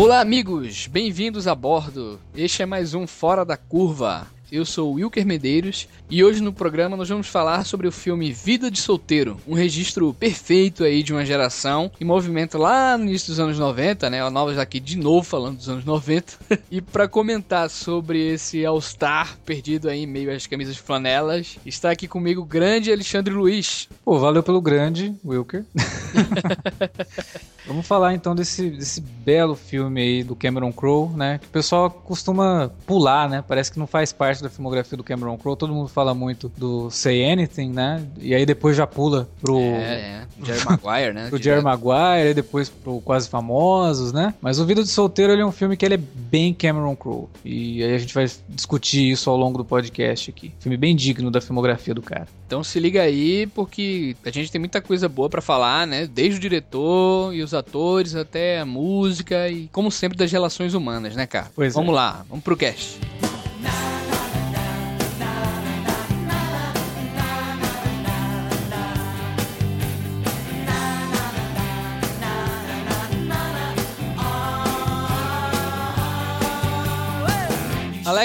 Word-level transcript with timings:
Olá, 0.00 0.22
amigos! 0.22 0.86
Bem-vindos 0.86 1.46
a 1.46 1.54
bordo. 1.54 2.18
Este 2.34 2.62
é 2.62 2.66
mais 2.66 2.94
um 2.94 3.06
Fora 3.06 3.44
da 3.44 3.54
Curva. 3.54 4.26
Eu 4.50 4.64
sou 4.64 4.90
o 4.90 4.94
Wilker 4.94 5.26
Medeiros 5.26 5.86
e 6.08 6.24
hoje 6.24 6.40
no 6.40 6.54
programa 6.54 6.96
nós 6.96 7.10
vamos 7.10 7.26
falar 7.26 7.66
sobre 7.66 7.86
o 7.86 7.92
filme 7.92 8.32
Vida 8.32 8.70
de 8.70 8.80
Solteiro, 8.80 9.38
um 9.46 9.52
registro 9.52 10.12
perfeito 10.14 10.84
aí 10.84 11.02
de 11.02 11.12
uma 11.12 11.24
geração 11.24 11.92
em 12.00 12.04
movimento 12.04 12.56
lá 12.56 12.96
no 12.96 13.04
início 13.04 13.28
dos 13.28 13.38
anos 13.38 13.58
90, 13.58 14.08
né? 14.08 14.22
A 14.22 14.30
Novas 14.30 14.56
aqui 14.56 14.80
de 14.80 14.96
novo 14.96 15.22
falando 15.22 15.58
dos 15.58 15.68
anos 15.68 15.84
90. 15.84 16.32
e 16.70 16.80
para 16.80 17.06
comentar 17.06 17.68
sobre 17.68 18.32
esse 18.32 18.64
All-Star 18.64 19.36
perdido 19.44 19.90
aí 19.90 20.04
em 20.04 20.06
meio 20.06 20.34
às 20.34 20.46
camisas 20.46 20.76
de 20.76 20.80
flanelas, 20.80 21.58
está 21.66 21.90
aqui 21.90 22.08
comigo 22.08 22.40
o 22.40 22.46
grande 22.46 22.90
Alexandre 22.90 23.34
Luiz. 23.34 23.86
Pô, 24.02 24.18
valeu 24.18 24.42
pelo 24.42 24.62
grande, 24.62 25.14
Wilker. 25.22 25.62
Vamos 27.66 27.86
falar 27.86 28.14
então 28.14 28.34
desse, 28.34 28.70
desse 28.70 29.00
belo 29.00 29.54
filme 29.54 30.00
aí 30.00 30.24
do 30.24 30.34
Cameron 30.34 30.72
Crowe, 30.72 31.10
né? 31.16 31.38
Que 31.38 31.46
o 31.46 31.50
pessoal 31.50 31.90
costuma 31.90 32.70
pular, 32.86 33.28
né? 33.28 33.44
Parece 33.46 33.70
que 33.70 33.78
não 33.78 33.86
faz 33.86 34.12
parte 34.12 34.42
da 34.42 34.48
filmografia 34.48 34.96
do 34.96 35.04
Cameron 35.04 35.36
Crowe. 35.36 35.56
Todo 35.56 35.72
mundo 35.72 35.88
fala 35.88 36.14
muito 36.14 36.50
do 36.56 36.90
Say 36.90 37.30
Anything, 37.30 37.70
né? 37.70 38.02
E 38.18 38.34
aí 38.34 38.44
depois 38.46 38.76
já 38.76 38.86
pula 38.86 39.28
pro. 39.40 39.58
É, 39.58 40.00
é. 40.00 40.26
Jerry 40.42 40.64
Maguire, 40.64 41.12
né? 41.12 41.28
pro 41.28 41.42
Jerry 41.42 41.62
Maguire, 41.62 42.30
e 42.30 42.34
depois 42.34 42.68
pro 42.68 43.00
Quase 43.00 43.28
Famosos, 43.28 44.12
né? 44.12 44.34
Mas 44.40 44.58
o 44.58 44.66
Vida 44.66 44.82
de 44.82 44.88
Solteiro 44.88 45.32
ele 45.32 45.42
é 45.42 45.46
um 45.46 45.52
filme 45.52 45.76
que 45.76 45.84
ele 45.84 45.94
é 45.94 45.98
bem 45.98 46.54
Cameron 46.54 46.96
Crowe. 46.96 47.28
E 47.44 47.82
aí 47.82 47.94
a 47.94 47.98
gente 47.98 48.14
vai 48.14 48.26
discutir 48.48 49.10
isso 49.10 49.28
ao 49.28 49.36
longo 49.36 49.58
do 49.58 49.64
podcast 49.64 50.30
aqui. 50.30 50.52
Filme 50.58 50.76
bem 50.76 50.96
digno 50.96 51.30
da 51.30 51.40
filmografia 51.40 51.94
do 51.94 52.02
cara. 52.02 52.26
Então 52.46 52.64
se 52.64 52.80
liga 52.80 53.02
aí, 53.02 53.46
porque 53.48 54.16
a 54.24 54.30
gente 54.30 54.50
tem 54.50 54.58
muita 54.58 54.80
coisa 54.80 55.08
boa 55.08 55.28
para 55.28 55.40
falar, 55.40 55.86
né? 55.86 56.06
Desde 56.06 56.38
o 56.38 56.40
diretor 56.40 57.34
e 57.34 57.42
os 57.42 57.49
atores 57.54 58.14
até 58.14 58.60
a 58.60 58.66
música 58.66 59.48
e, 59.48 59.68
como 59.68 59.90
sempre, 59.90 60.16
das 60.16 60.30
relações 60.30 60.74
humanas, 60.74 61.14
né, 61.14 61.26
cara? 61.26 61.50
Pois 61.54 61.74
vamos 61.74 61.92
é. 61.92 61.96
lá, 61.96 62.24
vamos 62.28 62.44
pro 62.44 62.56
cast. 62.56 62.98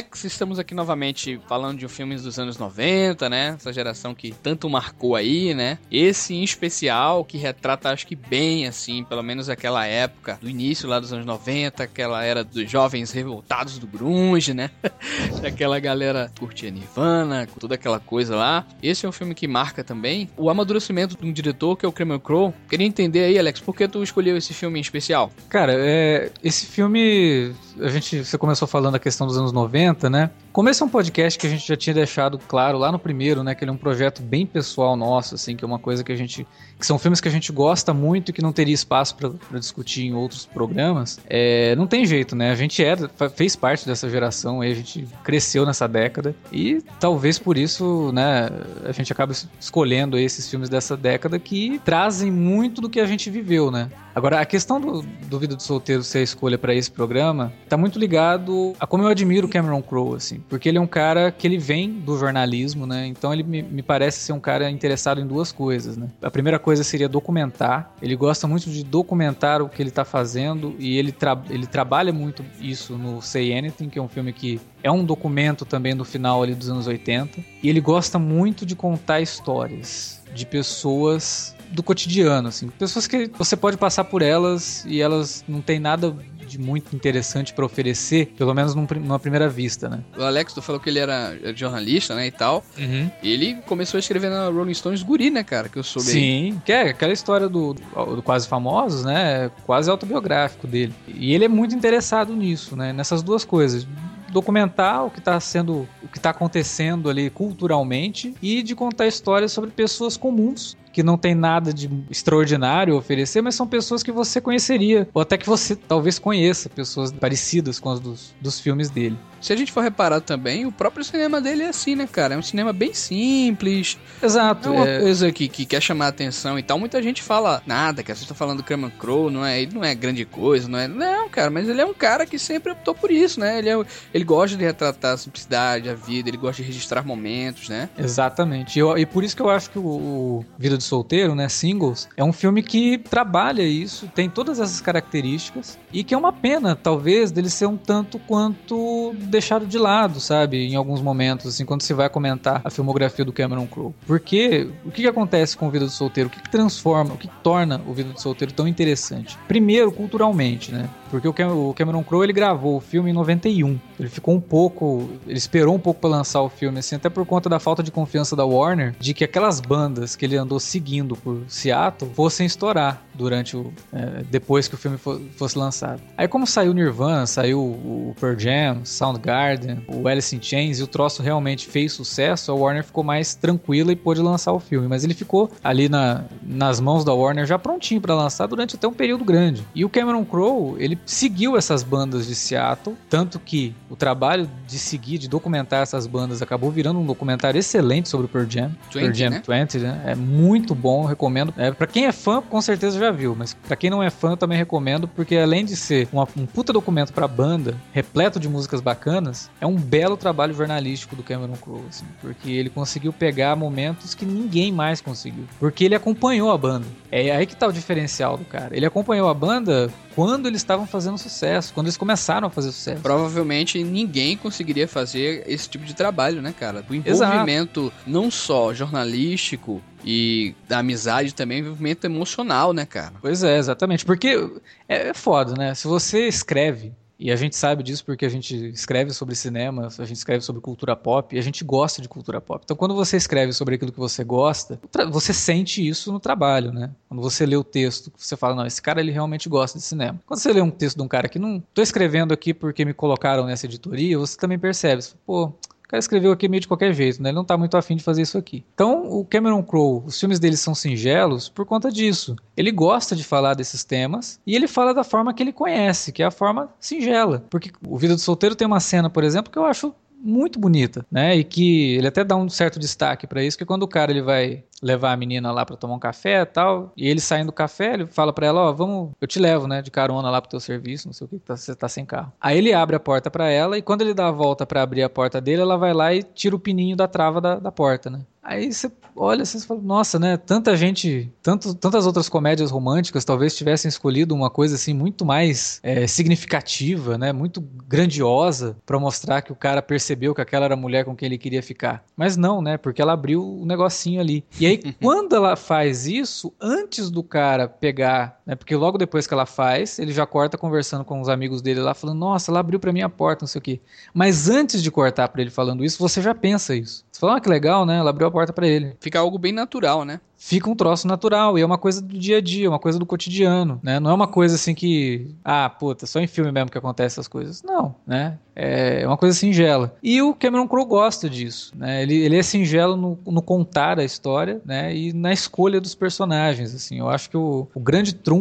Alex, 0.06 0.24
estamos 0.24 0.60
aqui 0.60 0.76
novamente 0.76 1.42
falando 1.48 1.80
de 1.80 1.88
filmes 1.88 2.22
dos 2.22 2.38
anos 2.38 2.60
90, 2.60 3.28
né? 3.28 3.56
Essa 3.60 3.74
geração 3.74 4.14
que 4.14 4.32
tanto 4.32 4.70
marcou 4.70 5.16
aí, 5.16 5.56
né? 5.56 5.80
Esse 5.92 6.36
em 6.36 6.44
especial 6.44 7.26
que 7.26 7.40
retrata, 7.40 7.90
acho 7.90 8.06
que 8.06 8.16
bem, 8.16 8.68
assim, 8.68 9.04
pelo 9.04 9.24
menos 9.24 9.50
aquela 9.50 9.86
época, 9.88 10.38
do 10.40 10.48
início 10.48 10.88
lá 10.88 11.00
dos 11.00 11.12
anos 11.12 11.26
90, 11.26 11.84
aquela 11.84 12.24
era 12.24 12.44
dos 12.44 12.70
jovens 12.70 13.12
revoltados 13.12 13.80
do 13.80 13.88
grunge, 13.88 14.54
né? 14.54 14.70
Aquela 15.46 15.80
galera 15.80 16.32
curtia 16.38 16.70
Nirvana, 16.70 17.48
toda 17.60 17.76
aquela 17.76 18.00
coisa 18.00 18.36
lá. 18.36 18.66
Esse 18.82 19.06
é 19.06 19.10
um 19.10 19.12
filme 19.12 19.34
que 19.34 19.48
marca 19.48 19.84
também 19.84 20.30
o 20.38 20.50
amadurecimento 20.50 21.18
de 21.18 21.26
um 21.26 21.32
diretor 21.32 21.76
que 21.76 21.86
é 21.86 21.90
o 21.90 21.92
Kramer 21.92 22.20
Crowe. 22.20 22.54
Queria 22.70 22.86
entender 22.86 23.26
aí, 23.26 23.40
Alex, 23.40 23.60
por 23.60 23.76
que 23.76 23.88
tu 23.88 24.04
escolheu 24.04 24.38
esse 24.38 24.54
filme 24.54 24.80
em 24.80 24.82
especial? 24.82 25.32
Cara, 25.50 25.74
é, 25.76 26.32
esse 26.44 26.66
filme. 26.66 27.54
A 27.80 27.90
gente, 27.90 28.24
você 28.24 28.38
começou 28.38 28.68
falando 28.68 28.96
a 28.96 29.00
questão 29.00 29.28
dos 29.28 29.38
anos 29.38 29.52
90, 29.52 30.10
né? 30.10 30.30
Como 30.56 30.70
esse 30.70 30.82
é 30.82 30.86
um 30.86 30.90
podcast 30.90 31.38
que 31.38 31.48
a 31.48 31.50
gente 31.50 31.68
já 31.68 31.76
tinha 31.76 31.94
deixado 31.94 32.40
claro 32.40 32.78
lá 32.78 32.90
no 32.90 32.98
primeiro, 32.98 33.44
né? 33.44 33.54
Que 33.54 33.66
ele 33.66 33.72
é 33.72 33.74
um 33.74 33.78
projeto 33.78 34.22
bem 34.22 34.46
pessoal 34.46 34.96
nosso, 34.96 35.36
assim, 35.36 35.54
que 35.54 35.66
é 35.66 35.68
uma 35.68 35.78
coisa 35.78 36.02
que 36.02 36.14
a 36.14 36.16
gente. 36.16 36.48
que 36.80 36.86
são 36.86 36.98
filmes 36.98 37.20
que 37.20 37.28
a 37.28 37.32
gente 37.32 37.52
gosta 37.52 37.94
muito 37.94 38.30
e 38.30 38.34
que 38.34 38.42
não 38.42 38.54
teria 38.54 38.74
espaço 38.74 39.18
para 39.18 39.60
discutir 39.60 40.06
em 40.06 40.14
outros 40.14 40.46
programas. 40.46 41.20
É, 41.30 41.76
não 41.76 41.86
tem 41.86 42.06
jeito, 42.06 42.38
né? 42.38 42.52
A 42.52 42.56
gente 42.56 42.82
era, 42.82 43.12
fez 43.36 43.54
parte 43.58 43.86
dessa 43.86 44.10
geração 44.10 44.62
a 44.62 44.74
gente 44.74 45.06
cresceu 45.26 45.66
nessa 45.66 45.90
década 45.90 46.34
e 46.54 46.82
talvez 47.02 47.38
por 47.38 47.58
isso, 47.58 48.14
né, 48.14 48.50
a 48.86 48.94
gente 48.94 49.12
acaba 49.12 49.34
escolhendo 49.60 50.18
esses 50.18 50.50
filmes 50.50 50.70
dessa 50.70 50.96
década 50.96 51.38
que 51.38 51.82
trazem 51.84 52.32
muito 52.32 52.80
do 52.80 52.90
que 52.90 53.02
a 53.02 53.06
gente 53.06 53.30
viveu, 53.30 53.70
né? 53.70 53.90
Agora, 54.16 54.40
a 54.40 54.46
questão 54.46 54.80
do, 54.80 55.02
do 55.02 55.38
Vida 55.38 55.58
do 55.58 55.62
Solteiro 55.62 56.02
ser 56.02 56.20
a 56.20 56.22
escolha 56.22 56.58
para 56.58 56.74
esse 56.74 56.90
programa 56.90 57.52
tá 57.68 57.76
muito 57.76 58.00
ligado 58.00 58.74
a 58.80 58.88
como 58.88 59.04
eu 59.04 59.10
admiro 59.10 59.50
Cameron 59.50 59.82
Crowe, 59.82 60.16
assim. 60.16 60.42
Porque 60.50 60.70
ele 60.70 60.78
é 60.78 60.82
um 60.82 60.88
cara 60.88 61.32
que 61.32 61.48
ele 61.48 61.58
vem 61.58 61.92
do 61.92 62.18
jornalismo, 62.18 62.86
né? 62.86 63.08
Então 63.08 63.34
ele 63.34 63.44
me, 63.44 63.62
me 63.62 63.82
parece 63.82 64.20
ser 64.20 64.34
um 64.34 64.40
cara 64.40 64.70
interessado 64.70 65.20
em 65.20 65.26
duas 65.26 65.52
coisas, 65.52 65.98
né? 65.98 66.08
A 66.22 66.30
primeira 66.30 66.60
coisa 66.60 66.84
seria 66.84 67.10
documentar. 67.10 67.92
Ele 68.02 68.16
gosta 68.16 68.48
muito 68.48 68.70
de 68.70 68.84
documentar 68.84 69.62
o 69.62 69.70
que 69.70 69.82
ele 69.82 69.92
tá 69.92 70.06
fazendo 70.06 70.76
e 70.78 70.98
ele, 70.98 71.12
tra 71.12 71.42
ele 71.50 71.66
trabalha 71.66 72.14
muito 72.14 72.46
isso 72.60 72.98
no 72.98 73.22
Say 73.22 73.58
Anything, 73.58 73.90
que 73.90 73.98
é 73.98 74.02
um 74.02 74.08
filme 74.08 74.32
que 74.32 74.60
é 74.84 74.92
um 74.92 75.04
documento 75.04 75.66
também 75.66 75.96
do 75.96 76.06
final 76.06 76.44
ali 76.44 76.54
dos 76.54 76.70
anos 76.70 76.88
80. 76.88 77.40
E 77.64 77.70
ele 77.70 77.82
gosta 77.82 78.20
muito 78.20 78.66
de 78.66 78.76
contar 78.76 79.22
histórias 79.22 80.24
de 80.34 80.46
pessoas 80.46 81.55
do 81.72 81.84
cotidiano, 81.84 82.48
assim. 82.48 82.70
Pessoas 82.70 83.08
que 83.08 83.30
você 83.38 83.56
pode 83.56 83.78
passar 83.78 84.04
por 84.04 84.22
elas 84.22 84.86
e 84.88 85.02
elas 85.02 85.44
não 85.48 85.62
tem 85.62 85.80
nada 85.80 86.16
de 86.46 86.60
muito 86.60 86.96
interessante 86.96 87.54
para 87.54 87.66
oferecer, 87.66 88.28
pelo 88.38 88.54
menos 88.54 88.76
num, 88.76 88.88
numa 89.02 89.20
primeira 89.20 89.50
vista, 89.50 89.90
né? 89.90 90.04
O 90.18 90.24
Alex, 90.24 90.54
tu 90.54 90.62
falou 90.62 90.80
que 90.80 90.90
ele 90.90 91.00
era 91.00 91.36
jornalista, 91.56 92.16
né, 92.16 92.28
e 92.28 92.32
tal. 92.32 92.64
Uhum. 92.78 93.10
Ele 93.22 93.56
começou 93.66 93.98
a 93.98 94.00
escrever 94.00 94.30
na 94.30 94.48
Rolling 94.48 94.74
Stones 94.74 95.04
Guri, 95.04 95.30
né, 95.30 95.44
cara, 95.44 95.68
que 95.68 95.78
eu 95.78 95.84
soube 95.84 96.08
Sim, 96.08 96.54
aí. 96.54 96.62
que 96.64 96.72
é 96.72 96.82
aquela 96.90 97.14
história 97.14 97.50
do, 97.50 97.74
do 97.74 98.22
Quase 98.22 98.48
Famosos, 98.48 99.04
né, 99.04 99.50
quase 99.66 99.90
autobiográfico 99.90 100.68
dele. 100.68 100.94
E 101.08 101.34
ele 101.34 101.46
é 101.46 101.50
muito 101.50 101.76
interessado 101.76 102.34
nisso, 102.36 102.76
né, 102.76 102.94
nessas 102.94 103.22
duas 103.22 103.44
coisas 103.44 103.88
documentar 104.36 105.06
o 105.06 105.10
que 105.10 105.20
está 105.20 105.40
sendo, 105.40 105.88
o 106.04 106.08
que 106.12 106.18
está 106.18 106.32
acontecendo 106.32 107.10
ali 107.10 107.30
culturalmente 107.30 108.36
e 108.42 108.62
de 108.62 108.76
contar 108.76 109.08
histórias 109.08 109.54
sobre 109.54 109.70
pessoas 109.70 110.18
comuns 110.18 110.76
que 110.96 111.04
não 111.04 111.18
tem 111.18 111.36
nada 111.36 111.74
de 111.74 111.90
extraordinário 112.10 112.96
a 112.96 112.98
oferecer, 112.98 113.42
mas 113.42 113.54
são 113.54 113.68
pessoas 113.68 114.02
que 114.02 114.14
você 114.14 114.40
conheceria, 114.40 115.10
ou 115.14 115.22
até 115.22 115.38
que 115.38 115.46
você 115.46 115.76
talvez 115.76 116.18
conheça, 116.18 116.70
pessoas 116.70 117.12
parecidas 117.12 117.82
com 117.82 117.90
as 117.90 118.00
dos, 118.00 118.34
dos 118.40 118.62
filmes 118.62 118.90
dele. 118.90 119.18
Se 119.42 119.52
a 119.52 119.58
gente 119.58 119.74
for 119.74 119.82
reparar 119.82 120.22
também, 120.22 120.66
o 120.66 120.72
próprio 120.72 121.04
cinema 121.04 121.42
dele 121.42 121.64
é 121.64 121.68
assim, 121.68 121.96
né, 121.96 122.08
cara? 122.10 122.34
É 122.34 122.38
um 122.38 122.42
cinema 122.42 122.72
bem 122.72 122.94
simples. 122.94 123.98
Exato. 124.24 124.70
É 124.70 124.72
uma 124.72 124.88
é... 124.88 125.00
coisa 125.02 125.32
que, 125.32 125.50
que 125.50 125.66
quer 125.66 125.82
chamar 125.82 126.06
a 126.06 126.08
atenção 126.08 126.58
e 126.58 126.64
tal. 126.64 126.80
Muita 126.80 127.04
gente 127.04 127.22
fala, 127.22 127.62
nada, 127.68 128.02
que 128.02 128.16
você 128.16 128.26
tá 128.26 128.34
falando 128.34 128.60
do 128.60 128.64
Cameron 128.64 128.90
Crowe, 128.98 129.30
não 129.30 129.46
é, 129.46 129.62
ele 129.62 129.76
não 129.76 129.84
é 129.84 129.94
grande 129.94 130.24
coisa, 130.26 130.68
não 130.68 130.80
é. 130.80 130.88
Não, 130.88 131.30
cara, 131.30 131.52
mas 131.52 131.68
ele 131.68 131.82
é 131.82 131.86
um 131.86 131.94
cara 131.94 132.26
que 132.26 132.40
sempre 132.40 132.72
optou 132.72 132.96
por 132.96 133.12
isso, 133.12 133.40
né? 133.40 133.60
Ele, 133.60 133.70
é, 133.70 133.86
ele 134.14 134.24
gosta 134.24 134.58
de 134.58 134.64
retratar 134.64 135.14
a 135.14 135.18
simplicidade, 135.18 135.90
a 135.90 135.94
vida, 135.94 136.30
ele 136.30 136.38
gosta 136.38 136.64
de 136.64 136.68
registrar 136.68 137.06
momentos, 137.06 137.70
né? 137.70 137.90
Exatamente. 138.00 138.78
E, 138.78 138.80
eu, 138.80 138.98
e 138.98 139.06
por 139.06 139.24
isso 139.24 139.36
que 139.36 139.42
eu 139.42 139.50
acho 139.50 139.70
que 139.70 139.78
o, 139.78 139.86
o 139.86 140.46
Vida 140.58 140.78
de 140.78 140.84
Solteiro, 140.86 141.36
né, 141.36 141.50
Singles, 141.50 142.08
é 142.16 142.24
um 142.24 142.34
filme 142.34 142.64
que 142.64 142.98
trabalha 142.98 143.64
isso, 143.64 144.10
tem 144.14 144.30
todas 144.30 144.60
essas 144.60 144.82
características 144.82 145.78
e 145.92 146.04
que 146.04 146.14
é 146.14 146.18
uma 146.18 146.34
pena, 146.34 146.76
talvez, 146.76 147.32
dele 147.32 147.50
ser 147.50 147.68
um 147.68 147.78
tanto 147.78 148.20
quanto 148.20 149.14
deixado 149.18 149.66
de 149.66 149.78
lado, 149.78 150.20
sabe? 150.20 150.58
Em 150.58 150.76
alguns 150.76 151.02
momentos, 151.02 151.48
assim, 151.48 151.66
quando 151.66 151.82
você 151.82 151.94
vai 151.94 152.10
comentar 152.10 152.62
a 152.64 152.70
filmografia 152.70 153.26
do 153.26 153.34
Cameron 153.34 153.68
Crowe. 153.68 153.94
Porque 154.06 154.70
o 154.86 154.92
que, 154.92 155.04
que 155.04 155.08
acontece 155.08 155.58
com 155.58 155.68
o 155.68 155.72
Vida 155.72 155.86
do 155.86 155.92
Solteiro? 155.92 156.30
O 156.30 156.32
que, 156.32 156.42
que 156.42 156.50
transforma, 156.50 157.14
o 157.14 157.18
que 157.18 157.30
torna 157.44 157.82
o 157.88 157.94
Vida 157.94 158.12
do 158.12 158.22
Solteiro 158.22 158.54
tão 158.54 158.68
interessante? 158.68 159.38
Primeiro, 159.48 159.92
culturalmente, 159.92 160.72
né? 160.72 160.90
Porque 161.22 161.44
o 161.44 161.74
Cameron 161.74 162.04
Crowe 162.04 162.26
ele 162.26 162.34
gravou 162.34 162.76
o 162.76 162.82
filme 162.82 163.10
em 163.10 163.14
91. 163.14 163.80
Ele 163.98 164.10
ficou 164.10 164.36
um 164.36 164.42
pouco, 164.42 165.10
ele 165.26 165.38
esperou 165.38 165.74
um 165.74 165.80
pouco 165.80 166.02
para 166.02 166.10
lançar 166.10 166.42
o 166.42 166.50
filme, 166.50 166.80
assim, 166.80 166.96
até 166.96 167.10
por 167.10 167.26
conta 167.26 167.48
da 167.48 167.58
falta 167.58 167.82
de 167.82 167.90
confiança 167.90 168.36
da 168.36 168.46
Warner, 168.46 168.94
de 169.00 169.14
que 169.14 169.24
aquelas 169.24 169.62
bandas 169.62 170.16
que 170.16 170.26
ele 170.26 170.36
andou 170.36 170.60
seguindo 170.60 171.16
por 171.16 171.42
Seattle 171.48 172.12
fossem 172.14 172.46
estourar 172.46 173.02
durante 173.14 173.56
o 173.56 173.72
é, 173.94 174.24
depois 174.30 174.68
que 174.68 174.76
o 174.76 174.78
filme 174.78 174.98
fosse 174.98 175.58
lançado. 175.58 176.02
Aí 176.18 176.28
como 176.28 176.46
saiu 176.46 176.74
Nirvana, 176.74 177.26
saiu 177.26 177.62
o 177.62 178.14
Pearl 178.20 178.38
Jam, 178.38 178.82
Soundgarden, 178.84 179.86
o 179.88 180.08
Alice 180.08 180.36
in 180.36 180.42
Chains 180.42 180.80
e 180.80 180.84
o 180.84 180.88
troço 180.88 181.24
realmente 181.24 181.66
fez 181.68 181.94
sucesso, 181.94 182.52
a 182.52 182.56
Warner 182.56 182.84
ficou 182.84 183.04
mais 183.04 183.36
tranquila 183.36 183.92
e 183.92 183.96
pôde 183.96 184.22
lançar 184.22 184.52
o 184.52 184.60
filme. 184.60 184.88
Mas 184.88 185.04
ele 185.06 185.14
ficou 185.14 185.50
ali 185.64 185.88
na, 185.88 186.26
nas 186.44 186.80
mãos 186.82 187.06
da 187.06 187.14
Warner 187.14 187.46
já 187.46 187.58
prontinho 187.58 188.02
para 188.02 188.14
lançar 188.14 188.48
durante 188.48 188.76
até 188.76 188.86
um 188.86 188.94
período 188.94 189.24
grande. 189.24 189.66
E 189.74 189.86
o 189.86 189.90
Cameron 189.90 190.26
Crowe 190.26 190.76
ele 190.78 191.00
seguiu 191.06 191.58
essas 191.58 191.84
bandas 191.84 192.28
de 192.28 192.36
Seattle, 192.36 192.96
tanto 193.10 193.40
que 193.40 193.76
o 193.90 193.96
trabalho 193.96 194.50
de 194.68 194.80
seguir, 194.80 195.18
de 195.18 195.28
documentar 195.28 195.84
essas 195.84 196.08
bandas 196.08 196.42
acabou 196.42 196.72
virando 196.72 197.00
um 197.00 197.06
documentário 197.06 197.60
excelente 197.60 198.10
sobre 198.10 198.26
o 198.26 198.30
Pearl 198.30 198.50
Jam. 198.50 198.72
20, 198.92 198.94
Pearl 198.94 199.14
Jam 199.14 199.30
né? 199.30 199.44
20, 199.48 199.78
né? 199.78 200.02
É 200.08 200.16
muito 200.16 200.74
bom, 200.74 201.06
recomendo. 201.06 201.54
É, 201.58 201.72
para 201.72 201.88
quem 201.88 202.06
é 202.06 202.12
fã, 202.12 202.42
com 202.42 202.62
certeza 202.62 203.00
já 203.00 203.12
viu, 203.12 203.36
mas 203.36 203.54
para 203.54 203.76
quem 203.76 203.90
não 203.90 204.02
é 204.02 204.10
fã, 204.10 204.32
eu 204.32 204.38
também 204.38 204.58
recomendo, 204.58 205.08
porque 205.08 205.38
além 205.38 205.64
de 205.64 205.76
ser 205.76 206.08
uma, 206.12 206.28
um 206.36 206.46
puta 206.46 206.74
documento 206.74 207.14
pra 207.14 207.28
banda, 207.28 207.76
repleto 207.92 208.40
de 208.40 208.50
músicas 208.50 208.82
bacanas, 208.82 209.50
é 209.62 209.66
um 209.66 209.76
belo 209.76 210.18
trabalho 210.18 210.54
jornalístico 210.54 211.16
do 211.16 211.24
Cameron 211.24 211.56
Crowe, 211.56 211.84
assim, 211.90 212.06
porque 212.22 212.50
ele 212.50 212.70
conseguiu 212.70 213.14
pegar 213.14 213.56
momentos 213.56 214.14
que 214.14 214.26
ninguém 214.26 214.72
mais 214.72 215.02
conseguiu. 215.02 215.46
Porque 215.60 215.86
ele 215.86 215.96
acompanhou 215.96 216.52
a 216.52 216.58
banda. 216.58 216.86
É 217.12 217.36
aí 217.36 217.46
que 217.46 217.56
tá 217.56 217.68
o 217.68 217.72
diferencial 217.72 218.38
do 218.38 218.46
cara. 218.46 218.76
Ele 218.76 218.86
acompanhou 218.86 219.30
a 219.30 219.34
banda 219.34 219.90
quando 220.16 220.48
eles 220.48 220.62
estavam 220.62 220.88
fazendo 220.88 221.18
sucesso, 221.18 221.74
quando 221.74 221.88
eles 221.88 221.98
começaram 221.98 222.48
a 222.48 222.50
fazer 222.50 222.72
sucesso. 222.72 223.02
Provavelmente 223.02 223.84
ninguém 223.84 224.38
conseguiria 224.38 224.88
fazer 224.88 225.44
esse 225.46 225.70
tipo 225.70 225.84
de 225.84 225.94
trabalho, 225.94 226.42
né, 226.42 226.54
cara? 226.58 226.84
O 226.90 226.96
envolvimento 226.96 227.82
Exato. 227.82 228.10
não 228.10 228.32
só 228.32 228.74
jornalístico 228.74 229.82
e 230.04 230.56
da 230.68 230.80
amizade 230.80 231.34
também, 231.34 231.60
envolvimento 231.60 232.06
emocional, 232.08 232.72
né, 232.72 232.86
cara? 232.86 233.14
Pois 233.22 233.44
é, 233.44 233.58
exatamente. 233.58 234.06
Porque 234.06 234.50
é, 234.88 235.10
é 235.10 235.14
foda, 235.14 235.54
né? 235.54 235.76
Se 235.76 235.88
você 235.88 236.28
escreve 236.28 236.94
e 237.18 237.32
a 237.32 237.36
gente 237.36 237.56
sabe 237.56 237.84
disso 237.84 238.04
porque 238.04 238.26
a 238.26 238.30
gente 238.30 238.70
escreve 238.70 239.12
sobre 239.12 239.36
cinema, 239.36 239.88
a 239.88 240.06
gente 240.06 240.18
escreve 240.18 240.42
sobre 240.44 240.62
cultura 240.62 240.96
pop 240.96 241.36
e 241.36 241.40
a 241.40 241.42
gente 241.42 241.64
gosta 241.64 242.02
de 242.02 242.10
cultura 242.10 242.42
pop. 242.42 242.62
Então, 242.64 242.76
quando 242.76 242.94
você 242.94 243.18
escreve 243.18 243.54
sobre 243.54 243.76
aquilo 243.76 243.92
que 243.92 244.00
você 244.00 244.24
gosta, 244.24 244.80
você 245.12 245.34
sente 245.34 245.86
isso 245.86 246.12
no 246.12 246.20
trabalho, 246.20 246.72
né? 246.72 246.92
Quando 247.08 247.22
você 247.22 247.46
lê 247.46 247.56
o 247.56 247.64
texto, 247.64 248.12
você 248.16 248.36
fala, 248.36 248.56
não, 248.56 248.66
esse 248.66 248.82
cara 248.82 249.00
ele 249.00 249.12
realmente 249.12 249.48
gosta 249.48 249.78
de 249.78 249.86
cinema. 249.86 250.20
Quando 250.26 250.40
você 250.40 250.52
lê 250.52 250.62
um 250.62 250.72
texto 250.72 250.98
de 250.98 251.04
um 251.04 251.08
cara 251.08 251.30
que 251.30 251.40
não 251.40 251.64
tô 251.74 251.82
escrevendo 251.82 252.34
aqui 252.34 252.54
porque 252.54 252.84
me 252.84 252.94
colocaram 252.94 253.46
nessa 253.46 253.66
editoria, 253.66 254.18
você 254.18 254.38
também 254.38 254.60
percebe, 254.60 255.02
você, 255.02 255.16
pô, 255.26 255.54
o 255.86 255.88
cara 255.88 256.00
escreveu 256.00 256.32
aqui 256.32 256.50
meio 256.50 256.62
de 256.62 256.68
qualquer 256.68 256.94
jeito, 256.94 257.22
né? 257.22 257.30
Ele 257.30 257.36
não 257.36 257.46
tá 257.46 257.56
muito 257.56 257.78
afim 257.78 257.96
de 257.96 258.04
fazer 258.04 258.24
isso 258.24 258.38
aqui. 258.38 258.66
Então, 258.74 259.06
o 259.06 259.24
Cameron 259.24 259.62
Crowe, 259.62 260.04
os 260.06 260.20
filmes 260.20 260.40
dele 260.40 260.58
são 260.58 260.74
singelos 260.74 261.48
por 261.48 261.66
conta 261.66 261.92
disso. 261.92 262.36
Ele 262.58 262.72
gosta 262.72 263.16
de 263.16 263.24
falar 263.24 263.54
desses 263.54 263.84
temas 263.84 264.40
e 264.48 264.56
ele 264.56 264.68
fala 264.68 264.94
da 264.94 265.04
forma 265.04 265.34
que 265.34 265.44
ele 265.44 265.54
conhece, 265.54 266.12
que 266.12 266.24
é 266.24 266.26
a 266.26 266.32
forma 266.32 266.70
singela. 266.80 267.46
Porque 267.50 267.72
o 267.88 267.98
Vida 267.98 268.16
do 268.16 268.22
Solteiro 268.22 268.56
tem 268.56 268.66
uma 268.66 268.80
cena, 268.80 269.10
por 269.10 269.24
exemplo, 269.24 269.52
que 269.52 269.60
eu 269.60 269.66
acho 269.66 269.94
muito 270.26 270.60
bonita, 270.60 271.06
né? 271.12 271.36
E 271.36 271.44
que 271.44 271.96
ele 271.96 272.08
até 272.08 272.24
dá 272.24 272.36
um 272.36 272.50
certo 272.50 272.80
destaque 272.80 273.28
para 273.28 273.44
isso, 273.44 273.58
que 273.58 273.66
quando 273.66 273.84
o 273.84 273.88
cara 273.88 274.12
ele 274.12 274.24
vai 274.24 274.64
levar 274.82 275.14
a 275.14 275.18
menina 275.18 275.52
lá 275.52 275.66
para 275.66 275.76
tomar 275.76 275.96
um 275.96 276.00
café 276.00 276.42
e 276.42 276.46
tal, 276.46 276.92
e 276.96 277.08
ele 277.08 277.20
saindo 277.20 277.48
do 277.48 277.52
café, 277.54 277.94
ele 277.94 278.06
fala 278.06 278.34
para 278.34 278.48
ela, 278.48 278.62
ó, 278.62 278.70
oh, 278.70 278.76
vamos, 278.76 279.12
eu 279.20 279.28
te 279.28 279.40
levo, 279.40 279.68
né, 279.68 279.82
de 279.82 279.92
carona 279.92 280.30
lá 280.30 280.42
pro 280.42 280.50
teu 280.50 280.60
serviço, 280.60 281.08
não 281.08 281.14
sei 281.14 281.26
o 281.26 281.28
que, 281.30 281.40
tá, 281.40 281.56
você 281.56 281.76
tá 281.76 281.88
sem 281.88 282.06
carro. 282.06 282.32
Aí 282.40 282.58
ele 282.58 282.74
abre 282.74 282.96
a 282.96 283.00
porta 283.00 283.32
para 283.32 283.50
ela 283.50 283.78
e 283.78 283.82
quando 283.82 284.02
ele 284.02 284.14
dá 284.14 284.28
a 284.28 284.32
volta 284.32 284.66
para 284.66 284.82
abrir 284.82 285.04
a 285.04 285.10
porta 285.10 285.40
dele, 285.40 285.62
ela 285.62 285.78
vai 285.78 285.94
lá 285.94 286.14
e 286.14 286.24
tira 286.24 286.56
o 286.56 286.60
pininho 286.60 286.96
da 286.96 287.08
trava 287.08 287.40
da, 287.40 287.56
da 287.56 287.72
porta, 287.72 288.10
né? 288.10 288.22
Aí 288.46 288.72
você 288.72 288.92
olha 289.16 289.42
assim, 289.42 289.58
você 289.58 289.66
fala, 289.66 289.82
nossa, 289.82 290.20
né? 290.20 290.38
Tanta 290.38 290.76
gente, 290.76 291.32
tanto, 291.42 291.74
tantas 291.74 292.06
outras 292.06 292.30
comédias 292.30 292.70
românticas 292.70 293.26
talvez 293.26 293.56
tivessem 293.56 293.90
escolhido 293.90 294.36
uma 294.36 294.52
coisa 294.52 294.76
assim 294.76 294.94
muito 294.94 295.26
mais 295.26 295.80
é, 295.82 296.06
significativa, 296.06 297.18
né? 297.18 297.32
Muito 297.34 297.60
grandiosa 297.88 298.78
para 298.86 299.00
mostrar 299.00 299.42
que 299.42 299.52
o 299.52 299.56
cara 299.56 299.82
percebeu 299.82 300.36
que 300.36 300.42
aquela 300.42 300.66
era 300.66 300.76
a 300.76 300.78
mulher 300.78 301.06
com 301.06 301.16
quem 301.16 301.26
ele 301.26 301.40
queria 301.40 301.64
ficar. 301.64 302.04
Mas 302.16 302.38
não, 302.38 302.62
né? 302.62 302.78
Porque 302.78 303.02
ela 303.02 303.14
abriu 303.14 303.42
o 303.42 303.66
negocinho 303.66 304.22
ali. 304.22 304.46
E 304.60 304.68
aí, 304.68 304.75
quando 305.02 305.36
ela 305.36 305.56
faz 305.56 306.08
isso, 306.08 306.54
antes 306.60 307.10
do 307.10 307.24
cara 307.24 307.68
pegar, 307.68 308.35
né? 308.46 308.56
Porque 308.56 308.76
logo 308.76 308.98
depois 308.98 309.26
que 309.26 309.34
ela 309.34 309.46
faz, 309.46 309.98
ele 309.98 310.14
já 310.14 310.26
corta 310.26 310.58
conversando 310.58 311.04
com 311.04 311.20
os 311.20 311.28
amigos 311.28 311.62
dele 311.62 311.80
lá, 311.80 311.94
falando, 311.94 312.20
nossa, 312.20 312.52
ela 312.52 312.60
abriu 312.60 312.80
para 312.80 312.94
mim 312.94 313.02
a 313.02 313.10
porta, 313.10 313.44
não 313.44 313.48
sei 313.48 313.60
o 313.60 313.62
quê. 313.62 313.82
Mas 314.14 314.50
antes 314.50 314.84
de 314.84 314.92
cortar 314.92 315.28
para 315.30 315.42
ele 315.42 315.50
falando 315.50 315.84
isso, 315.84 315.98
você 316.00 316.22
já 316.22 316.36
pensa 316.36 316.76
isso. 316.76 317.06
Você 317.12 317.20
fala, 317.22 317.38
ah, 317.38 317.40
que 317.40 317.48
legal, 317.48 317.86
né? 317.86 317.98
Ela 317.98 318.10
abriu 318.10 318.28
a 318.28 318.32
porta 318.32 318.52
para 318.52 318.68
ele. 318.68 318.96
Fica 319.00 319.20
algo 319.20 319.38
bem 319.38 319.54
natural, 319.54 320.04
né? 320.04 320.20
Fica 320.38 320.70
um 320.70 320.76
troço 320.76 321.08
natural 321.08 321.58
e 321.58 321.62
é 321.62 321.66
uma 321.66 321.78
coisa 321.78 322.02
do 322.02 322.20
dia 322.20 322.38
a 322.38 322.42
dia, 322.42 322.70
uma 322.70 322.78
coisa 322.78 323.00
do 323.00 323.06
cotidiano, 323.06 323.80
né? 323.82 324.02
Não 324.02 324.12
é 324.12 324.14
uma 324.14 324.28
coisa 324.28 324.56
assim 324.56 324.76
que, 324.76 325.34
ah, 325.44 325.70
puta, 325.70 326.06
só 326.06 326.20
em 326.20 326.28
filme 326.28 326.52
mesmo 326.52 326.70
que 326.70 326.78
acontece 326.78 327.16
essas 327.16 327.28
coisas. 327.28 327.64
Não, 327.64 327.96
né? 328.06 328.38
É 328.54 329.08
uma 329.08 329.18
coisa 329.18 329.38
singela. 329.38 329.96
E 330.04 330.22
o 330.22 330.34
Cameron 330.34 330.68
Crowe 330.68 330.86
gosta 330.86 331.30
disso, 331.30 331.74
né? 331.76 332.04
Ele, 332.04 332.16
ele 332.16 332.38
é 332.38 332.44
singelo 332.44 332.98
no, 332.98 333.18
no 333.26 333.42
contar 333.42 333.98
a 333.98 334.04
história, 334.04 334.62
né? 334.66 334.96
E 334.96 335.14
na 335.14 335.32
escolha 335.32 335.80
dos 335.80 335.96
personagens, 335.96 336.76
assim. 336.76 337.00
Eu 337.00 337.10
acho 337.10 337.30
que 337.30 337.38
o, 337.38 337.68
o 337.74 337.80
grande 337.80 338.14
trunfo 338.14 338.35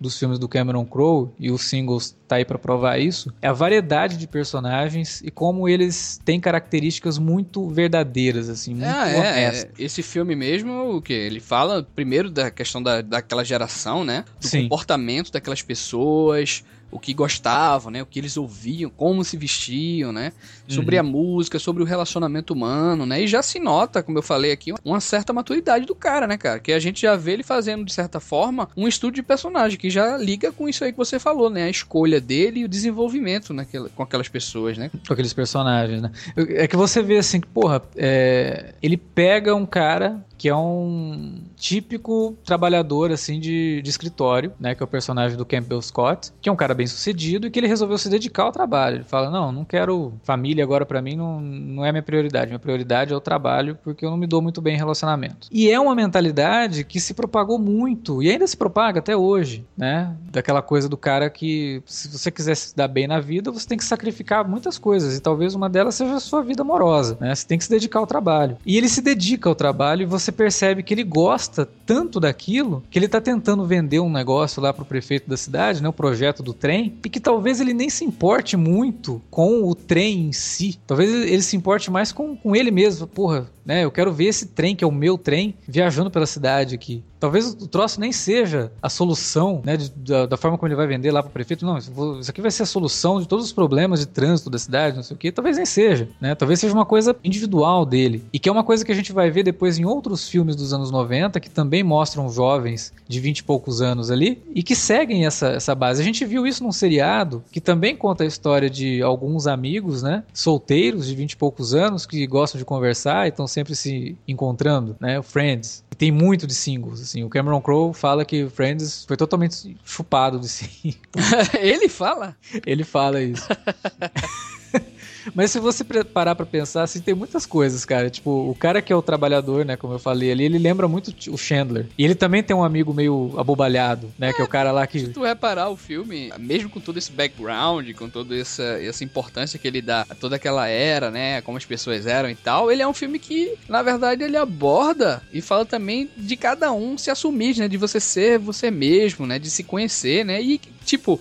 dos 0.00 0.18
filmes 0.18 0.38
do 0.38 0.48
Cameron 0.48 0.84
Crowe 0.84 1.30
e 1.38 1.50
os 1.50 1.62
singles 1.62 2.16
tá 2.26 2.36
aí 2.36 2.44
para 2.44 2.58
provar 2.58 2.98
isso, 2.98 3.32
é 3.40 3.48
a 3.48 3.52
variedade 3.52 4.18
de 4.18 4.26
personagens 4.26 5.22
e 5.24 5.30
como 5.30 5.68
eles 5.68 6.20
têm 6.24 6.38
características 6.38 7.18
muito 7.18 7.68
verdadeiras, 7.70 8.50
assim, 8.50 8.74
muito 8.74 8.86
ah, 8.86 9.08
é. 9.08 9.44
É, 9.44 9.70
esse 9.78 10.02
filme 10.02 10.36
mesmo, 10.36 10.96
o 10.96 11.00
que 11.00 11.12
ele 11.12 11.40
fala 11.40 11.82
primeiro 11.96 12.30
da 12.30 12.50
questão 12.50 12.82
da, 12.82 13.00
daquela 13.00 13.44
geração, 13.44 14.04
né? 14.04 14.24
Do 14.40 14.46
Sim. 14.46 14.62
comportamento 14.62 15.32
daquelas 15.32 15.62
pessoas, 15.62 16.64
o 16.90 16.98
que 16.98 17.12
gostavam, 17.12 17.90
né? 17.90 18.02
O 18.02 18.06
que 18.06 18.18
eles 18.18 18.36
ouviam, 18.36 18.90
como 18.90 19.22
se 19.24 19.36
vestiam, 19.36 20.12
né? 20.12 20.32
Sobre 20.66 20.96
uhum. 20.96 21.00
a 21.00 21.02
música, 21.02 21.58
sobre 21.58 21.82
o 21.82 21.86
relacionamento 21.86 22.52
humano, 22.52 23.04
né? 23.04 23.22
E 23.22 23.26
já 23.26 23.42
se 23.42 23.58
nota, 23.58 24.02
como 24.02 24.18
eu 24.18 24.22
falei 24.22 24.52
aqui, 24.52 24.72
uma 24.84 25.00
certa 25.00 25.32
maturidade 25.32 25.86
do 25.86 25.94
cara, 25.94 26.26
né, 26.26 26.36
cara? 26.36 26.58
Que 26.58 26.72
a 26.72 26.78
gente 26.78 27.02
já 27.02 27.16
vê 27.16 27.32
ele 27.32 27.42
fazendo, 27.42 27.84
de 27.84 27.92
certa 27.92 28.20
forma, 28.20 28.68
um 28.76 28.88
estudo 28.88 29.14
de 29.14 29.22
personagem, 29.22 29.78
que 29.78 29.90
já 29.90 30.16
liga 30.16 30.50
com 30.50 30.68
isso 30.68 30.84
aí 30.84 30.92
que 30.92 30.98
você 30.98 31.18
falou, 31.18 31.50
né? 31.50 31.64
A 31.64 31.70
escolha 31.70 32.20
dele 32.20 32.60
e 32.60 32.64
o 32.64 32.68
desenvolvimento 32.68 33.52
naquela, 33.52 33.88
com 33.90 34.02
aquelas 34.02 34.28
pessoas, 34.28 34.78
né? 34.78 34.90
Com 35.06 35.12
aqueles 35.12 35.32
personagens, 35.32 36.00
né? 36.00 36.10
É 36.36 36.66
que 36.66 36.76
você 36.76 37.02
vê 37.02 37.18
assim, 37.18 37.40
que, 37.40 37.48
porra, 37.48 37.82
é... 37.96 38.74
ele 38.82 38.96
pega 38.96 39.54
um 39.54 39.66
cara 39.66 40.24
que 40.38 40.48
é 40.48 40.54
um 40.54 41.40
típico 41.56 42.36
trabalhador 42.44 43.10
assim 43.10 43.40
de, 43.40 43.82
de 43.82 43.90
escritório, 43.90 44.52
né, 44.58 44.74
que 44.74 44.82
é 44.82 44.84
o 44.84 44.88
personagem 44.88 45.36
do 45.36 45.44
Campbell 45.44 45.82
Scott, 45.82 46.32
que 46.40 46.48
é 46.48 46.52
um 46.52 46.56
cara 46.56 46.72
bem 46.72 46.86
sucedido 46.86 47.46
e 47.46 47.50
que 47.50 47.58
ele 47.58 47.66
resolveu 47.66 47.98
se 47.98 48.08
dedicar 48.08 48.44
ao 48.44 48.52
trabalho. 48.52 48.98
Ele 48.98 49.04
fala: 49.04 49.28
"Não, 49.28 49.50
não 49.50 49.64
quero 49.64 50.12
família 50.22 50.62
agora 50.62 50.86
para 50.86 51.02
mim, 51.02 51.16
não, 51.16 51.40
não 51.40 51.84
é 51.84 51.90
minha 51.90 52.02
prioridade. 52.02 52.46
Minha 52.46 52.58
prioridade 52.58 53.12
é 53.12 53.16
o 53.16 53.20
trabalho, 53.20 53.76
porque 53.82 54.04
eu 54.04 54.10
não 54.10 54.16
me 54.16 54.26
dou 54.26 54.40
muito 54.40 54.60
bem 54.60 54.74
em 54.74 54.78
relacionamento". 54.78 55.48
E 55.50 55.68
é 55.70 55.78
uma 55.80 55.94
mentalidade 55.94 56.84
que 56.84 57.00
se 57.00 57.12
propagou 57.12 57.58
muito 57.58 58.22
e 58.22 58.30
ainda 58.30 58.46
se 58.46 58.56
propaga 58.56 59.00
até 59.00 59.16
hoje, 59.16 59.66
né? 59.76 60.14
Daquela 60.30 60.62
coisa 60.62 60.88
do 60.88 60.96
cara 60.96 61.28
que 61.28 61.82
se 61.84 62.08
você 62.08 62.30
quiser 62.30 62.54
se 62.54 62.76
dar 62.76 62.86
bem 62.86 63.06
na 63.06 63.18
vida, 63.18 63.50
você 63.50 63.66
tem 63.66 63.78
que 63.78 63.84
sacrificar 63.84 64.48
muitas 64.48 64.78
coisas 64.78 65.16
e 65.16 65.20
talvez 65.20 65.54
uma 65.54 65.68
delas 65.68 65.96
seja 65.96 66.14
a 66.14 66.20
sua 66.20 66.42
vida 66.42 66.62
amorosa, 66.62 67.16
né? 67.20 67.34
Você 67.34 67.46
tem 67.46 67.58
que 67.58 67.64
se 67.64 67.70
dedicar 67.70 67.98
ao 67.98 68.06
trabalho. 68.06 68.56
E 68.64 68.76
ele 68.76 68.88
se 68.88 69.00
dedica 69.00 69.48
ao 69.48 69.54
trabalho 69.54 70.02
e 70.02 70.06
você 70.06 70.27
você 70.28 70.32
percebe 70.32 70.82
que 70.82 70.92
ele 70.92 71.04
gosta 71.04 71.66
tanto 71.86 72.20
daquilo 72.20 72.82
que 72.90 72.98
ele 72.98 73.06
está 73.06 73.20
tentando 73.20 73.64
vender 73.64 74.00
um 74.00 74.10
negócio 74.10 74.60
lá 74.60 74.72
para 74.72 74.82
o 74.82 74.86
prefeito 74.86 75.28
da 75.28 75.36
cidade, 75.36 75.82
né, 75.82 75.88
o 75.88 75.92
projeto 75.92 76.42
do 76.42 76.52
trem, 76.52 76.98
e 77.04 77.08
que 77.08 77.18
talvez 77.18 77.60
ele 77.60 77.72
nem 77.72 77.88
se 77.88 78.04
importe 78.04 78.56
muito 78.56 79.22
com 79.30 79.64
o 79.64 79.74
trem 79.74 80.26
em 80.26 80.32
si. 80.32 80.78
Talvez 80.86 81.10
ele 81.10 81.42
se 81.42 81.56
importe 81.56 81.90
mais 81.90 82.12
com, 82.12 82.36
com 82.36 82.54
ele 82.54 82.70
mesmo. 82.70 83.06
Porra, 83.06 83.48
né? 83.64 83.84
Eu 83.84 83.90
quero 83.90 84.12
ver 84.12 84.26
esse 84.26 84.46
trem, 84.46 84.76
que 84.76 84.84
é 84.84 84.86
o 84.86 84.92
meu 84.92 85.16
trem, 85.16 85.54
viajando 85.66 86.10
pela 86.10 86.26
cidade 86.26 86.74
aqui. 86.74 87.02
Talvez 87.18 87.48
o 87.48 87.66
troço 87.66 88.00
nem 88.00 88.12
seja 88.12 88.72
a 88.80 88.88
solução, 88.88 89.60
né, 89.64 89.76
de, 89.76 89.90
da, 89.90 90.26
da, 90.26 90.36
forma 90.36 90.56
como 90.56 90.68
ele 90.68 90.76
vai 90.76 90.86
vender 90.86 91.10
lá 91.10 91.22
para 91.22 91.30
o 91.30 91.32
prefeito. 91.32 91.66
Não, 91.66 91.76
isso, 91.76 91.90
aqui 92.28 92.40
vai 92.40 92.50
ser 92.50 92.62
a 92.62 92.66
solução 92.66 93.20
de 93.20 93.26
todos 93.26 93.44
os 93.44 93.52
problemas 93.52 94.00
de 94.00 94.06
trânsito 94.06 94.48
da 94.48 94.58
cidade, 94.58 94.96
não 94.96 95.02
sei 95.02 95.14
o 95.14 95.18
quê. 95.18 95.32
Talvez 95.32 95.56
nem 95.56 95.66
seja, 95.66 96.08
né? 96.20 96.34
Talvez 96.34 96.60
seja 96.60 96.72
uma 96.72 96.86
coisa 96.86 97.16
individual 97.24 97.84
dele. 97.84 98.24
E 98.32 98.38
que 98.38 98.48
é 98.48 98.52
uma 98.52 98.64
coisa 98.64 98.84
que 98.84 98.92
a 98.92 98.94
gente 98.94 99.12
vai 99.12 99.30
ver 99.30 99.42
depois 99.42 99.78
em 99.78 99.84
outros 99.84 100.28
filmes 100.28 100.54
dos 100.54 100.72
anos 100.72 100.90
90, 100.90 101.40
que 101.40 101.50
também 101.50 101.82
mostram 101.82 102.28
jovens 102.28 102.92
de 103.06 103.20
20 103.20 103.38
e 103.38 103.44
poucos 103.44 103.82
anos 103.82 104.10
ali, 104.10 104.42
e 104.54 104.62
que 104.62 104.74
seguem 104.74 105.26
essa, 105.26 105.48
essa 105.48 105.74
base. 105.74 106.00
A 106.00 106.04
gente 106.04 106.24
viu 106.24 106.46
isso 106.46 106.62
num 106.62 106.72
seriado, 106.72 107.42
que 107.50 107.60
também 107.60 107.96
conta 107.96 108.24
a 108.24 108.26
história 108.26 108.70
de 108.70 109.02
alguns 109.02 109.46
amigos, 109.46 110.02
né, 110.02 110.22
solteiros 110.32 111.06
de 111.06 111.14
20 111.14 111.32
e 111.32 111.36
poucos 111.36 111.74
anos, 111.74 112.06
que 112.06 112.26
gostam 112.26 112.58
de 112.58 112.64
conversar 112.64 113.26
e 113.26 113.30
estão 113.30 113.46
sempre 113.46 113.74
se 113.74 114.16
encontrando, 114.26 114.96
né? 115.00 115.20
Friends. 115.22 115.84
Tem 115.96 116.12
muito 116.12 116.46
de 116.46 116.54
singles, 116.54 117.00
assim. 117.08 117.24
O 117.24 117.28
Cameron 117.28 117.60
Crowe 117.60 117.94
fala 117.94 118.24
que 118.24 118.48
Friends 118.48 119.04
foi 119.06 119.16
totalmente 119.16 119.76
chupado 119.84 120.38
de 120.38 120.48
si. 120.48 121.00
Ele 121.58 121.88
fala? 121.88 122.36
Ele 122.66 122.84
fala 122.84 123.20
isso. 123.22 123.48
Mas 125.34 125.50
se 125.50 125.60
você 125.60 125.84
parar 125.84 126.34
pra 126.34 126.46
pensar, 126.46 126.82
assim, 126.82 127.00
tem 127.00 127.14
muitas 127.14 127.46
coisas, 127.46 127.84
cara. 127.84 128.10
Tipo, 128.10 128.50
o 128.50 128.54
cara 128.54 128.82
que 128.82 128.92
é 128.92 128.96
o 128.96 129.02
trabalhador, 129.02 129.64
né, 129.64 129.76
como 129.76 129.94
eu 129.94 129.98
falei 129.98 130.32
ali, 130.32 130.44
ele 130.44 130.58
lembra 130.58 130.88
muito 130.88 131.14
o 131.30 131.38
Chandler. 131.38 131.86
E 131.96 132.04
ele 132.04 132.14
também 132.14 132.42
tem 132.42 132.54
um 132.54 132.64
amigo 132.64 132.92
meio 132.92 133.34
abobalhado, 133.36 134.12
né, 134.18 134.30
é, 134.30 134.32
que 134.32 134.40
é 134.40 134.44
o 134.44 134.48
cara 134.48 134.72
lá 134.72 134.86
que... 134.86 135.00
Se 135.00 135.08
tu 135.08 135.22
reparar 135.22 135.68
o 135.70 135.76
filme, 135.76 136.30
mesmo 136.38 136.70
com 136.70 136.80
todo 136.80 136.98
esse 136.98 137.12
background, 137.12 137.90
com 137.94 138.08
toda 138.08 138.36
essa, 138.36 138.62
essa 138.62 139.04
importância 139.04 139.58
que 139.58 139.68
ele 139.68 139.80
dá 139.82 140.06
a 140.08 140.14
toda 140.14 140.36
aquela 140.36 140.68
era, 140.68 141.10
né, 141.10 141.40
como 141.42 141.56
as 141.58 141.64
pessoas 141.64 142.06
eram 142.06 142.30
e 142.30 142.34
tal, 142.34 142.70
ele 142.70 142.82
é 142.82 142.88
um 142.88 142.94
filme 142.94 143.18
que, 143.18 143.54
na 143.68 143.82
verdade, 143.82 144.24
ele 144.24 144.36
aborda 144.36 145.22
e 145.32 145.40
fala 145.40 145.64
também 145.64 146.08
de 146.16 146.36
cada 146.36 146.72
um 146.72 146.98
se 146.98 147.10
assumir, 147.10 147.56
né, 147.56 147.68
de 147.68 147.76
você 147.76 148.00
ser 148.00 148.38
você 148.38 148.70
mesmo, 148.70 149.26
né, 149.26 149.38
de 149.38 149.50
se 149.50 149.62
conhecer, 149.62 150.24
né, 150.24 150.40
e, 150.42 150.60
tipo 150.84 151.20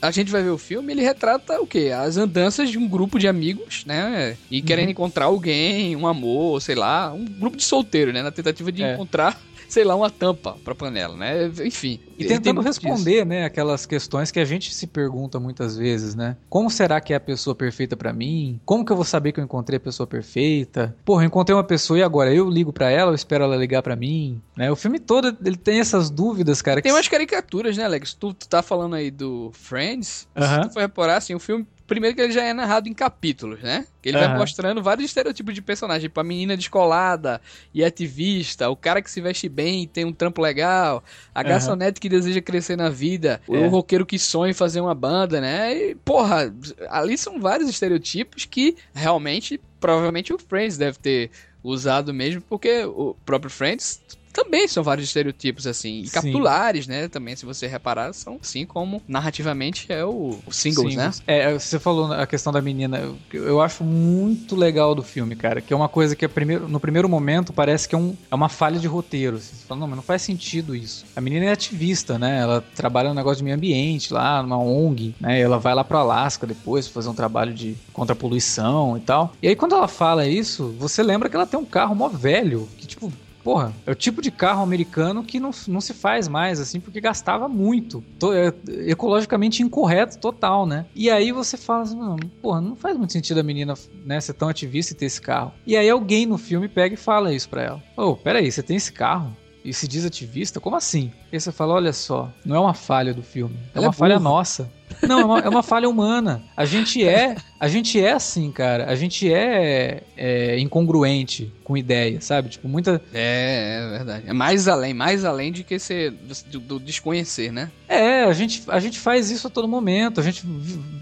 a 0.00 0.10
gente 0.10 0.30
vai 0.30 0.42
ver 0.42 0.50
o 0.50 0.58
filme, 0.58 0.92
ele 0.92 1.02
retrata 1.02 1.60
o 1.60 1.66
quê? 1.66 1.90
As 1.94 2.16
andanças 2.16 2.70
de 2.70 2.78
um 2.78 2.88
grupo 2.88 3.18
de 3.18 3.28
amigos, 3.28 3.84
né? 3.84 4.36
E 4.50 4.62
querendo 4.62 4.86
uhum. 4.86 4.92
encontrar 4.92 5.26
alguém, 5.26 5.94
um 5.96 6.06
amor, 6.06 6.60
sei 6.62 6.74
lá, 6.74 7.12
um 7.12 7.24
grupo 7.24 7.56
de 7.56 7.64
solteiro, 7.64 8.12
né? 8.12 8.22
Na 8.22 8.30
tentativa 8.30 8.70
de 8.72 8.82
é. 8.82 8.94
encontrar 8.94 9.38
sei 9.68 9.84
lá, 9.84 9.94
uma 9.94 10.10
tampa 10.10 10.56
pra 10.64 10.74
panela, 10.74 11.16
né? 11.16 11.46
Enfim. 11.64 12.00
E 12.18 12.24
tentando 12.24 12.60
responder, 12.60 13.24
né, 13.24 13.44
aquelas 13.44 13.86
questões 13.86 14.30
que 14.30 14.40
a 14.40 14.44
gente 14.44 14.74
se 14.74 14.86
pergunta 14.86 15.38
muitas 15.38 15.76
vezes, 15.76 16.14
né? 16.14 16.36
Como 16.48 16.70
será 16.70 17.00
que 17.00 17.12
é 17.12 17.16
a 17.16 17.20
pessoa 17.20 17.54
perfeita 17.54 17.96
para 17.96 18.12
mim? 18.12 18.60
Como 18.64 18.84
que 18.84 18.90
eu 18.90 18.96
vou 18.96 19.04
saber 19.04 19.32
que 19.32 19.40
eu 19.40 19.44
encontrei 19.44 19.76
a 19.76 19.80
pessoa 19.80 20.06
perfeita? 20.06 20.96
Porra, 21.04 21.22
eu 21.22 21.26
encontrei 21.26 21.54
uma 21.54 21.64
pessoa 21.64 21.98
e 21.98 22.02
agora 22.02 22.34
eu 22.34 22.48
ligo 22.48 22.72
para 22.72 22.90
ela, 22.90 23.12
eu 23.12 23.14
espero 23.14 23.44
ela 23.44 23.56
ligar 23.56 23.82
para 23.82 23.94
mim, 23.94 24.40
né? 24.56 24.70
O 24.70 24.76
filme 24.76 24.98
todo 24.98 25.36
ele 25.44 25.56
tem 25.56 25.80
essas 25.80 26.10
dúvidas, 26.10 26.62
cara. 26.62 26.82
Tem 26.82 26.92
umas 26.92 27.08
caricaturas, 27.08 27.76
né, 27.76 27.84
Alex? 27.84 28.14
Tu, 28.14 28.32
tu 28.34 28.48
tá 28.48 28.62
falando 28.62 28.94
aí 28.94 29.10
do 29.10 29.50
Friends, 29.52 30.26
uh 30.34 30.40
-huh. 30.40 30.62
se 30.62 30.68
tu 30.68 30.72
for 30.74 30.80
reparar, 30.80 31.16
assim, 31.16 31.34
o 31.34 31.38
filme 31.38 31.66
Primeiro 31.88 32.14
que 32.14 32.20
ele 32.20 32.32
já 32.34 32.44
é 32.44 32.52
narrado 32.52 32.86
em 32.86 32.92
capítulos, 32.92 33.60
né? 33.60 33.86
Que 34.02 34.10
ele 34.10 34.18
uhum. 34.18 34.24
vai 34.28 34.36
mostrando 34.36 34.82
vários 34.82 35.06
estereotipos 35.06 35.54
de 35.54 35.62
personagem, 35.62 36.02
tipo 36.02 36.20
a 36.20 36.22
menina 36.22 36.54
descolada 36.54 37.40
e 37.72 37.82
ativista, 37.82 38.68
o 38.68 38.76
cara 38.76 39.00
que 39.00 39.10
se 39.10 39.22
veste 39.22 39.48
bem 39.48 39.84
e 39.84 39.86
tem 39.86 40.04
um 40.04 40.12
trampo 40.12 40.42
legal, 40.42 41.02
a 41.34 41.40
uhum. 41.40 41.48
garçonete 41.48 41.98
que 41.98 42.10
deseja 42.10 42.42
crescer 42.42 42.76
na 42.76 42.90
vida, 42.90 43.40
é. 43.48 43.52
o 43.52 43.68
roqueiro 43.70 44.04
que 44.04 44.18
sonha 44.18 44.50
em 44.50 44.54
fazer 44.54 44.82
uma 44.82 44.94
banda, 44.94 45.40
né? 45.40 45.74
E, 45.74 45.94
porra, 45.94 46.54
ali 46.90 47.16
são 47.16 47.40
vários 47.40 47.70
estereotipos 47.70 48.44
que 48.44 48.76
realmente, 48.92 49.58
provavelmente 49.80 50.30
o 50.30 50.38
Friends 50.38 50.76
deve 50.76 50.98
ter 50.98 51.30
usado 51.64 52.12
mesmo, 52.12 52.42
porque 52.42 52.84
o 52.84 53.16
próprio 53.24 53.50
Friends 53.50 53.98
também 54.32 54.68
são 54.68 54.82
vários 54.82 55.06
estereotipos, 55.06 55.66
assim. 55.66 56.00
E 56.00 56.06
Sim. 56.06 56.12
capitulares, 56.12 56.86
né? 56.86 57.08
Também, 57.08 57.36
se 57.36 57.46
você 57.46 57.66
reparar, 57.66 58.12
são 58.12 58.38
assim 58.40 58.64
como 58.64 59.02
narrativamente 59.06 59.86
é 59.88 60.04
o, 60.04 60.38
o 60.46 60.52
singles, 60.52 60.94
né? 60.94 61.10
singles, 61.10 61.22
né? 61.26 61.38
É, 61.38 61.58
você 61.58 61.78
falou 61.78 62.12
a 62.12 62.26
questão 62.26 62.52
da 62.52 62.60
menina. 62.60 62.98
Eu, 63.32 63.44
eu 63.44 63.60
acho 63.60 63.84
muito 63.84 64.54
legal 64.54 64.94
do 64.94 65.02
filme, 65.02 65.34
cara. 65.36 65.60
Que 65.60 65.72
é 65.72 65.76
uma 65.76 65.88
coisa 65.88 66.14
que 66.14 66.24
é 66.24 66.28
primeiro, 66.28 66.68
no 66.68 66.80
primeiro 66.80 67.08
momento 67.08 67.52
parece 67.52 67.88
que 67.88 67.94
é, 67.94 67.98
um, 67.98 68.16
é 68.30 68.34
uma 68.34 68.48
falha 68.48 68.78
de 68.78 68.86
roteiro. 68.86 69.36
Assim. 69.36 69.56
Você 69.56 69.66
fala, 69.66 69.80
não, 69.80 69.88
mas 69.88 69.96
não 69.96 70.02
faz 70.02 70.22
sentido 70.22 70.74
isso. 70.74 71.04
A 71.16 71.20
menina 71.20 71.46
é 71.46 71.50
ativista, 71.50 72.18
né? 72.18 72.38
Ela 72.38 72.60
trabalha 72.74 73.08
no 73.08 73.14
negócio 73.14 73.38
de 73.38 73.44
meio 73.44 73.56
ambiente 73.56 74.12
lá, 74.12 74.42
numa 74.42 74.58
ONG, 74.58 75.14
né? 75.20 75.40
Ela 75.40 75.58
vai 75.58 75.74
lá 75.74 75.84
pro 75.84 75.98
Alasca 75.98 76.46
depois 76.46 76.86
fazer 76.86 77.08
um 77.08 77.14
trabalho 77.14 77.52
de 77.52 77.76
contra 77.92 78.12
a 78.12 78.16
poluição 78.16 78.96
e 78.96 79.00
tal. 79.00 79.32
E 79.42 79.48
aí 79.48 79.56
quando 79.56 79.74
ela 79.74 79.88
fala 79.88 80.26
isso, 80.26 80.74
você 80.78 81.02
lembra 81.02 81.28
que 81.28 81.36
ela 81.36 81.46
tem 81.46 81.58
um 81.58 81.64
carro 81.64 81.94
mó 81.94 82.08
velho, 82.08 82.68
que 82.76 82.86
tipo, 82.86 83.12
porra, 83.48 83.72
é 83.86 83.90
o 83.90 83.94
tipo 83.94 84.20
de 84.20 84.30
carro 84.30 84.62
americano 84.62 85.24
que 85.24 85.40
não, 85.40 85.52
não 85.68 85.80
se 85.80 85.94
faz 85.94 86.28
mais, 86.28 86.60
assim, 86.60 86.80
porque 86.80 87.00
gastava 87.00 87.48
muito. 87.48 88.04
é 88.34 88.90
ecologicamente 88.90 89.62
incorreto 89.62 90.18
total, 90.18 90.66
né? 90.66 90.84
E 90.94 91.08
aí 91.08 91.32
você 91.32 91.56
fala 91.56 91.84
assim, 91.84 91.96
não, 91.96 92.16
porra, 92.42 92.60
não 92.60 92.76
faz 92.76 92.98
muito 92.98 93.14
sentido 93.14 93.40
a 93.40 93.42
menina 93.42 93.72
né, 94.04 94.20
ser 94.20 94.34
tão 94.34 94.50
ativista 94.50 94.92
e 94.92 94.96
ter 94.96 95.06
esse 95.06 95.22
carro. 95.22 95.54
E 95.66 95.78
aí 95.78 95.88
alguém 95.88 96.26
no 96.26 96.36
filme 96.36 96.68
pega 96.68 96.92
e 96.92 96.98
fala 96.98 97.32
isso 97.32 97.48
pra 97.48 97.62
ela. 97.62 97.82
Ô, 97.96 98.08
oh, 98.08 98.16
peraí, 98.16 98.52
você 98.52 98.62
tem 98.62 98.76
esse 98.76 98.92
carro? 98.92 99.34
E 99.68 99.74
se 99.74 99.86
diz 99.86 100.04
ativista? 100.04 100.60
Como 100.60 100.76
assim? 100.76 101.12
E 101.32 101.38
você 101.38 101.52
fala, 101.52 101.74
olha 101.74 101.92
só, 101.92 102.32
não 102.44 102.56
é 102.56 102.60
uma 102.60 102.74
falha 102.74 103.12
do 103.12 103.22
filme, 103.22 103.56
é 103.74 103.80
uma 103.80 103.90
é 103.90 103.92
falha 103.92 104.18
nossa. 104.18 104.70
Não, 105.06 105.20
é 105.20 105.24
uma, 105.24 105.38
é 105.40 105.48
uma, 105.48 105.62
falha 105.62 105.88
humana. 105.88 106.42
A 106.56 106.64
gente 106.64 107.06
é, 107.06 107.36
a 107.60 107.68
gente 107.68 108.00
é 108.00 108.12
assim, 108.12 108.50
cara. 108.50 108.90
A 108.90 108.94
gente 108.94 109.32
é, 109.32 110.02
é 110.16 110.58
incongruente 110.58 111.52
com 111.62 111.76
ideia, 111.76 112.20
sabe? 112.20 112.48
Tipo, 112.48 112.68
muita. 112.68 113.00
É, 113.12 113.80
é 113.80 113.90
verdade. 113.98 114.24
É 114.26 114.32
mais 114.32 114.66
além, 114.66 114.94
mais 114.94 115.24
além 115.24 115.52
de 115.52 115.62
que 115.62 115.78
ser 115.78 116.12
do, 116.50 116.58
do, 116.58 116.80
desconhecer, 116.80 117.52
né? 117.52 117.70
É, 117.86 118.24
a 118.24 118.32
gente, 118.32 118.62
a 118.68 118.80
gente 118.80 118.98
faz 118.98 119.30
isso 119.30 119.46
a 119.46 119.50
todo 119.50 119.68
momento. 119.68 120.20
A 120.20 120.24
gente 120.24 120.42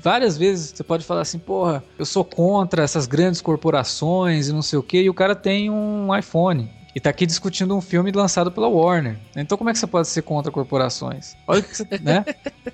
várias 0.02 0.36
vezes 0.36 0.72
você 0.74 0.84
pode 0.84 1.04
falar 1.04 1.22
assim, 1.22 1.38
porra, 1.38 1.82
eu 1.98 2.04
sou 2.04 2.24
contra 2.24 2.82
essas 2.82 3.06
grandes 3.06 3.40
corporações 3.40 4.48
e 4.48 4.52
não 4.52 4.62
sei 4.62 4.78
o 4.78 4.82
que. 4.82 5.02
E 5.02 5.10
o 5.10 5.14
cara 5.14 5.34
tem 5.34 5.70
um 5.70 6.14
iPhone 6.16 6.68
e 6.96 7.00
tá 7.00 7.10
aqui 7.10 7.26
discutindo 7.26 7.76
um 7.76 7.80
filme 7.82 8.10
lançado 8.10 8.50
pela 8.50 8.68
Warner. 8.68 9.18
Então 9.36 9.58
como 9.58 9.68
é 9.68 9.72
que 9.74 9.78
você 9.78 9.86
pode 9.86 10.08
ser 10.08 10.22
contra 10.22 10.50
corporações? 10.50 11.36
Olha 11.46 11.60
que 11.60 11.76
você, 11.76 11.86
né? 12.00 12.24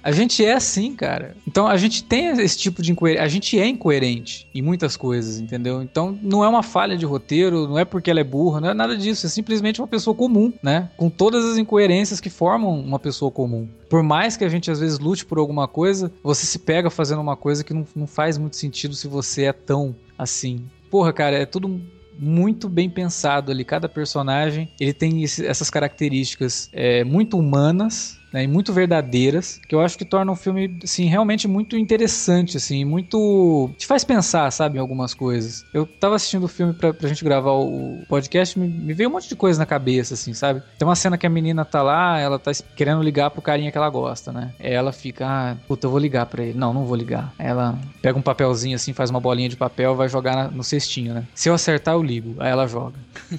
A 0.01 0.13
gente 0.13 0.45
é 0.45 0.53
assim, 0.53 0.95
cara. 0.95 1.35
Então 1.45 1.67
a 1.67 1.77
gente 1.77 2.05
tem 2.05 2.29
esse 2.41 2.57
tipo 2.57 2.81
de 2.81 2.93
incoerência. 2.93 3.25
A 3.25 3.27
gente 3.27 3.59
é 3.59 3.67
incoerente 3.67 4.49
em 4.55 4.63
muitas 4.63 4.97
coisas, 4.97 5.41
entendeu? 5.41 5.83
Então 5.83 6.17
não 6.23 6.45
é 6.45 6.49
uma 6.49 6.63
falha 6.63 6.97
de 6.97 7.05
roteiro, 7.05 7.67
não 7.67 7.77
é 7.77 7.85
porque 7.85 8.13
ela 8.13 8.21
é 8.21 8.25
burra, 8.25 8.61
não 8.61 8.71
é 8.71 8.75
nada 8.75 8.97
disso. 8.97 9.27
É 9.27 9.29
simplesmente 9.29 9.81
uma 9.81 9.89
pessoa 9.89 10.15
comum, 10.15 10.53
né? 10.63 10.89
Com 10.97 11.11
todas 11.11 11.45
as 11.45 11.59
incoerências 11.59 12.21
que 12.21 12.31
formam 12.31 12.79
uma 12.79 13.01
pessoa 13.01 13.29
comum. 13.29 13.69
Por 13.91 14.05
mais 14.05 14.37
que 14.37 14.45
a 14.45 14.49
gente 14.49 14.71
às 14.71 14.79
vezes 14.79 15.01
lute 15.01 15.27
por 15.27 15.39
alguma 15.39 15.67
coisa, 15.67 16.13
você 16.23 16.47
se 16.47 16.61
pega 16.61 16.91
fazendo 16.91 17.21
uma 17.21 17.35
coisa 17.35 17.65
que 17.65 17.75
não, 17.75 17.85
não 17.97 18.07
faz 18.07 18.39
muito 18.39 18.55
sentido 18.55 18.95
se 18.95 19.09
você 19.09 19.47
é 19.47 19.53
tão 19.53 19.97
assim. 20.17 20.65
Porra, 20.89 21.13
cara, 21.13 21.37
é 21.37 21.45
tudo 21.45 21.81
muito 22.19 22.69
bem 22.69 22.89
pensado 22.89 23.51
ali. 23.51 23.65
Cada 23.65 23.89
personagem 23.89 24.69
ele 24.81 24.93
tem 24.93 25.23
esse, 25.23 25.47
essas 25.47 25.71
características 25.71 26.69
é, 26.73 27.05
muito 27.05 27.39
humanas 27.39 28.22
né, 28.33 28.45
e 28.45 28.49
muito 28.49 28.73
verdadeiras, 28.73 29.61
que 29.69 29.75
eu 29.75 29.81
acho 29.81 29.99
que 29.99 30.05
torna 30.05 30.33
o 30.33 30.37
filme, 30.37 30.79
assim, 30.83 31.07
realmente 31.07 31.47
muito 31.47 31.77
interessante, 31.77 32.57
assim, 32.57 32.85
muito... 32.85 33.71
te 33.77 33.87
faz 33.87 34.05
pensar, 34.05 34.51
sabe, 34.51 34.79
em 34.79 34.81
algumas 34.81 35.15
coisas. 35.15 35.65
Eu 35.73 35.87
tava 35.87 36.17
assistindo 36.17 36.45
o 36.45 36.49
filme 36.49 36.73
pra, 36.73 36.95
pra 36.95 37.09
gente 37.09 37.23
gravar 37.23 37.53
o 37.53 38.03
podcast, 38.09 38.59
me, 38.59 38.67
me, 38.67 38.95
veio 38.95 39.09
um 39.09 39.13
monte 39.13 39.29
de 39.29 39.37
coisa 39.37 39.59
na 39.59 39.67
cabeça, 39.67 40.15
assim, 40.15 40.33
sabe? 40.33 40.63
Tem 40.79 40.87
uma 40.87 40.97
cena 40.97 41.19
que 41.19 41.27
a 41.27 41.31
menina 41.31 41.65
tá 41.65 41.83
lá, 41.83 42.19
ela 42.19 42.39
tá 42.39 42.53
querendo 42.75 43.03
ligar 43.03 43.31
pro 43.31 43.43
carinha 43.43 43.71
que 43.71 43.79
ela 43.79 43.91
gosta, 43.91 44.33
né? 44.33 44.53
Ela 44.59 44.93
fica, 44.93 45.27
ah, 45.27 45.57
puta, 45.69 45.87
eu 45.87 45.91
vou 45.91 46.01
ligar 46.01 46.27
pra 46.27 46.43
ele. 46.43 46.59
Não, 46.59 46.73
não 46.73 46.85
vou 46.85 46.97
ligar. 46.97 47.33
Ela 47.39 47.79
pega 48.01 48.19
um 48.19 48.23
papelzinho, 48.23 48.77
assim, 48.77 48.93
faz 48.93 49.11
uma 49.11 49.21
bolinha 49.21 49.49
de 49.49 49.57
papel, 49.57 49.95
vai 49.95 50.09
jogar 50.09 50.37
na, 50.37 50.49
no 50.49 50.65
cestinho, 50.65 51.15
né? 51.15 51.25
Se 51.35 51.49
eu 51.49 51.55
acertar, 51.55 51.95
eu 51.95 52.03
ligo. 52.03 52.37
Aí 52.39 52.51
ela 52.51 52.67
joga. 52.67 52.97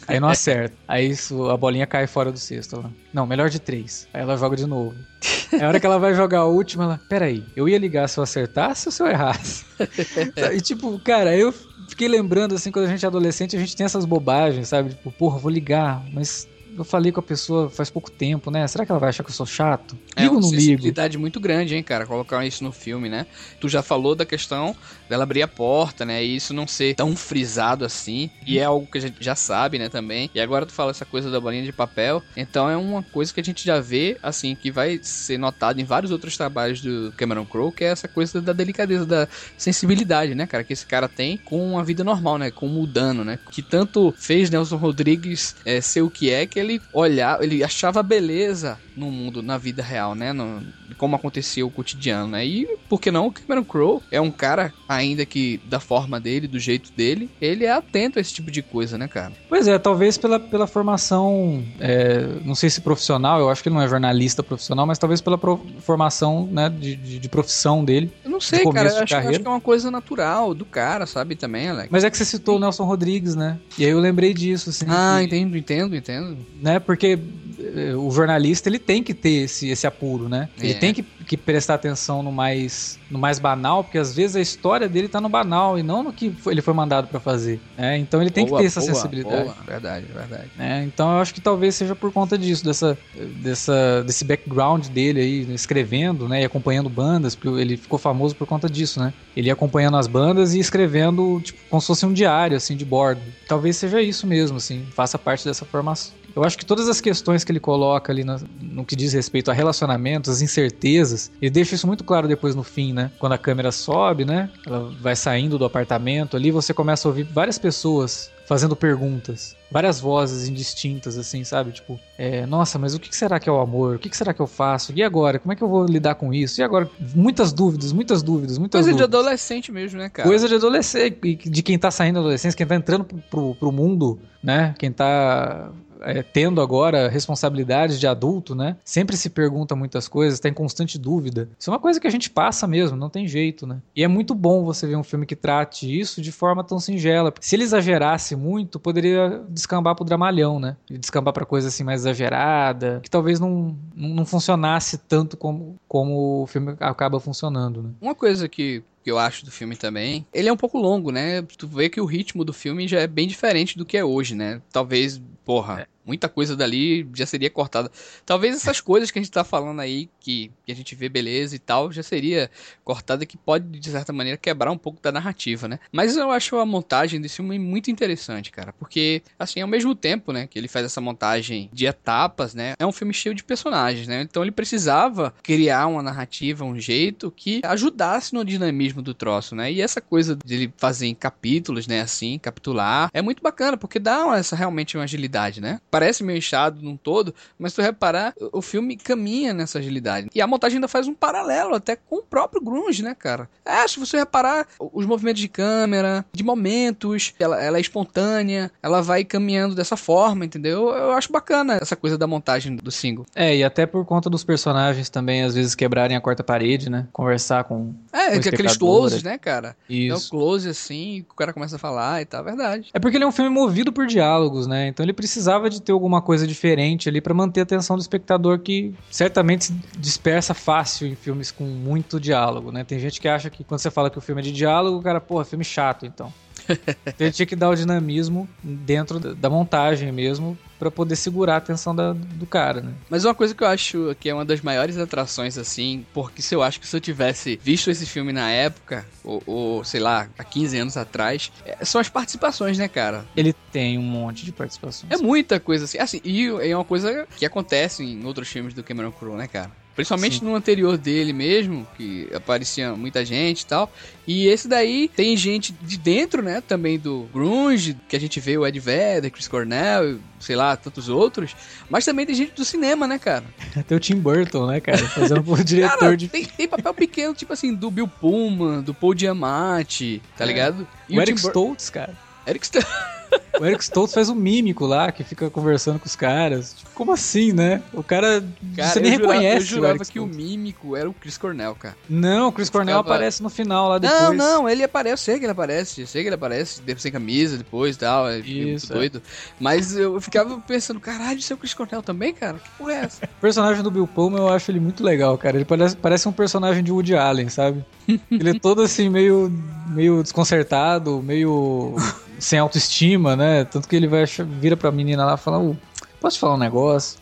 Aí 0.08 0.20
não 0.20 0.30
acerta. 0.30 0.76
Aí 0.88 1.10
isso, 1.10 1.50
a 1.50 1.58
bolinha 1.58 1.88
cai 1.88 2.08
fora 2.08 2.32
do 2.32 2.38
cesto. 2.38 2.76
Ela, 2.76 2.92
não, 3.14 3.26
melhor 3.26 3.50
de 3.50 3.60
três. 3.60 4.08
Aí 4.14 4.22
ela 4.22 4.38
joga 4.38 4.56
de 4.56 4.66
novo 4.66 4.83
novo. 4.86 4.96
É 5.54 5.66
a 5.66 5.68
hora 5.68 5.80
que 5.80 5.86
ela 5.86 6.00
vai 6.00 6.16
jogar 6.16 6.40
a 6.40 6.46
última, 6.46 6.84
ela. 6.84 7.00
Peraí, 7.08 7.44
eu 7.56 7.70
ia 7.70 7.78
ligar 7.78 8.10
se 8.10 8.18
eu 8.18 8.24
acertasse 8.24 8.88
ou 8.88 8.92
se 8.92 9.04
eu 9.04 9.08
errasse? 9.08 9.64
e 10.52 10.60
tipo, 10.60 11.00
cara, 11.00 11.38
eu 11.38 11.54
fiquei 11.88 12.08
lembrando 12.08 12.56
assim, 12.56 12.72
quando 12.72 12.86
a 12.86 12.90
gente 12.90 13.06
é 13.06 13.08
adolescente, 13.08 13.56
a 13.56 13.60
gente 13.60 13.76
tem 13.76 13.86
essas 13.86 14.04
bobagens, 14.04 14.68
sabe? 14.68 14.90
Tipo, 14.90 15.12
porra, 15.12 15.38
vou 15.38 15.52
ligar, 15.52 16.04
mas 16.12 16.48
eu 16.78 16.84
falei 16.84 17.12
com 17.12 17.20
a 17.20 17.24
pessoa 17.24 17.70
faz 17.70 17.90
pouco 17.90 18.10
tempo, 18.10 18.50
né? 18.50 18.66
Será 18.68 18.86
que 18.86 18.92
ela 18.92 19.00
vai 19.00 19.10
achar 19.10 19.24
que 19.24 19.30
eu 19.30 19.36
sou 19.36 19.46
chato? 19.46 19.98
É 20.16 20.24
ligo 20.24 20.36
é 20.36 20.38
uma 20.38 20.44
sensibilidade 20.44 21.18
muito 21.18 21.40
grande, 21.40 21.76
hein, 21.76 21.84
cara, 21.84 22.06
colocar 22.06 22.46
isso 22.46 22.64
no 22.64 22.72
filme, 22.72 23.10
né? 23.10 23.26
Tu 23.60 23.70
já 23.70 23.82
falou 23.82 24.16
da 24.16 24.26
questão 24.26 24.76
dela 25.10 25.24
abrir 25.24 25.42
a 25.42 25.48
porta, 25.48 26.06
né? 26.06 26.24
E 26.24 26.36
isso 26.36 26.54
não 26.54 26.68
ser 26.68 26.96
tão 26.96 27.16
frisado 27.16 27.86
assim. 27.86 28.30
E 28.46 28.58
é 28.58 28.64
algo 28.64 28.88
que 28.88 28.98
a 28.98 29.02
gente 29.02 29.18
já 29.20 29.36
sabe, 29.36 29.78
né, 29.78 29.90
também. 29.90 30.30
E 30.34 30.40
agora 30.40 30.66
tu 30.66 30.74
fala 30.74 30.92
essa 30.92 31.06
coisa 31.06 31.30
da 31.30 31.40
bolinha 31.40 31.64
de 31.64 31.72
papel. 31.72 32.22
Então 32.36 32.70
é 32.70 32.76
uma 32.76 33.04
coisa 33.04 33.34
que 33.34 33.40
a 33.40 33.44
gente 33.44 33.66
já 33.66 33.80
vê, 33.80 34.18
assim, 34.24 34.56
que 34.56 34.72
vai 34.72 35.00
ser 35.02 35.38
notado 35.38 35.80
em 35.80 35.84
vários 35.84 36.12
outros 36.12 36.36
trabalhos 36.36 36.82
do 36.82 37.14
Cameron 37.18 37.46
Crowe, 37.46 37.72
que 37.72 37.84
é 37.84 37.88
essa 37.88 38.08
coisa 38.08 38.42
da 38.42 38.54
delicadeza, 38.54 39.06
da 39.06 39.28
sensibilidade, 39.58 40.34
né, 40.36 40.48
cara, 40.48 40.64
que 40.64 40.74
esse 40.74 40.86
cara 40.86 41.08
tem 41.08 41.38
com 41.38 41.78
a 41.78 41.84
vida 41.84 42.04
normal, 42.04 42.38
né? 42.38 42.52
Com 42.52 42.82
o 42.82 42.88
Dano, 42.88 43.24
né? 43.24 43.40
Que 43.52 43.62
tanto 43.62 44.14
fez 44.18 44.50
Nelson 44.50 44.78
Rodrigues 44.78 45.56
é, 45.66 45.82
ser 45.82 46.02
o 46.02 46.10
que 46.10 46.30
é, 46.30 46.46
que 46.46 46.60
ele 46.64 46.82
olhava, 46.92 47.44
ele 47.44 47.64
achava 47.64 48.04
beleza 48.04 48.82
no 48.96 49.12
mundo, 49.12 49.42
na 49.44 49.58
vida 49.58 49.84
real, 49.84 50.16
né? 50.16 50.34
No, 50.34 50.62
como 50.98 51.16
acontecia 51.16 51.66
o 51.66 51.72
cotidiano, 51.72 52.30
né? 52.30 52.46
E 52.46 52.68
por 52.90 53.00
que 53.00 53.12
não? 53.12 53.28
O 53.28 53.32
Cameron 53.32 53.64
Crowe 53.64 54.02
é 54.12 54.20
um 54.20 54.32
cara, 54.32 54.74
ainda 54.88 55.26
que 55.26 55.60
da 55.66 55.80
forma 55.80 56.20
dele, 56.20 56.48
do 56.48 56.60
jeito 56.60 56.92
dele, 56.96 57.30
ele 57.42 57.66
é 57.66 57.72
atento 57.72 58.20
a 58.20 58.22
esse 58.22 58.34
tipo 58.34 58.52
de 58.52 58.62
coisa, 58.62 58.98
né, 58.98 59.08
cara? 59.08 59.34
Pois 59.50 59.68
é, 59.68 59.78
talvez 59.78 60.18
pela, 60.18 60.40
pela 60.40 60.68
formação, 60.68 61.64
é, 61.80 62.26
não 62.44 62.56
sei 62.56 62.70
se 62.70 62.82
profissional, 62.82 63.40
eu 63.40 63.50
acho 63.50 63.62
que 63.62 63.70
ele 63.70 63.76
não 63.76 63.82
é 63.82 63.88
jornalista 63.88 64.44
profissional, 64.44 64.86
mas 64.86 64.98
talvez 64.98 65.22
pela 65.22 65.38
pro, 65.38 65.60
formação, 65.80 66.48
né, 66.52 66.70
de, 66.70 66.96
de, 66.96 67.20
de, 67.20 67.30
profissão 67.30 67.84
dele. 67.84 68.12
Eu 68.24 68.32
não 68.32 68.42
sei, 68.42 68.64
cara, 68.72 68.90
eu 68.90 69.04
acho, 69.04 69.16
acho, 69.16 69.40
que 69.40 69.48
é 69.48 69.50
uma 69.50 69.62
coisa 69.62 69.90
natural 69.90 70.54
do 70.54 70.66
cara, 70.66 71.06
sabe, 71.06 71.36
também, 71.36 71.70
Alex. 71.70 71.90
Mas 71.92 72.04
é 72.04 72.10
que 72.10 72.18
você 72.18 72.26
citou 72.26 72.58
o 72.58 72.60
Nelson 72.60 72.84
Rodrigues, 72.84 73.36
né? 73.36 73.58
E 73.78 73.86
aí 73.86 73.92
eu 73.92 74.00
lembrei 74.00 74.34
disso, 74.34 74.70
assim. 74.70 74.86
Ah, 74.88 75.18
que, 75.20 75.26
entendo, 75.26 75.58
entendo, 75.58 75.96
entendo. 75.96 76.38
Né, 76.62 76.80
porque 76.80 77.20
eh, 77.60 77.96
o 77.96 78.10
jornalista 78.12 78.70
ele 78.70 78.80
tem 78.80 79.04
que 79.04 79.14
ter 79.14 79.44
esse, 79.44 79.70
esse 79.70 79.88
apuro, 79.88 80.30
né? 80.30 80.50
Ele 80.60 80.74
é. 80.74 80.76
Tem 80.86 80.94
que, 80.94 81.04
que 81.04 81.38
prestar 81.38 81.76
atenção 81.76 82.22
no 82.22 82.32
mais, 82.32 83.00
no 83.10 83.18
mais 83.20 83.40
banal, 83.40 83.84
porque 83.84 83.98
às 83.98 84.14
vezes 84.14 84.36
a 84.36 84.42
história 84.42 84.90
dele 84.90 85.08
tá 85.08 85.22
no 85.22 85.30
banal 85.30 85.78
e 85.78 85.84
não 85.84 86.04
no 86.04 86.14
que 86.14 86.36
ele 86.48 86.62
foi 86.62 86.74
mandado 86.74 87.08
para 87.08 87.20
fazer. 87.20 87.60
Né? 87.78 87.98
Então 87.98 88.22
ele 88.22 88.30
tem 88.30 88.46
boa, 88.46 88.58
que 88.58 88.64
ter 88.64 88.68
essa 88.68 88.82
boa, 88.82 88.94
sensibilidade. 88.94 89.44
Boa. 89.44 89.56
Verdade, 89.66 90.06
verdade. 90.14 90.50
É, 90.60 90.84
então 90.84 91.12
eu 91.14 91.22
acho 91.22 91.34
que 91.34 91.42
talvez 91.42 91.76
seja 91.76 91.96
por 91.96 92.12
conta 92.12 92.38
disso, 92.38 92.64
dessa, 92.64 92.98
dessa, 93.42 94.04
desse 94.04 94.26
background 94.26 94.88
dele 94.88 95.20
aí, 95.22 95.54
escrevendo, 95.54 96.28
né? 96.28 96.42
E 96.42 96.46
acompanhando 96.46 96.90
bandas, 96.90 97.36
porque 97.36 97.60
ele 97.60 97.78
ficou 97.78 98.00
famoso 98.00 98.36
por 98.36 98.48
conta 98.48 98.70
disso, 98.70 99.00
né? 99.00 99.14
Ele 99.36 99.48
ia 99.48 99.54
acompanhando 99.54 99.98
as 99.98 100.08
bandas 100.08 100.54
e 100.54 100.60
escrevendo, 100.60 101.42
tipo, 101.42 101.60
como 101.70 101.82
se 101.82 101.88
fosse 101.88 102.06
um 102.06 102.14
diário, 102.14 102.58
assim, 102.58 102.76
de 102.76 102.86
bordo. 102.86 103.22
Talvez 103.48 103.78
seja 103.78 104.02
isso 104.02 104.28
mesmo, 104.28 104.58
assim, 104.58 104.86
faça 104.92 105.18
parte 105.18 105.46
dessa 105.46 105.66
formação. 105.66 106.14
Eu 106.36 106.44
acho 106.44 106.58
que 106.58 106.66
todas 106.66 106.90
as 106.90 107.00
questões 107.00 107.44
que 107.44 107.52
ele 107.52 107.60
coloca 107.60 108.12
ali 108.12 108.24
no, 108.24 108.38
no, 108.62 108.86
que 108.86 108.96
diz 108.96 109.14
respeito 109.14 109.52
a 109.52 109.54
relacionamentos, 109.54 110.30
as 110.30 110.42
incertezas, 110.42 111.32
ele 111.42 111.52
deixa 111.52 111.76
isso 111.76 111.86
muito 111.86 112.04
claro 112.04 112.28
depois 112.28 112.56
no 112.56 112.64
fim, 112.64 112.94
né? 112.94 113.12
Quando 113.20 113.34
a 113.34 113.38
câmera 113.38 113.72
sobe, 113.72 114.26
né? 114.26 114.50
Ela 114.66 114.92
vai 115.00 115.16
saindo 115.16 115.58
do 115.58 115.66
apartamento 115.66 116.36
ali, 116.36 116.52
você 116.52 116.74
começa 116.74 117.08
a 117.08 117.10
ouvir 117.10 117.24
várias 117.24 117.58
pessoas 117.58 118.32
fazendo 118.46 118.76
perguntas. 118.76 119.56
Várias 119.72 120.00
vozes 120.00 120.48
indistintas, 120.48 121.18
assim, 121.18 121.44
sabe? 121.44 121.72
Tipo, 121.72 122.00
é, 122.18 122.46
nossa, 122.46 122.78
mas 122.78 122.94
o 122.94 123.00
que 123.00 123.16
será 123.16 123.40
que 123.40 123.50
é 123.50 123.52
o 123.52 123.60
amor? 123.60 123.96
O 123.96 124.00
que 124.00 124.16
será 124.16 124.34
que 124.34 124.42
eu 124.42 124.46
faço? 124.46 124.94
E 124.96 125.02
agora? 125.02 125.40
Como 125.40 125.52
é 125.52 125.56
que 125.56 125.64
eu 125.64 125.68
vou 125.68 125.86
lidar 125.86 126.16
com 126.16 126.32
isso? 126.34 126.62
E 126.62 126.64
agora? 126.64 126.88
Muitas 127.16 127.52
dúvidas, 127.52 127.92
muitas 127.92 128.22
dúvidas, 128.22 128.58
muitas 128.58 128.80
Coisa 128.80 128.92
dúvidas. 128.92 129.10
de 129.10 129.18
adolescente 129.18 129.72
mesmo, 129.72 129.98
né, 130.00 130.10
cara? 130.10 130.28
Coisa 130.28 130.48
de 130.48 130.56
adolescente, 130.56 131.36
de 131.36 131.64
quem 131.64 131.80
tá 131.80 131.90
saindo 131.90 132.16
da 132.16 132.20
adolescência, 132.20 132.56
quem 132.56 132.68
tá 132.68 132.76
entrando 132.76 133.06
pro, 133.06 133.18
pro, 133.30 133.56
pro 133.56 133.72
mundo, 133.72 134.20
né? 134.44 134.76
Quem 134.78 134.92
tá 134.92 135.72
é, 136.04 136.22
tendo 136.22 136.62
agora 136.62 137.08
responsabilidades 137.08 138.00
de 138.00 138.08
adulto, 138.08 138.54
né? 138.56 138.76
Sempre 138.84 139.18
se 139.18 139.30
pergunta 139.30 139.76
muitas 139.76 140.08
coisas, 140.08 140.36
está 140.36 140.50
em 140.50 140.54
constante 140.54 140.98
dúvida. 140.98 141.50
Isso 141.58 141.70
é 141.70 141.74
uma 141.74 141.80
coisa 141.80 142.00
que 142.00 142.08
a 142.08 142.12
gente 142.12 142.30
passa 142.30 142.68
mesmo, 142.68 142.98
não 142.98 143.10
tem 143.10 143.28
jeito, 143.28 143.66
né? 143.66 143.82
E 143.96 144.04
é 144.04 144.08
muito 144.08 144.36
bom 144.36 144.64
você 144.64 144.86
ver 144.86 144.96
um 144.96 145.04
filme 145.04 145.26
que 145.26 145.36
trate 145.36 146.00
isso 146.00 146.22
de 146.22 146.32
forma 146.32 146.64
tão 146.64 146.80
singela. 146.80 147.32
Porque 147.32 147.48
se 147.48 147.56
ele 147.56 147.64
exagerasse 147.64 148.36
muito, 148.36 148.80
poderia 148.80 149.42
descambar 149.50 149.96
pro 149.96 150.06
dramalhão, 150.06 150.60
né? 150.60 150.76
Descambar 150.90 151.34
para 151.34 151.46
coisa 151.46 151.68
assim 151.68 151.84
mais 151.84 152.02
exagerada, 152.02 153.00
que 153.02 153.10
talvez 153.10 153.40
não, 153.40 153.76
não 153.96 154.26
funcionasse 154.26 154.98
tanto 154.98 155.38
como, 155.38 155.76
como 155.94 156.42
o 156.42 156.48
filme 156.48 156.76
acaba 156.80 157.20
funcionando, 157.20 157.84
né? 157.84 157.92
Uma 158.02 158.16
coisa 158.16 158.50
que 158.50 158.84
que 159.04 159.12
eu 159.12 159.20
acho 159.20 159.46
do 159.46 159.52
filme 159.52 159.76
também. 159.76 160.26
Ele 160.34 160.48
é 160.48 160.54
um 160.54 160.58
pouco 160.58 160.78
longo, 160.80 161.12
né? 161.12 161.42
Tu 161.42 161.68
vê 161.68 161.90
que 161.90 162.00
o 162.00 162.06
ritmo 162.06 162.46
do 162.46 162.54
filme 162.54 162.88
já 162.88 163.02
é 163.02 163.06
bem 163.06 163.28
diferente 163.28 163.78
do 163.78 163.86
que 163.86 163.98
é 163.98 164.04
hoje, 164.04 164.34
né? 164.34 164.62
Talvez, 164.72 165.22
porra, 165.44 165.82
é 165.82 165.88
muita 166.06 166.30
coisa 166.30 166.56
dali 166.56 167.08
já 167.14 167.26
seria 167.26 167.50
cortada. 167.50 167.92
Talvez 168.26 168.56
essas 168.56 168.82
coisas 168.82 169.12
que 169.12 169.20
a 169.20 169.22
gente 169.22 169.32
tá 169.32 169.44
falando 169.44 169.80
aí, 169.80 170.10
que, 170.20 170.52
que, 170.66 170.72
a 170.72 170.76
gente 170.76 170.96
vê 170.96 171.10
beleza 171.10 171.56
e 171.56 171.60
tal, 171.60 171.92
já 171.92 172.04
seria 172.04 172.50
cortada, 172.84 173.26
que 173.26 173.38
pode, 173.38 173.80
de 173.80 173.90
certa 173.90 174.12
maneira, 174.14 174.38
quebrar 174.38 174.72
um 174.72 174.78
pouco 174.78 175.02
da 175.02 175.12
narrativa, 175.12 175.68
né? 175.68 175.80
Mas 175.92 176.18
eu 176.18 176.32
acho 176.32 176.58
a 176.58 176.66
montagem 176.66 177.22
desse 177.22 177.38
filme 177.38 177.58
muito 177.60 177.90
interessante, 177.90 178.52
cara, 178.52 178.74
porque, 178.74 179.22
assim, 179.38 179.62
ao 179.62 179.68
mesmo 179.68 179.96
tempo, 179.96 180.32
né, 180.32 180.48
que 180.48 180.58
ele 180.58 180.68
faz 180.68 180.86
essa 180.86 181.02
montagem 181.02 181.70
de 181.72 181.86
etapas, 181.86 182.54
né, 182.54 182.74
é 182.80 182.86
um 182.86 182.92
filme 182.92 183.14
cheio 183.14 183.36
de 183.36 183.44
personagens, 183.44 184.08
né? 184.08 184.22
Então 184.22 184.44
ele 184.44 184.52
precisava 184.52 185.34
criar 185.42 185.88
uma 185.88 186.02
narrativa, 186.02 186.66
um 186.66 186.80
jeito 186.80 187.32
que 187.32 187.62
ajudasse 187.64 188.34
no 188.34 188.44
dinamismo 188.44 189.02
do 189.02 189.14
troço, 189.14 189.56
né? 189.56 189.72
E 189.72 189.82
essa 189.82 190.02
coisa 190.02 190.38
de 190.44 190.56
ele 190.56 190.74
fazer 190.78 191.08
em 191.08 191.16
capítulos, 191.16 191.88
né, 191.88 192.02
assim, 192.02 192.38
capitular, 192.40 193.10
é 193.14 193.22
muito 193.22 193.42
bacana, 193.42 193.78
porque 193.78 194.00
dá 194.00 194.24
essa 194.38 194.56
realmente 194.56 194.98
uma 194.98 195.04
agilidade, 195.04 195.62
né? 195.62 195.80
Parece 195.94 196.24
meio 196.24 196.40
inchado 196.40 196.82
num 196.82 196.98
todo, 196.98 197.36
mas 197.56 197.72
se 197.72 197.76
tu 197.76 197.84
reparar, 197.84 198.34
o 198.52 198.64
filme 198.64 198.98
caminha 198.98 199.54
nessa 199.54 199.78
agilidade. 199.78 200.28
E 200.34 200.42
a 200.42 200.48
montagem 200.48 200.78
ainda 200.78 200.88
faz 200.88 201.08
um 201.08 201.14
paralelo 201.14 201.76
até 201.76 201.96
com 201.96 202.16
o 202.16 202.24
próprio 202.24 202.60
grunge, 202.60 203.04
né, 203.04 203.14
cara? 203.14 203.48
É, 203.64 203.88
se 203.88 204.00
você 204.00 204.18
reparar, 204.18 204.66
os 204.80 205.06
movimentos 205.06 205.40
de 205.40 205.48
câmera, 205.48 206.26
de 206.34 206.44
momentos, 206.44 207.36
ela, 207.40 207.64
ela 207.64 207.78
é 207.78 207.82
espontânea, 207.82 208.72
ela 208.82 209.04
vai 209.04 209.24
caminhando 209.24 209.76
dessa 209.76 209.96
forma, 209.96 210.44
entendeu? 210.44 210.90
Eu 210.90 211.12
acho 211.12 211.32
bacana 211.32 211.78
essa 211.80 211.96
coisa 211.96 212.18
da 212.18 212.26
montagem 212.26 212.76
do 212.76 212.90
single. 212.90 213.28
É, 213.36 213.56
e 213.56 213.64
até 213.64 213.86
por 213.86 214.04
conta 214.04 214.32
dos 214.32 214.44
personagens 214.44 215.12
também, 215.12 215.44
às 215.44 215.54
vezes, 215.54 215.76
quebrarem 215.76 216.18
a 216.18 216.22
quarta 216.22 216.44
parede, 216.44 216.90
né? 216.90 217.08
Conversar 217.14 217.66
com. 217.66 217.94
É, 218.12 218.32
com 218.32 218.50
aqueles 218.50 218.78
closes, 218.78 219.22
né, 219.22 219.38
cara? 219.38 219.78
Isso. 219.88 220.16
É 220.16 220.18
o 220.18 220.30
close 220.32 220.68
assim, 220.68 221.24
o 221.30 221.36
cara 221.36 221.54
começa 221.54 221.76
a 221.76 221.80
falar 221.80 222.20
e 222.24 222.26
tá, 222.26 222.40
é 222.40 222.44
verdade. 222.44 222.90
É 222.92 223.00
porque 223.00 223.16
ele 223.16 223.26
é 223.26 223.28
um 223.28 223.32
filme 223.32 223.52
movido 223.52 223.94
por 223.94 224.08
diálogos, 224.08 224.66
né? 224.66 224.88
Então 224.88 225.06
ele 225.06 225.14
precisava 225.14 225.70
de 225.70 225.83
ter 225.84 225.92
alguma 225.92 226.22
coisa 226.22 226.48
diferente 226.48 227.10
ali 227.10 227.22
para 227.22 227.34
manter 227.34 227.60
a 227.62 227.64
atenção 227.64 227.96
do 227.96 228.02
espectador 228.02 228.60
que 228.60 228.94
certamente 229.12 229.66
se 229.66 229.74
dispersa 229.98 230.54
fácil 230.54 231.08
em 231.08 231.16
filmes 231.16 231.52
com 231.52 231.64
muito 231.64 232.20
diálogo, 232.20 232.72
né? 232.72 232.84
Tem 232.84 233.00
gente 233.00 233.20
que 233.22 233.28
acha 233.28 233.50
que 233.50 233.64
quando 233.64 233.80
você 233.80 233.92
fala 233.92 234.10
que 234.10 234.18
o 234.18 234.22
filme 234.22 234.42
é 234.42 234.44
de 234.44 234.52
diálogo, 234.52 234.98
o 234.98 235.02
cara, 235.02 235.22
porra, 235.22 235.46
filme 235.46 235.64
chato, 235.64 236.06
então. 236.06 236.34
então 237.06 237.28
ele 237.28 237.32
tinha 237.32 237.46
que 237.46 237.56
dar 237.56 237.70
o 237.70 237.76
dinamismo 237.76 238.48
dentro 238.64 239.20
da 239.20 239.50
montagem 239.50 240.12
mesmo 240.12 240.58
para 240.84 240.92
poder 240.92 241.16
segurar 241.16 241.54
a 241.54 241.58
atenção 241.58 241.96
da, 241.96 242.12
do 242.12 242.46
cara, 242.46 242.82
né? 242.82 242.94
Mas 243.10 243.24
uma 243.24 243.34
coisa 243.34 243.56
que 243.56 243.64
eu 243.64 243.68
acho 243.68 244.16
que 244.20 244.30
é 244.30 244.34
uma 244.34 244.44
das 244.44 244.60
maiores 244.60 244.98
atrações, 244.98 245.58
assim, 245.58 246.06
porque 246.14 246.42
se 246.42 246.54
eu 246.54 246.62
acho 246.62 246.78
que 246.78 246.86
se 246.86 246.94
eu 246.94 247.00
tivesse 247.00 247.58
visto 247.64 247.90
esse 247.90 248.06
filme 248.06 248.34
na 248.34 248.52
época, 248.52 249.06
ou, 249.24 249.42
ou 249.46 249.84
sei 249.86 250.02
lá, 250.02 250.28
há 250.38 250.44
15 250.44 250.78
anos 250.78 250.98
atrás, 250.98 251.52
é, 251.66 251.86
são 251.86 252.02
as 252.02 252.10
participações, 252.10 252.78
né, 252.78 252.90
cara? 252.90 253.26
Ele 253.36 253.54
tem 253.72 253.98
um 253.98 254.02
monte 254.02 254.44
de 254.44 254.52
participações. 254.52 255.10
É 255.10 255.18
muita 255.18 255.58
coisa 255.58 255.86
assim. 255.86 255.98
Assim, 255.98 256.20
e 256.22 256.48
é 256.48 256.76
uma 256.76 256.84
coisa 256.84 257.26
que 257.38 257.46
acontece 257.46 258.04
em 258.04 258.26
outros 258.26 258.50
filmes 258.50 258.74
do 258.74 258.84
Cameron 258.84 259.12
Crowe, 259.12 259.38
né, 259.38 259.48
cara? 259.48 259.72
Principalmente 259.96 260.40
Sim. 260.40 260.46
no 260.46 260.56
anterior 260.56 260.98
dele 260.98 261.32
mesmo, 261.34 261.88
que 261.96 262.28
aparecia 262.34 262.96
muita 262.96 263.24
gente 263.24 263.62
e 263.62 263.66
tal. 263.66 263.92
E 264.26 264.48
esse 264.48 264.68
daí 264.68 265.08
tem 265.08 265.38
gente 265.38 265.72
de 265.82 265.98
dentro, 265.98 266.42
né? 266.42 266.62
Também 266.62 266.98
do 266.98 267.28
Grunge, 267.32 267.96
que 268.08 268.16
a 268.16 268.20
gente 268.20 268.40
vê 268.40 268.58
o 268.58 268.66
Ed 268.66 268.80
Vedder, 268.80 269.30
Chris 269.30 269.48
Cornell, 269.48 270.20
sei 270.40 270.56
lá, 270.56 270.76
tantos 270.76 271.10
outros. 271.10 271.56
Mas 271.90 272.06
também 272.06 272.26
tem 272.26 272.34
gente 272.34 272.54
do 272.54 272.66
cinema, 272.66 273.08
né, 273.08 273.20
cara? 273.20 273.44
Tem 273.88 273.96
o 273.96 274.00
Tim 274.00 274.16
Burton, 274.16 274.68
né, 274.68 274.80
cara? 274.80 274.98
Fazendo 275.10 275.44
o 275.52 275.64
diretor 275.64 276.00
cara, 276.00 276.18
de. 276.18 276.28
Tem, 276.28 276.46
tem, 276.46 276.68
papel 276.68 276.94
pequeno, 276.94 277.34
tipo 277.36 277.54
assim, 277.54 277.74
do 277.76 277.92
Bill 277.92 278.08
Pullman, 278.08 278.82
do 278.82 278.94
Paul 278.94 279.14
Diamatti, 279.14 280.22
tá 280.38 280.44
é. 280.44 280.48
ligado? 280.48 280.88
E 281.08 281.16
o, 281.16 281.20
o 281.20 281.22
Eric 281.22 281.40
Stoltz, 281.40 281.90
cara. 281.90 282.18
Eric 282.48 282.66
Stoltz. 282.66 282.90
O 283.60 283.66
Eric 283.66 283.84
Stoltz 283.84 284.14
faz 284.14 284.30
um 284.30 284.36
mímico 284.36 284.86
lá, 284.86 285.12
que 285.12 285.24
fica 285.24 285.50
conversando 285.50 286.00
com 286.00 286.08
os 286.08 286.16
caras. 286.16 286.74
Tipo, 286.74 286.90
como 286.96 287.12
assim, 287.12 287.54
né? 287.54 287.84
O 287.94 288.02
cara, 288.02 288.44
cara 288.76 288.90
você 288.90 289.00
nem 289.00 289.14
jurava, 289.14 289.34
reconhece. 289.34 289.58
Eu 289.58 289.62
jurava 289.62 290.06
que 290.06 290.20
o 290.20 290.26
mímico 290.26 290.96
era 290.96 291.08
o 291.08 291.14
Chris 291.14 291.38
Cornell, 291.38 291.76
cara. 291.76 291.96
Não, 292.10 292.48
o 292.48 292.52
Chris 292.52 292.70
Cornell 292.70 292.98
ficava... 292.98 293.16
aparece 293.16 293.44
no 293.44 293.50
final 293.50 293.90
lá 293.90 294.00
depois. 294.00 294.22
Não, 294.22 294.34
não, 294.34 294.70
ele 294.70 294.84
aparece, 294.84 295.14
eu 295.14 295.18
sei 295.18 295.38
que 295.38 295.46
ele 295.46 295.52
aparece, 295.52 296.02
eu 296.02 296.08
sei 296.08 296.24
que 296.24 296.30
ele 296.30 296.36
aparece, 296.36 296.82
sem 296.98 297.12
camisa 297.12 297.58
depois 297.58 297.96
e 297.96 298.00
tal, 298.00 298.28
é 298.28 298.42
muito 298.42 298.88
doido. 298.88 299.22
Mas 299.60 299.96
eu 299.96 300.20
ficava 300.20 300.60
pensando, 300.60 301.00
caralho, 301.00 301.38
isso 301.38 301.54
é 301.54 301.56
o 301.56 301.60
Chris 301.60 301.76
Cornell 301.76 302.02
também, 302.02 302.34
cara? 302.34 302.58
Que 302.58 302.70
porra 302.72 302.94
é 302.94 302.96
essa? 303.06 303.26
o 303.26 303.30
personagem 303.40 303.84
do 303.84 303.92
Bill 303.92 304.08
Pullman 304.08 304.42
eu 304.42 304.50
acho 304.50 304.72
ele 304.72 304.80
muito 304.80 305.04
legal, 305.04 305.38
cara. 305.38 305.58
Ele 305.58 305.66
parece, 305.66 305.96
parece 305.96 306.28
um 306.28 306.34
personagem 306.34 306.84
de 306.84 306.92
Woody 306.92 307.16
Allen, 307.16 307.50
sabe? 307.50 307.86
ele 308.32 308.50
é 308.50 308.60
todo 308.60 308.82
assim, 308.82 309.10
meio, 309.10 309.52
meio 309.88 310.24
desconcertado, 310.24 311.22
meio 311.22 311.96
sem 312.44 312.60
autoestima, 312.60 313.36
né? 313.36 313.64
Tanto 313.66 313.88
que 313.88 313.96
ele 313.96 314.08
vai 314.08 314.26
vira 314.26 314.78
pra 314.78 314.92
menina 314.92 315.26
lá 315.26 315.36
e 315.36 315.38
fala: 315.38 315.60
oh, 315.60 315.76
Posso 316.20 316.38
te 316.38 316.40
falar 316.40 316.56
um 316.56 316.60
negócio? 316.60 317.20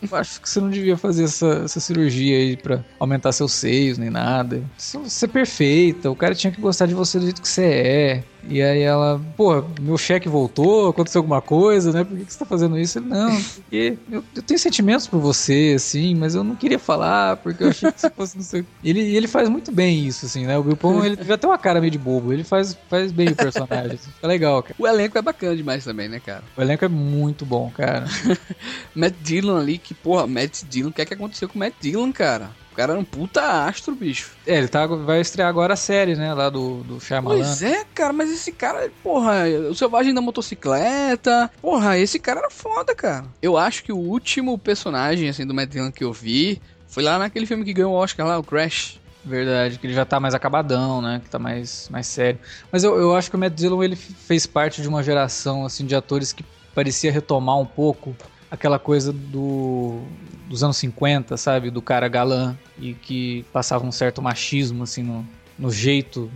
Eu 0.00 0.16
acho 0.16 0.40
que 0.40 0.48
você 0.48 0.60
não 0.60 0.70
devia 0.70 0.96
fazer 0.96 1.24
essa, 1.24 1.62
essa 1.64 1.80
cirurgia 1.80 2.36
aí 2.36 2.56
pra 2.56 2.84
aumentar 2.98 3.32
seus 3.32 3.52
seios 3.52 3.98
nem 3.98 4.10
nada. 4.10 4.62
Você 4.76 5.24
é 5.24 5.28
perfeita, 5.28 6.10
o 6.10 6.16
cara 6.16 6.34
tinha 6.34 6.52
que 6.52 6.60
gostar 6.60 6.86
de 6.86 6.94
você 6.94 7.18
do 7.18 7.24
jeito 7.24 7.42
que 7.42 7.48
você 7.48 7.64
é. 7.64 8.24
E 8.50 8.62
aí 8.62 8.80
ela, 8.80 9.20
pô, 9.36 9.62
meu 9.80 9.98
cheque 9.98 10.28
voltou, 10.28 10.88
aconteceu 10.88 11.18
alguma 11.18 11.42
coisa, 11.42 11.92
né? 11.92 12.04
Por 12.04 12.16
que, 12.16 12.24
que 12.24 12.32
você 12.32 12.38
tá 12.38 12.46
fazendo 12.46 12.78
isso? 12.78 12.98
Ele, 12.98 13.06
não, 13.06 13.42
porque 13.42 13.98
eu, 14.10 14.24
eu, 14.34 14.42
tenho 14.42 14.58
sentimentos 14.58 15.06
por 15.06 15.20
você, 15.20 15.74
assim, 15.76 16.14
mas 16.14 16.34
eu 16.34 16.42
não 16.42 16.54
queria 16.54 16.78
falar, 16.78 17.36
porque 17.36 17.64
eu 17.64 17.68
achei 17.68 17.92
que 17.92 18.00
você 18.00 18.10
fosse 18.10 18.36
não 18.36 18.44
sei. 18.44 18.64
Ele, 18.82 19.00
ele 19.00 19.26
faz 19.26 19.48
muito 19.48 19.70
bem 19.70 20.06
isso, 20.06 20.24
assim, 20.24 20.46
né? 20.46 20.56
O 20.56 20.62
Bill 20.62 20.76
Pullman, 20.76 21.06
ele 21.06 21.16
teve 21.16 21.32
até 21.32 21.46
uma 21.46 21.58
cara 21.58 21.80
meio 21.80 21.90
de 21.90 21.98
bobo, 21.98 22.32
ele 22.32 22.44
faz, 22.44 22.76
faz 22.88 23.12
bem 23.12 23.28
o 23.28 23.36
personagem, 23.36 23.92
assim, 23.94 24.10
fica 24.10 24.26
legal, 24.26 24.62
cara. 24.62 24.74
O 24.78 24.86
elenco 24.86 25.18
é 25.18 25.22
bacana 25.22 25.56
demais 25.56 25.84
também, 25.84 26.08
né, 26.08 26.20
cara? 26.20 26.44
O 26.56 26.62
elenco 26.62 26.84
é 26.84 26.88
muito 26.88 27.44
bom, 27.44 27.70
cara. 27.70 28.06
Matt 28.94 29.14
Dillon 29.20 29.58
ali, 29.58 29.78
que, 29.88 29.94
porra, 29.94 30.26
Matt 30.26 30.62
Dillon, 30.64 30.90
o 30.90 30.92
que 30.92 31.02
é 31.02 31.04
que 31.04 31.14
aconteceu 31.14 31.48
com 31.48 31.56
o 31.56 31.58
Matt 31.58 31.74
Dillon, 31.80 32.12
cara? 32.12 32.50
cara 32.78 32.92
era 32.92 33.00
um 33.00 33.04
puta 33.04 33.42
astro, 33.42 33.92
bicho. 33.96 34.36
É, 34.46 34.56
ele 34.56 34.68
tá, 34.68 34.86
vai 34.86 35.20
estrear 35.20 35.48
agora 35.48 35.74
a 35.74 35.76
série, 35.76 36.14
né? 36.14 36.32
Lá 36.32 36.48
do, 36.48 36.84
do 36.84 37.00
Shyamalan. 37.00 37.34
Pois 37.34 37.60
é, 37.60 37.84
cara, 37.92 38.12
mas 38.12 38.30
esse 38.30 38.52
cara, 38.52 38.88
porra, 39.02 39.48
o 39.68 39.74
Selvagem 39.74 40.14
da 40.14 40.20
Motocicleta. 40.20 41.50
Porra, 41.60 41.98
esse 41.98 42.20
cara 42.20 42.38
era 42.38 42.50
foda, 42.50 42.94
cara. 42.94 43.24
Eu 43.42 43.56
acho 43.56 43.82
que 43.82 43.90
o 43.90 43.98
último 43.98 44.56
personagem, 44.56 45.28
assim, 45.28 45.44
do 45.44 45.52
Matt 45.52 45.70
Dillon 45.70 45.90
que 45.90 46.04
eu 46.04 46.12
vi 46.12 46.62
foi 46.86 47.02
lá 47.02 47.18
naquele 47.18 47.46
filme 47.46 47.64
que 47.64 47.72
ganhou 47.72 47.92
o 47.92 47.96
Oscar 47.96 48.24
lá, 48.24 48.38
o 48.38 48.44
Crash. 48.44 49.00
Verdade, 49.24 49.80
que 49.80 49.86
ele 49.88 49.94
já 49.94 50.04
tá 50.04 50.20
mais 50.20 50.32
acabadão, 50.32 51.02
né? 51.02 51.20
Que 51.22 51.28
tá 51.28 51.38
mais, 51.38 51.88
mais 51.90 52.06
sério. 52.06 52.38
Mas 52.70 52.84
eu, 52.84 52.96
eu 52.96 53.16
acho 53.16 53.28
que 53.28 53.34
o 53.34 53.38
Matt 53.40 53.54
Dillon, 53.54 53.82
ele 53.82 53.96
fez 53.96 54.46
parte 54.46 54.80
de 54.80 54.88
uma 54.88 55.02
geração, 55.02 55.66
assim, 55.66 55.84
de 55.84 55.96
atores 55.96 56.32
que 56.32 56.44
parecia 56.76 57.10
retomar 57.10 57.58
um 57.58 57.66
pouco 57.66 58.14
aquela 58.50 58.78
coisa 58.78 59.12
do, 59.12 60.00
dos 60.48 60.62
anos 60.62 60.76
50, 60.76 61.36
sabe? 61.36 61.70
Do 61.70 61.82
cara 61.82 62.08
galã 62.08 62.56
e 62.78 62.94
que 62.94 63.44
passava 63.52 63.86
um 63.86 63.92
certo 63.92 64.22
machismo, 64.22 64.82
assim, 64.82 65.02
no, 65.02 65.26
no 65.58 65.70
jeito 65.70 66.30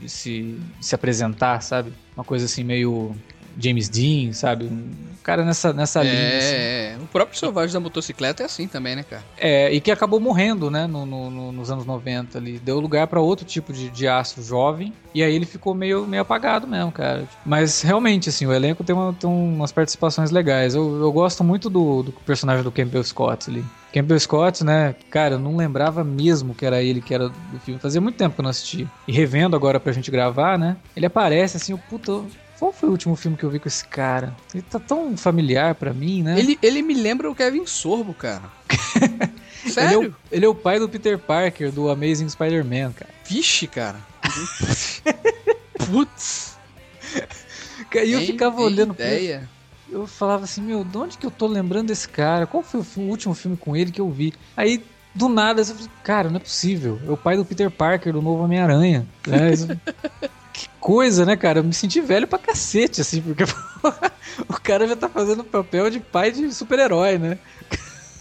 de 0.00 0.08
se, 0.08 0.58
de 0.78 0.86
se 0.86 0.94
apresentar, 0.94 1.60
sabe? 1.62 1.92
Uma 2.16 2.24
coisa 2.24 2.46
assim 2.46 2.64
meio 2.64 3.14
James 3.58 3.88
Dean, 3.88 4.32
sabe? 4.32 4.66
Um 4.66 5.08
cara 5.28 5.44
nessa, 5.44 5.74
nessa 5.74 6.00
é, 6.00 6.04
linha. 6.04 6.38
Assim. 6.38 6.54
É, 6.54 6.96
o 7.02 7.06
próprio 7.06 7.38
Selvagem 7.38 7.74
da 7.74 7.80
Motocicleta 7.80 8.42
é 8.42 8.46
assim 8.46 8.66
também, 8.66 8.96
né, 8.96 9.02
cara? 9.02 9.22
É, 9.36 9.70
e 9.70 9.78
que 9.78 9.90
acabou 9.90 10.18
morrendo, 10.18 10.70
né, 10.70 10.86
no, 10.86 11.04
no, 11.04 11.52
nos 11.52 11.70
anos 11.70 11.84
90 11.84 12.38
ali. 12.38 12.58
Deu 12.58 12.80
lugar 12.80 13.06
para 13.08 13.20
outro 13.20 13.44
tipo 13.44 13.70
de, 13.70 13.90
de 13.90 14.08
aço 14.08 14.42
jovem, 14.42 14.90
e 15.14 15.22
aí 15.22 15.34
ele 15.34 15.44
ficou 15.44 15.74
meio, 15.74 16.06
meio 16.06 16.22
apagado 16.22 16.66
mesmo, 16.66 16.90
cara. 16.90 17.28
Mas 17.44 17.82
realmente, 17.82 18.30
assim, 18.30 18.46
o 18.46 18.52
elenco 18.54 18.82
tem, 18.82 18.96
uma, 18.96 19.12
tem 19.12 19.28
umas 19.28 19.70
participações 19.70 20.30
legais. 20.30 20.74
Eu, 20.74 20.98
eu 20.98 21.12
gosto 21.12 21.44
muito 21.44 21.68
do, 21.68 22.04
do 22.04 22.12
personagem 22.12 22.64
do 22.64 22.72
Campbell 22.72 23.04
Scott 23.04 23.50
ali. 23.50 23.62
Campbell 23.92 24.20
Scott, 24.20 24.64
né? 24.64 24.94
Cara, 25.10 25.34
eu 25.34 25.38
não 25.38 25.56
lembrava 25.56 26.02
mesmo 26.04 26.54
que 26.54 26.64
era 26.64 26.82
ele 26.82 27.00
que 27.00 27.12
era 27.12 27.28
do 27.28 27.60
filme. 27.64 27.80
Fazia 27.80 28.00
muito 28.00 28.16
tempo 28.16 28.34
que 28.34 28.40
eu 28.40 28.44
não 28.44 28.50
assisti. 28.50 28.86
E 29.06 29.12
revendo 29.12 29.56
agora 29.56 29.80
pra 29.80 29.92
gente 29.92 30.10
gravar, 30.10 30.58
né? 30.58 30.76
Ele 30.96 31.06
aparece 31.06 31.56
assim, 31.56 31.72
o 31.72 31.78
puta 31.78 32.22
Qual 32.58 32.72
foi 32.72 32.88
o 32.88 32.92
último 32.92 33.14
filme 33.14 33.36
que 33.36 33.44
eu 33.44 33.50
vi 33.50 33.60
com 33.60 33.68
esse 33.68 33.84
cara? 33.84 34.34
Ele 34.52 34.62
tá 34.62 34.80
tão 34.80 35.16
familiar 35.16 35.76
pra 35.76 35.94
mim, 35.94 36.22
né? 36.24 36.38
Ele, 36.38 36.58
ele 36.60 36.82
me 36.82 36.94
lembra 36.94 37.30
o 37.30 37.34
Kevin 37.34 37.64
Sorbo, 37.66 38.12
cara. 38.12 38.42
Sério? 39.66 39.98
Ele 39.98 40.06
é, 40.06 40.08
o, 40.08 40.14
ele 40.32 40.46
é, 40.46 40.48
o, 40.48 40.54
pai 40.54 40.78
do 40.78 40.88
Peter 40.88 41.18
Parker, 41.18 41.70
do 41.70 41.88
Amazing 41.88 42.28
Spider-Man, 42.28 42.92
cara. 42.92 43.10
Vixe, 43.24 43.66
cara. 43.66 43.98
Putz. 45.86 46.56
E 47.92 48.12
eu 48.12 48.20
ficava 48.20 48.60
olhando 48.60 48.94
ideia. 48.94 49.48
Eu 49.90 50.06
falava 50.06 50.44
assim, 50.44 50.60
meu, 50.60 50.84
de 50.84 50.96
onde 50.96 51.16
que 51.16 51.26
eu 51.26 51.30
tô 51.30 51.46
lembrando 51.46 51.88
desse 51.88 52.08
cara? 52.08 52.46
Qual 52.46 52.62
foi 52.62 52.80
o 52.80 53.00
último 53.08 53.34
filme 53.34 53.56
com 53.56 53.74
ele 53.74 53.90
que 53.90 54.00
eu 54.00 54.10
vi? 54.10 54.34
Aí, 54.56 54.84
do 55.14 55.28
nada, 55.28 55.62
eu 55.62 55.64
falei, 55.64 55.90
cara, 56.04 56.28
não 56.28 56.36
é 56.36 56.40
possível. 56.40 57.00
É 57.06 57.10
o 57.10 57.16
pai 57.16 57.36
do 57.36 57.44
Peter 57.44 57.70
Parker, 57.70 58.12
do 58.12 58.22
novo 58.22 58.44
Homem-Aranha. 58.44 59.06
É, 59.28 60.28
coisa, 60.88 61.26
né, 61.26 61.36
cara? 61.36 61.58
Eu 61.58 61.64
me 61.64 61.74
senti 61.74 62.00
velho 62.00 62.26
pra 62.26 62.38
cacete, 62.38 63.02
assim, 63.02 63.20
porque 63.20 63.44
o 64.48 64.54
cara 64.54 64.88
já 64.88 64.96
tá 64.96 65.06
fazendo 65.06 65.44
papel 65.44 65.90
de 65.90 66.00
pai 66.00 66.32
de 66.32 66.50
super-herói, 66.50 67.18
né? 67.18 67.38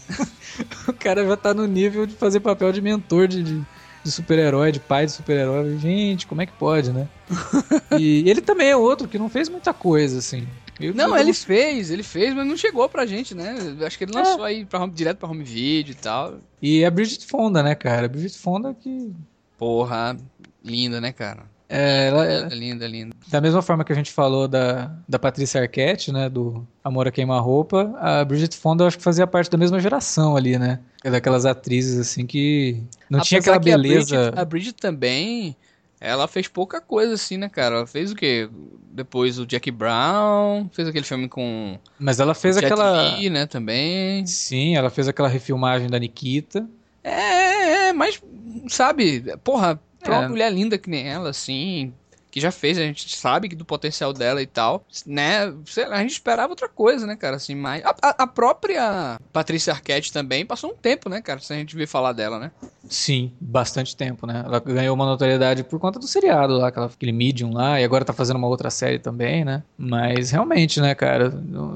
o 0.85 0.91
cara 0.91 1.25
já 1.25 1.37
tá 1.37 1.53
no 1.53 1.65
nível 1.65 2.05
de 2.05 2.13
fazer 2.15 2.41
papel 2.41 2.73
de 2.73 2.81
mentor 2.81 3.25
de, 3.25 3.41
de, 3.41 3.65
de 4.03 4.11
super-herói, 4.11 4.73
de 4.73 4.81
pai 4.81 5.05
de 5.05 5.13
super-herói. 5.13 5.77
Gente, 5.77 6.27
como 6.27 6.41
é 6.41 6.45
que 6.45 6.51
pode, 6.51 6.91
né? 6.91 7.07
e 7.97 8.29
ele 8.29 8.41
também 8.41 8.67
é 8.67 8.75
outro 8.75 9.07
que 9.07 9.17
não 9.17 9.29
fez 9.29 9.47
muita 9.47 9.73
coisa, 9.73 10.19
assim. 10.19 10.45
Eu 10.77 10.93
não, 10.93 11.17
ele 11.17 11.33
fez, 11.33 11.89
ele 11.89 12.03
fez, 12.03 12.33
mas 12.33 12.45
não 12.45 12.57
chegou 12.57 12.89
pra 12.89 13.05
gente, 13.05 13.33
né? 13.33 13.55
Acho 13.85 13.97
que 13.97 14.03
ele 14.03 14.11
lançou 14.11 14.45
é. 14.45 14.49
aí 14.49 14.65
pra 14.65 14.83
home, 14.83 14.91
direto 14.91 15.19
pra 15.19 15.29
home 15.29 15.41
video 15.41 15.93
e 15.93 15.95
tal. 15.95 16.35
E 16.61 16.83
a 16.83 16.91
Bridget 16.91 17.25
Fonda, 17.27 17.63
né, 17.63 17.75
cara? 17.75 18.07
A 18.07 18.09
Bridget 18.09 18.37
Fonda 18.37 18.73
que. 18.73 19.13
Porra, 19.57 20.17
linda, 20.61 20.99
né, 20.99 21.13
cara? 21.13 21.55
É, 21.69 22.07
ela 22.07 22.25
é 22.25 22.47
linda, 22.49 22.87
linda. 22.87 23.15
Da 23.27 23.41
mesma 23.41 23.61
forma 23.61 23.83
que 23.83 23.91
a 23.91 23.95
gente 23.95 24.11
falou 24.11 24.47
da, 24.47 24.91
da 25.07 25.19
Patrícia 25.19 25.61
Arquette, 25.61 26.11
né, 26.11 26.29
do 26.29 26.65
Amor 26.83 27.07
a 27.07 27.11
Queima-Roupa, 27.11 27.93
a 27.99 28.23
Bridget 28.23 28.55
Fonda 28.55 28.83
eu 28.83 28.87
acho 28.87 28.97
que 28.97 29.03
fazia 29.03 29.27
parte 29.27 29.51
da 29.51 29.57
mesma 29.57 29.79
geração 29.79 30.37
ali, 30.37 30.57
né? 30.57 30.79
É 31.03 31.11
daquelas 31.11 31.45
atrizes, 31.45 31.99
assim, 31.99 32.25
que 32.25 32.81
não 33.09 33.19
Apesar 33.19 33.27
tinha 33.27 33.39
aquela 33.39 33.59
beleza... 33.59 34.15
A 34.15 34.19
Bridget, 34.21 34.39
a 34.39 34.45
Bridget 34.45 34.73
também, 34.75 35.55
ela 35.99 36.27
fez 36.27 36.47
pouca 36.47 36.79
coisa, 36.79 37.15
assim, 37.15 37.35
né, 37.35 37.49
cara? 37.49 37.75
Ela 37.75 37.87
fez 37.87 38.13
o 38.13 38.15
quê? 38.15 38.49
Depois 38.91 39.37
o 39.37 39.45
Jack 39.45 39.69
Brown, 39.69 40.69
fez 40.71 40.87
aquele 40.87 41.05
filme 41.05 41.27
com... 41.27 41.77
Mas 41.99 42.21
ela 42.21 42.33
fez 42.33 42.55
aquela... 42.55 43.17
Lee, 43.17 43.29
né, 43.29 43.45
também. 43.45 44.25
Sim, 44.25 44.77
ela 44.77 44.89
fez 44.89 45.09
aquela 45.09 45.27
refilmagem 45.27 45.89
da 45.89 45.99
Nikita. 45.99 46.65
É, 47.03 47.09
é, 47.09 47.89
é 47.89 47.93
mas, 47.93 48.21
sabe, 48.69 49.35
porra, 49.43 49.79
Pra 50.07 50.19
uma 50.19 50.25
é. 50.25 50.29
mulher 50.29 50.51
linda 50.51 50.77
que 50.77 50.89
nem 50.89 51.07
ela, 51.07 51.29
assim, 51.29 51.93
que 52.37 52.41
já 52.41 52.51
fez, 52.51 52.77
a 52.77 52.81
gente 52.81 53.17
sabe 53.17 53.47
do 53.49 53.65
potencial 53.65 54.13
dela 54.13 54.39
e 54.41 54.45
tal, 54.45 54.85
né? 55.07 55.51
A 55.89 56.01
gente 56.01 56.11
esperava 56.11 56.49
outra 56.49 56.69
coisa, 56.69 57.07
né, 57.07 57.15
cara? 57.15 57.37
Assim, 57.37 57.55
mas. 57.55 57.83
A, 57.83 58.23
a 58.23 58.27
própria 58.27 59.19
Patrícia 59.33 59.73
Arquette 59.73 60.13
também 60.13 60.45
passou 60.45 60.69
um 60.69 60.75
tempo, 60.75 61.09
né, 61.09 61.19
cara? 61.19 61.39
Se 61.39 61.51
a 61.51 61.55
gente 61.55 61.75
vir 61.75 61.87
falar 61.87 62.13
dela, 62.13 62.37
né? 62.37 62.51
Sim, 62.87 63.31
bastante 63.41 63.95
tempo, 63.95 64.27
né? 64.27 64.43
Ela 64.45 64.59
ganhou 64.59 64.93
uma 64.93 65.05
notoriedade 65.07 65.63
por 65.63 65.79
conta 65.79 65.97
do 65.97 66.07
seriado 66.07 66.53
lá, 66.53 66.67
aquele 66.67 67.11
Medium 67.11 67.53
lá, 67.53 67.81
e 67.81 67.83
agora 67.83 68.05
tá 68.05 68.13
fazendo 68.13 68.37
uma 68.37 68.47
outra 68.47 68.69
série 68.69 68.99
também, 68.99 69.43
né? 69.43 69.63
Mas 69.75 70.29
realmente, 70.29 70.79
né, 70.79 70.93
cara? 70.93 71.33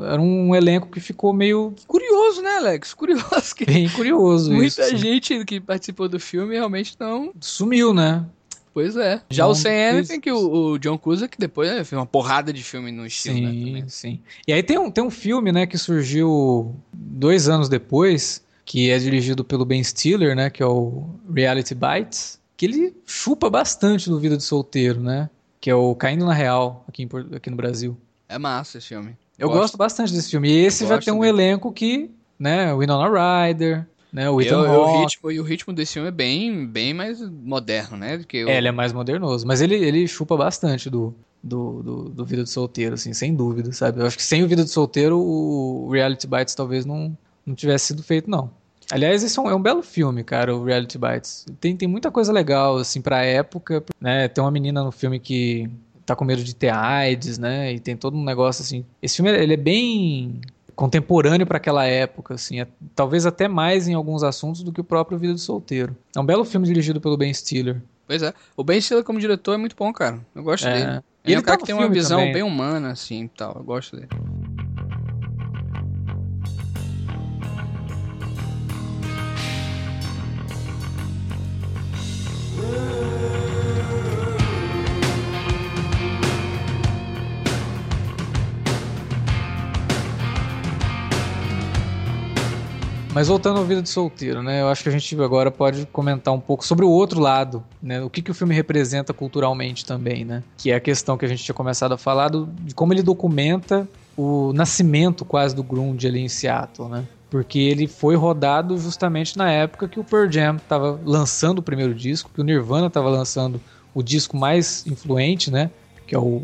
Era 0.07 0.21
um 0.21 0.53
elenco 0.53 0.89
que 0.89 0.99
ficou 0.99 1.33
meio. 1.33 1.73
Curioso, 1.87 2.10
Alex? 2.61 2.93
Curioso. 2.93 3.55
Que... 3.55 3.65
Bem 3.65 3.89
curioso 3.89 4.51
Muita 4.51 4.67
isso. 4.67 4.81
Muita 4.81 4.97
gente 4.97 5.45
que 5.45 5.59
participou 5.59 6.07
do 6.07 6.19
filme 6.19 6.55
realmente 6.55 6.95
não. 6.99 7.33
Sumiu, 7.39 7.93
né? 7.93 8.25
Pois 8.73 8.95
é. 8.95 9.21
Já 9.29 9.43
não, 9.43 9.51
o 9.51 9.55
Sam 9.55 10.03
tem 10.07 10.19
que 10.19 10.31
o, 10.31 10.71
o 10.71 10.79
John 10.79 10.97
Cusack 10.97 11.37
depois 11.37 11.69
né, 11.69 11.83
fez 11.83 11.93
uma 11.93 12.05
porrada 12.05 12.53
de 12.53 12.63
filme 12.63 12.91
no 12.91 13.05
estilo, 13.05 13.41
né, 13.41 13.51
sim, 13.51 13.71
né, 13.73 13.85
Sim, 13.87 14.19
E 14.47 14.53
aí 14.53 14.63
tem 14.63 14.77
um, 14.77 14.89
tem 14.89 15.03
um 15.03 15.09
filme, 15.09 15.51
né, 15.51 15.65
que 15.65 15.77
surgiu 15.77 16.73
dois 16.93 17.49
anos 17.49 17.67
depois, 17.67 18.41
que 18.63 18.89
é 18.89 18.97
dirigido 18.97 19.43
pelo 19.43 19.65
Ben 19.65 19.83
Stiller, 19.83 20.35
né, 20.35 20.49
que 20.49 20.63
é 20.63 20.65
o 20.65 21.09
Reality 21.33 21.75
Bites, 21.75 22.39
que 22.55 22.65
ele 22.65 22.95
chupa 23.05 23.49
bastante 23.49 24.09
do 24.09 24.17
Vida 24.17 24.37
de 24.37 24.43
Solteiro, 24.43 25.01
né, 25.01 25.29
que 25.59 25.69
é 25.69 25.75
o 25.75 25.93
Caindo 25.93 26.25
na 26.25 26.33
Real, 26.33 26.85
aqui, 26.87 27.03
em, 27.03 27.35
aqui 27.35 27.49
no 27.49 27.57
Brasil. 27.57 27.97
É 28.29 28.37
massa 28.37 28.77
esse 28.77 28.87
filme. 28.87 29.17
Eu 29.37 29.49
gosto, 29.49 29.61
gosto 29.61 29.77
bastante 29.77 30.13
desse 30.13 30.29
filme. 30.29 30.49
E 30.49 30.65
esse 30.65 30.87
já 30.87 30.99
tem 30.99 31.13
um 31.13 31.21
dele. 31.21 31.41
elenco 31.41 31.73
que, 31.73 32.09
né, 32.41 32.73
Winona 32.75 33.07
Ryder, 33.47 33.85
né? 34.11 34.27
O 34.29 34.41
Ethan 34.41 34.65
eu, 34.65 34.81
o 34.81 35.01
ritmo, 35.01 35.31
E 35.31 35.39
o 35.39 35.43
ritmo 35.43 35.73
desse 35.73 35.93
filme 35.93 36.07
é 36.07 36.11
bem, 36.11 36.65
bem 36.65 36.91
mais 36.91 37.21
moderno, 37.21 37.95
né? 37.95 38.17
Do 38.17 38.25
que 38.25 38.43
o... 38.43 38.49
É, 38.49 38.57
ele 38.57 38.67
é 38.67 38.71
mais 38.71 38.91
modernoso. 38.91 39.45
Mas 39.45 39.61
ele, 39.61 39.75
ele 39.75 40.07
chupa 40.07 40.35
bastante 40.35 40.89
do, 40.89 41.13
do, 41.41 41.83
do, 41.83 42.09
do, 42.09 42.25
Vida 42.25 42.43
de 42.43 42.49
Solteiro, 42.49 42.95
assim, 42.95 43.13
sem 43.13 43.35
dúvida, 43.35 43.71
sabe? 43.71 44.01
Eu 44.01 44.07
acho 44.07 44.17
que 44.17 44.23
sem 44.23 44.43
o 44.43 44.47
Vida 44.47 44.63
de 44.63 44.71
Solteiro, 44.71 45.19
o 45.19 45.89
Reality 45.91 46.27
Bites 46.27 46.55
talvez 46.55 46.83
não, 46.83 47.15
não 47.45 47.53
tivesse 47.53 47.87
sido 47.87 48.01
feito, 48.01 48.29
não. 48.29 48.49
Aliás, 48.91 49.23
esse 49.23 49.37
é 49.37 49.41
um, 49.41 49.49
é 49.49 49.55
um, 49.55 49.61
belo 49.61 49.83
filme, 49.83 50.23
cara, 50.23 50.53
o 50.53 50.65
Reality 50.65 50.97
Bites. 50.97 51.45
Tem, 51.59 51.77
tem 51.77 51.87
muita 51.87 52.09
coisa 52.09 52.33
legal, 52.33 52.77
assim, 52.77 53.01
pra 53.01 53.23
época, 53.23 53.83
né? 54.01 54.27
Tem 54.27 54.43
uma 54.43 54.51
menina 54.51 54.83
no 54.83 54.91
filme 54.91 55.19
que 55.19 55.69
tá 56.05 56.15
com 56.15 56.25
medo 56.25 56.43
de 56.43 56.55
ter 56.55 56.69
AIDS, 56.69 57.37
né? 57.37 57.71
E 57.71 57.79
tem 57.79 57.95
todo 57.95 58.17
um 58.17 58.23
negócio, 58.25 58.63
assim... 58.63 58.83
Esse 59.01 59.17
filme, 59.17 59.31
ele 59.31 59.53
é 59.53 59.57
bem 59.57 60.41
contemporâneo 60.81 61.45
para 61.45 61.57
aquela 61.57 61.85
época, 61.85 62.33
assim, 62.33 62.59
é, 62.59 62.67
talvez 62.95 63.27
até 63.27 63.47
mais 63.47 63.87
em 63.87 63.93
alguns 63.93 64.23
assuntos 64.23 64.63
do 64.63 64.71
que 64.71 64.81
o 64.81 64.83
próprio 64.83 65.15
Vida 65.15 65.35
de 65.35 65.39
Solteiro. 65.39 65.95
É 66.15 66.19
um 66.19 66.25
belo 66.25 66.43
filme 66.43 66.65
dirigido 66.65 66.99
pelo 66.99 67.15
Ben 67.15 67.31
Stiller. 67.31 67.79
Pois 68.07 68.23
é, 68.23 68.33
o 68.57 68.63
Ben 68.63 68.81
Stiller 68.81 69.03
como 69.03 69.19
diretor 69.19 69.53
é 69.53 69.57
muito 69.57 69.75
bom, 69.75 69.93
cara. 69.93 70.19
Eu 70.33 70.41
gosto 70.41 70.67
é. 70.67 70.73
dele. 70.73 71.01
E 71.23 71.29
ele 71.29 71.35
é 71.35 71.39
um 71.39 71.43
cara 71.43 71.57
tá 71.59 71.61
que 71.61 71.67
tem 71.67 71.75
uma 71.75 71.87
visão 71.87 72.17
também. 72.17 72.33
bem 72.33 72.41
humana, 72.41 72.89
assim, 72.93 73.29
tal. 73.37 73.57
Eu 73.57 73.63
gosto 73.63 73.95
dele. 73.95 74.09
Mas 93.13 93.27
voltando 93.27 93.59
ao 93.59 93.65
Vida 93.65 93.81
de 93.81 93.89
Solteiro, 93.89 94.41
né? 94.41 94.61
Eu 94.61 94.69
acho 94.69 94.83
que 94.83 94.89
a 94.89 94.91
gente 94.91 95.21
agora 95.21 95.51
pode 95.51 95.85
comentar 95.87 96.33
um 96.33 96.39
pouco 96.39 96.65
sobre 96.65 96.85
o 96.85 96.89
outro 96.89 97.19
lado, 97.19 97.61
né? 97.83 98.01
O 98.01 98.09
que, 98.09 98.21
que 98.21 98.31
o 98.31 98.33
filme 98.33 98.55
representa 98.55 99.13
culturalmente 99.13 99.85
também, 99.85 100.23
né? 100.23 100.41
Que 100.57 100.71
é 100.71 100.75
a 100.75 100.79
questão 100.79 101.17
que 101.17 101.25
a 101.25 101.27
gente 101.27 101.43
tinha 101.43 101.53
começado 101.53 101.93
a 101.93 101.97
falar 101.97 102.29
do, 102.29 102.47
de 102.61 102.73
como 102.73 102.93
ele 102.93 103.03
documenta 103.03 103.85
o 104.15 104.53
nascimento 104.53 105.25
quase 105.25 105.53
do 105.53 105.61
grunge 105.61 106.07
ali 106.07 106.21
em 106.21 106.29
Seattle, 106.29 106.87
né? 106.87 107.03
Porque 107.29 107.59
ele 107.59 107.85
foi 107.85 108.15
rodado 108.15 108.77
justamente 108.77 109.37
na 109.37 109.51
época 109.51 109.89
que 109.89 109.99
o 109.99 110.05
Pearl 110.05 110.31
Jam 110.31 110.55
estava 110.55 110.97
lançando 111.05 111.59
o 111.59 111.61
primeiro 111.61 111.93
disco, 111.93 112.31
que 112.33 112.39
o 112.39 112.43
Nirvana 112.45 112.87
estava 112.87 113.09
lançando 113.09 113.59
o 113.93 114.01
disco 114.01 114.37
mais 114.37 114.85
influente, 114.87 115.51
né? 115.51 115.69
que 116.11 116.15
é 116.15 116.19
o 116.19 116.41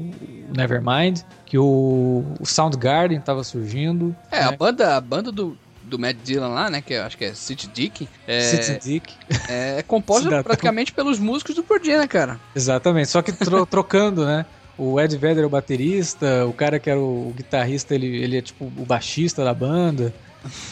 Nevermind, 0.55 1.19
que 1.45 1.57
o, 1.57 2.23
o 2.39 2.45
Soundgarden 2.45 3.17
estava 3.17 3.43
surgindo. 3.43 4.15
É, 4.31 4.39
né? 4.39 4.45
a 4.45 4.51
banda, 4.53 4.95
a 4.95 5.01
banda 5.01 5.29
do, 5.29 5.57
do 5.87 5.97
Matt 5.97 6.17
Dillon 6.23 6.53
lá, 6.53 6.69
né? 6.69 6.81
Que 6.81 6.93
eu 6.93 7.03
acho 7.03 7.17
que 7.17 7.25
é 7.25 7.33
City 7.33 7.67
Dick. 7.67 8.07
É, 8.27 8.41
City 8.41 8.79
Dick. 8.83 9.13
É, 9.49 9.79
é 9.79 9.83
composta 9.83 10.43
praticamente 10.43 10.91
pelos 10.91 11.19
músicos 11.19 11.55
do 11.55 11.65
Jam, 11.83 11.99
né, 11.99 12.07
cara? 12.07 12.39
Exatamente, 12.55 13.09
só 13.09 13.21
que 13.21 13.31
tro 13.31 13.65
trocando, 13.67 14.25
né? 14.25 14.45
O 14.77 14.99
Ed 14.99 15.17
Vedder 15.17 15.43
é 15.43 15.47
o 15.47 15.49
baterista, 15.49 16.45
o 16.45 16.53
cara 16.53 16.79
que 16.79 16.89
era 16.89 16.99
o, 16.99 17.29
o 17.29 17.33
guitarrista, 17.35 17.95
ele, 17.95 18.07
ele 18.07 18.37
é 18.37 18.41
tipo 18.41 18.65
o 18.65 18.85
baixista 18.85 19.43
da 19.43 19.53
banda. 19.53 20.13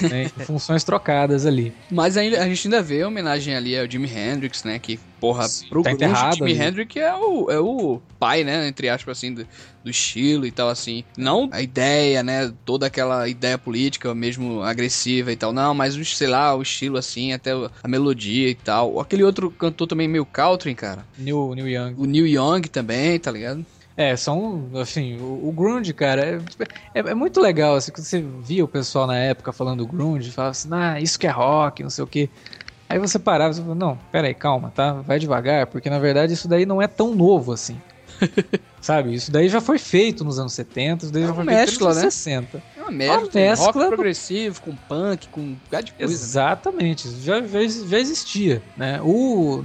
Né, 0.01 0.29
funções 0.45 0.83
trocadas 0.83 1.45
ali. 1.45 1.73
Mas 1.89 2.17
ainda, 2.17 2.41
a 2.41 2.47
gente 2.47 2.67
ainda 2.67 2.81
vê 2.81 3.01
a 3.01 3.07
homenagem 3.07 3.55
ali 3.55 3.77
ao 3.77 3.89
Jimi 3.89 4.09
Hendrix, 4.09 4.63
né? 4.63 4.79
Que, 4.79 4.99
porra, 5.19 5.47
Sim, 5.47 5.67
pro 5.67 5.83
tá 5.83 5.91
enterrado 5.91 6.35
Jimi 6.37 6.53
Hendrix 6.53 6.95
é 6.95 7.13
o, 7.13 7.51
é 7.51 7.59
o 7.59 8.01
pai, 8.19 8.43
né? 8.43 8.67
Entre 8.67 8.89
aspas, 8.89 9.17
assim, 9.17 9.33
do, 9.33 9.47
do, 9.83 9.89
estilo 9.89 10.45
e 10.45 10.51
tal, 10.51 10.69
assim. 10.69 11.03
Não 11.17 11.49
a 11.51 11.61
ideia, 11.61 12.23
né? 12.23 12.51
Toda 12.65 12.87
aquela 12.87 13.27
ideia 13.27 13.57
política 13.57 14.13
mesmo 14.13 14.61
agressiva 14.61 15.31
e 15.31 15.35
tal. 15.35 15.53
Não, 15.53 15.73
mas, 15.73 15.95
sei 16.15 16.27
lá, 16.27 16.55
o 16.55 16.61
estilo, 16.61 16.97
assim, 16.97 17.33
até 17.33 17.51
a 17.83 17.87
melodia 17.87 18.49
e 18.49 18.55
tal. 18.55 18.99
Aquele 18.99 19.23
outro 19.23 19.51
cantor 19.51 19.87
também 19.87 20.07
meio 20.07 20.25
country, 20.25 20.73
cara. 20.75 21.05
New, 21.17 21.53
New 21.55 21.67
Young. 21.67 21.95
O 21.97 22.05
New 22.05 22.27
Young 22.27 22.61
também, 22.63 23.19
tá 23.19 23.31
ligado? 23.31 23.65
É, 23.97 24.15
são, 24.17 24.69
assim, 24.81 25.17
o, 25.17 25.47
o 25.47 25.51
grunge, 25.53 25.93
cara, 25.93 26.21
é, 26.21 26.39
é, 26.93 26.99
é, 26.99 27.13
muito 27.13 27.39
legal, 27.39 27.75
assim, 27.75 27.93
quando 27.93 28.03
você 28.03 28.21
via 28.41 28.65
o 28.65 28.67
pessoal 28.67 29.07
na 29.07 29.17
época 29.17 29.53
falando 29.53 29.87
grunge, 29.87 30.31
falava 30.31 30.51
assim, 30.51 30.67
ah, 30.71 30.99
isso 30.99 31.17
que 31.17 31.25
é 31.25 31.29
rock, 31.29 31.81
não 31.81 31.89
sei 31.89 32.03
o 32.03 32.07
quê. 32.07 32.29
Aí 32.89 32.99
você 32.99 33.17
parava 33.17 33.53
e 33.53 33.55
falava, 33.55 33.73
não, 33.73 33.97
pera 34.11 34.27
aí, 34.27 34.33
calma, 34.33 34.69
tá? 34.69 34.93
Vai 34.93 35.17
devagar, 35.17 35.67
porque 35.67 35.89
na 35.89 35.97
verdade 35.97 36.33
isso 36.33 36.47
daí 36.47 36.65
não 36.65 36.81
é 36.81 36.87
tão 36.87 37.15
novo 37.15 37.53
assim. 37.53 37.81
Sabe? 38.81 39.15
Isso 39.15 39.31
daí 39.31 39.49
já 39.49 39.59
foi 39.59 39.79
feito 39.79 40.23
nos 40.23 40.37
anos 40.37 40.53
70, 40.53 41.05
isso 41.05 41.13
daí 41.13 41.23
é 41.23 41.27
já 41.27 41.33
foi 41.33 41.43
mescla, 41.43 41.65
feito 41.65 41.79
nos 41.79 41.97
anos 41.97 42.03
né? 42.03 42.11
60. 42.11 42.63
É 42.77 42.81
uma 42.81 42.91
mescla, 42.91 43.17
uma 43.17 43.31
mescla 43.33 43.65
rock 43.65 43.87
progressivo, 43.87 44.61
com 44.61 44.75
punk, 44.75 45.27
com 45.29 45.41
um 45.41 45.53
de 45.55 45.69
coisa. 45.69 45.91
Né? 45.97 46.03
Exatamente, 46.03 47.07
né? 47.07 47.15
já, 47.21 47.41
já 47.41 47.97
existia, 47.97 48.61
né? 48.77 49.01
O 49.01 49.63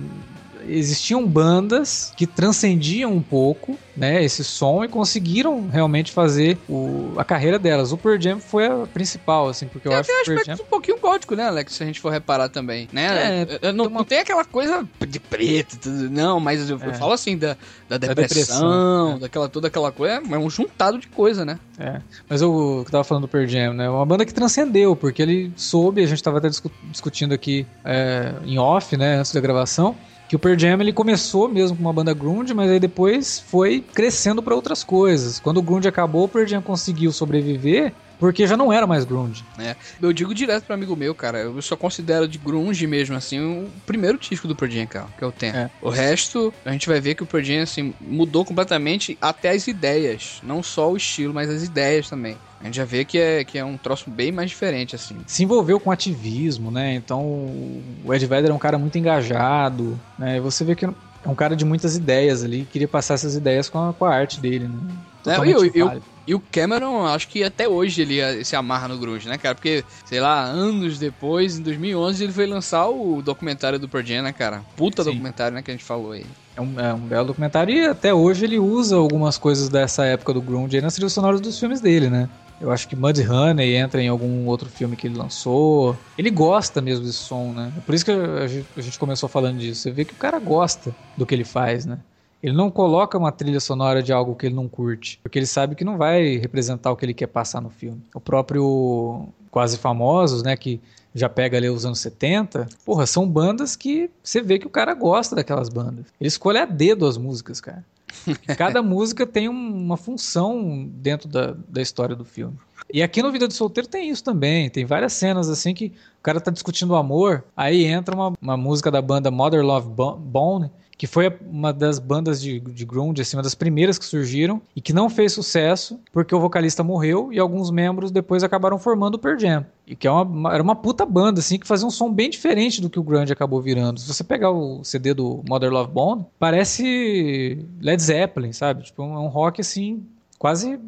existiam 0.69 1.27
bandas 1.27 2.13
que 2.17 2.27
transcendiam 2.27 3.13
um 3.13 3.23
pouco, 3.23 3.79
né, 3.97 4.25
esse 4.25 4.43
som 4.43 4.85
e 4.85 4.89
conseguiram 4.89 5.69
realmente 5.69 6.13
fazer 6.13 6.57
o, 6.69 7.13
a 7.17 7.25
carreira 7.25 7.59
delas. 7.59 7.93
O 7.93 7.99
Pearl 7.99 8.21
Jam 8.21 8.41
foi 8.41 8.67
a 8.67 8.87
principal, 8.87 9.49
assim, 9.49 9.67
porque 9.67 9.89
eu 9.89 9.93
tem, 9.93 10.01
acho 10.01 10.09
tem 10.09 10.17
que 10.17 10.23
o 10.23 10.35
Pearl 10.35 10.47
Jam... 10.47 10.65
um 10.65 10.69
pouquinho 10.69 10.99
gótico, 10.99 11.35
né, 11.35 11.47
Alex? 11.47 11.75
Se 11.75 11.83
a 11.83 11.87
gente 11.87 12.01
for 12.01 12.11
reparar 12.11 12.49
também, 12.49 12.89
né? 12.93 13.47
É, 13.63 13.73
não, 13.73 13.87
uma... 13.87 13.99
não, 13.99 14.05
tem 14.05 14.19
aquela 14.19 14.45
coisa 14.45 14.87
de 15.07 15.21
preto, 15.21 15.89
não, 15.89 16.41
mas 16.41 16.71
eu, 16.71 16.81
é. 16.81 16.87
eu 16.87 16.95
falo 16.95 17.13
assim 17.13 17.37
da, 17.37 17.57
da 17.89 17.99
depressão, 17.99 18.15
da 18.15 18.23
depressão 18.23 19.17
é. 19.17 19.19
daquela 19.19 19.49
toda 19.49 19.69
aquela 19.69 19.93
coisa, 19.93 20.23
é 20.31 20.39
um 20.39 20.51
juntado 20.51 20.99
de 20.99 21.09
coisa, 21.09 21.45
né? 21.45 21.59
É, 21.79 22.01
mas 22.29 22.43
eu, 22.43 22.85
eu 22.85 22.91
tava 22.91 23.05
falando 23.05 23.23
do 23.23 23.29
Pearl 23.29 23.47
Jam, 23.47 23.75
né? 23.75 23.89
Uma 23.89 24.07
banda 24.07 24.25
que 24.25 24.35
transcendeu, 24.35 24.95
porque 24.95 25.23
ele 25.23 25.53
soube, 25.57 26.03
a 26.03 26.07
gente 26.07 26.23
tava 26.23 26.39
até 26.39 26.49
discutindo 26.91 27.33
aqui 27.33 27.67
é, 27.85 28.33
em 28.45 28.59
off, 28.59 28.97
né, 28.97 29.17
antes 29.17 29.33
da 29.33 29.41
gravação, 29.41 29.97
que 30.31 30.37
o 30.37 30.39
Pearl 30.39 30.57
Jam 30.57 30.81
ele 30.81 30.93
começou 30.93 31.49
mesmo 31.49 31.77
com 31.77 31.83
uma 31.83 31.93
banda 31.93 32.15
grunge, 32.15 32.55
mas 32.55 32.71
aí 32.71 32.79
depois 32.79 33.41
foi 33.41 33.85
crescendo 33.93 34.41
para 34.41 34.55
outras 34.55 34.85
coisas. 34.85 35.41
Quando 35.41 35.57
o 35.57 35.63
grunge 35.63 35.89
acabou, 35.89 36.23
o 36.23 36.29
Pearl 36.29 36.47
Jam 36.47 36.63
conseguiu 36.63 37.11
sobreviver 37.11 37.93
porque 38.21 38.47
já 38.47 38.57
não 38.57 38.71
era 38.73 38.87
mais 38.87 39.05
grunge. 39.05 39.43
É, 39.59 39.75
eu 40.01 40.13
digo 40.13 40.35
direto 40.35 40.65
pro 40.65 40.75
amigo 40.75 40.95
meu, 40.95 41.15
cara, 41.15 41.39
eu 41.39 41.61
só 41.63 41.75
considero 41.75 42.29
de 42.29 42.37
grunge 42.37 42.87
mesmo, 42.87 43.17
assim, 43.17 43.41
o 43.41 43.69
primeiro 43.87 44.19
disco 44.19 44.47
do 44.47 44.55
Pearl 44.55 44.71
Jam, 44.71 44.87
cara, 44.87 45.09
que 45.19 45.25
eu 45.25 45.33
tenho. 45.33 45.57
É. 45.57 45.71
O 45.81 45.89
resto, 45.89 46.53
a 46.65 46.71
gente 46.71 46.87
vai 46.87 47.01
ver 47.01 47.15
que 47.15 47.23
o 47.23 47.27
Pearl 47.27 47.43
Jam, 47.43 47.63
assim, 47.63 47.95
mudou 47.99 48.45
completamente 48.45 49.17
até 49.21 49.51
as 49.51 49.67
ideias, 49.67 50.41
não 50.43 50.63
só 50.63 50.93
o 50.93 50.97
estilo, 50.97 51.33
mas 51.33 51.49
as 51.49 51.65
ideias 51.65 52.09
também. 52.09 52.37
A 52.61 52.65
gente 52.65 52.77
já 52.77 52.85
vê 52.85 53.07
que 53.07 53.19
é, 53.19 53.43
que 53.43 53.57
é 53.57 53.65
um 53.65 53.79
troço 53.79 54.11
bem 54.11 54.31
mais 54.31 54.51
diferente, 54.51 54.95
assim. 54.95 55.17
Se 55.27 55.43
envolveu 55.43 55.81
com 55.81 55.91
ativismo, 55.91 56.71
né? 56.71 56.95
Então, 56.95 57.23
o 57.25 58.13
Ed 58.13 58.27
Vedder 58.27 58.51
é 58.51 58.55
um 58.55 58.59
cara 58.59 58.77
muito 58.77 58.99
engajado, 58.99 59.99
né? 60.19 60.39
Você 60.41 60.63
vê 60.63 60.75
que 60.75 60.85
é 60.85 60.91
um 61.25 61.35
cara 61.35 61.57
de 61.57 61.65
muitas 61.65 61.97
ideias 61.97 62.45
ali, 62.45 62.69
queria 62.71 62.87
passar 62.87 63.15
essas 63.15 63.35
ideias 63.35 63.71
com 63.71 63.89
a, 63.89 63.95
com 63.95 64.05
a 64.05 64.15
arte 64.15 64.39
dele, 64.39 64.69
né? 64.69 64.79
É, 65.27 65.37
eu, 65.37 65.71
eu, 65.75 66.03
e 66.27 66.35
o 66.35 66.41
Cameron, 66.41 67.07
acho 67.07 67.29
que 67.29 67.43
até 67.43 67.69
hoje 67.69 68.03
ele 68.03 68.45
se 68.45 68.55
amarra 68.55 68.89
no 68.89 68.99
grunge, 68.99 69.29
né, 69.29 69.39
cara? 69.39 69.55
Porque, 69.55 69.85
sei 70.05 70.21
lá, 70.21 70.43
anos 70.45 70.99
depois, 70.99 71.59
em 71.59 71.63
2011, 71.63 72.25
ele 72.25 72.33
foi 72.33 72.47
lançar 72.47 72.89
o 72.89 73.23
documentário 73.23 73.79
do 73.79 73.89
Pearl 73.89 74.07
Jam, 74.07 74.23
né, 74.23 74.33
cara? 74.33 74.63
Puta 74.77 75.03
Sim. 75.03 75.11
documentário, 75.11 75.55
né, 75.55 75.63
que 75.63 75.71
a 75.71 75.75
gente 75.75 75.85
falou 75.85 76.13
aí. 76.13 76.25
É 76.57 76.61
um, 76.61 76.81
é 76.81 76.93
um 76.93 76.99
belo 76.99 77.27
documentário 77.27 77.75
e 77.75 77.87
até 77.87 78.13
hoje 78.13 78.45
ele 78.45 78.59
usa 78.59 78.97
algumas 78.97 79.39
coisas 79.39 79.69
dessa 79.69 80.05
época 80.05 80.33
do 80.33 80.43
grunge 80.43 80.77
aí 80.77 80.83
nas 80.83 80.95
trilhas 80.95 81.13
sonoras 81.13 81.41
dos 81.41 81.59
filmes 81.59 81.81
dele, 81.81 82.11
né? 82.11 82.29
Eu 82.61 82.71
acho 82.71 82.87
que 82.87 82.95
Mudhoney 82.95 83.75
entra 83.75 84.03
em 84.03 84.09
algum 84.09 84.47
outro 84.47 84.69
filme 84.69 84.95
que 84.95 85.07
ele 85.07 85.17
lançou. 85.17 85.97
Ele 86.19 86.31
gosta 86.31 86.83
mesmo 86.83 87.07
desse 87.07 87.17
som, 87.19 87.53
né? 87.55 87.73
É 87.75 87.81
por 87.81 87.95
isso 87.95 88.05
que 88.05 88.11
a 88.11 88.81
gente 88.83 88.99
começou 88.99 89.31
falando 89.31 89.59
disso. 89.59 89.81
Você 89.81 89.91
vê 89.91 90.05
que 90.05 90.13
o 90.13 90.17
cara 90.17 90.39
gosta 90.39 90.95
do 91.17 91.25
que 91.25 91.35
ele 91.35 91.45
faz, 91.45 91.87
né? 91.87 91.99
Ele 92.43 92.55
não 92.55 92.71
coloca 92.71 93.19
uma 93.19 93.31
trilha 93.31 93.61
sonora 93.61 94.03
de 94.03 94.13
algo 94.13 94.35
que 94.35 94.47
ele 94.47 94.55
não 94.55 94.69
curte, 94.69 95.19
porque 95.23 95.39
ele 95.39 95.47
sabe 95.47 95.75
que 95.75 95.85
não 95.85 95.99
vai 95.99 96.37
representar 96.37 96.91
o 96.91 96.97
que 96.97 97.05
ele 97.05 97.15
quer 97.15 97.27
passar 97.27 97.61
no 97.61 97.71
filme. 97.71 98.03
O 98.15 98.21
próprio 98.21 99.29
Quase 99.51 99.77
Famosos, 99.77 100.43
né, 100.43 100.57
que 100.57 100.81
já 101.15 101.29
pega 101.29 101.57
ali 101.57 101.69
os 101.69 101.85
anos 101.85 101.99
70, 102.01 102.69
porra, 102.85 103.07
são 103.07 103.29
bandas 103.29 103.77
que 103.77 104.11
você 104.23 104.41
vê 104.41 104.59
que 104.59 104.67
o 104.67 104.71
cara 104.71 104.95
gosta 104.95 105.35
daquelas 105.35 105.69
bandas. 105.69 106.07
Ele 106.21 106.29
escolhe 106.29 106.59
a 106.59 106.65
dedo 106.65 107.07
as 107.07 107.17
músicas, 107.17 107.61
cara. 107.61 107.85
Cada 108.57 108.83
música 108.83 109.27
tem 109.27 109.49
uma 109.49 109.97
função 109.97 110.89
dentro 110.95 111.29
da, 111.29 111.55
da 111.69 111.83
história 111.83 112.15
do 112.15 112.25
filme. 112.25 112.57
E 112.93 113.03
aqui 113.03 113.23
no 113.23 113.31
Vida 113.31 113.47
do 113.47 113.55
Solteiro 113.55 113.89
tem 113.89 114.11
isso 114.11 114.25
também. 114.25 114.69
Tem 114.69 114.85
várias 114.85 115.13
cenas 115.13 115.49
assim 115.49 115.75
que 115.75 115.87
o 116.19 116.23
cara 116.23 116.41
tá 116.41 116.51
discutindo 116.51 116.91
o 116.91 116.97
amor, 116.97 117.45
aí 117.57 117.85
entra 117.85 118.15
uma, 118.15 118.33
uma 118.41 118.57
música 118.57 118.91
da 118.91 119.01
banda 119.01 119.31
Mother 119.31 119.65
Love 119.65 119.89
Bone, 119.89 120.71
que 121.01 121.07
foi 121.07 121.35
uma 121.51 121.73
das 121.73 121.99
bandas 121.99 122.43
de, 122.43 122.61
de 122.61 122.85
grunge, 122.85 123.23
assim, 123.23 123.35
uma 123.35 123.43
das 123.43 123.55
primeiras 123.55 123.99
que 123.99 124.05
surgiram 124.05 124.61
e 124.77 124.83
que 124.83 124.93
não 124.93 125.09
fez 125.09 125.33
sucesso 125.33 125.99
porque 126.13 126.35
o 126.35 126.39
vocalista 126.39 126.85
morreu 126.85 127.33
e 127.33 127.39
alguns 127.39 127.71
membros 127.71 128.11
depois 128.11 128.45
acabaram 128.45 128.79
formando 128.79 129.15
o 129.15 129.19
Pearl 129.19 129.39
Jam. 129.39 129.65
E 129.87 129.97
que 129.97 130.07
é 130.07 130.11
uma, 130.11 130.53
era 130.53 130.63
uma 130.63 130.77
puta 130.77 131.07
banda, 131.07 131.41
assim, 131.41 131.59
que 131.59 131.67
fazia 131.67 131.87
um 131.87 131.91
som 131.91 132.13
bem 132.13 132.29
diferente 132.29 132.83
do 132.83 132.91
que 132.91 132.99
o 132.99 133.03
grunge 133.03 133.33
acabou 133.33 133.63
virando. 133.63 133.99
Se 133.99 134.07
você 134.07 134.23
pegar 134.23 134.51
o 134.51 134.85
CD 134.85 135.15
do 135.15 135.43
Mother 135.49 135.71
Love 135.71 135.91
Bone, 135.91 136.27
parece 136.39 137.67
Led 137.81 138.03
Zeppelin, 138.03 138.53
sabe? 138.53 138.83
Tipo, 138.83 139.03
é 139.03 139.07
um 139.07 139.29
rock, 139.29 139.63
assim, 139.63 140.05
quase 140.39 140.79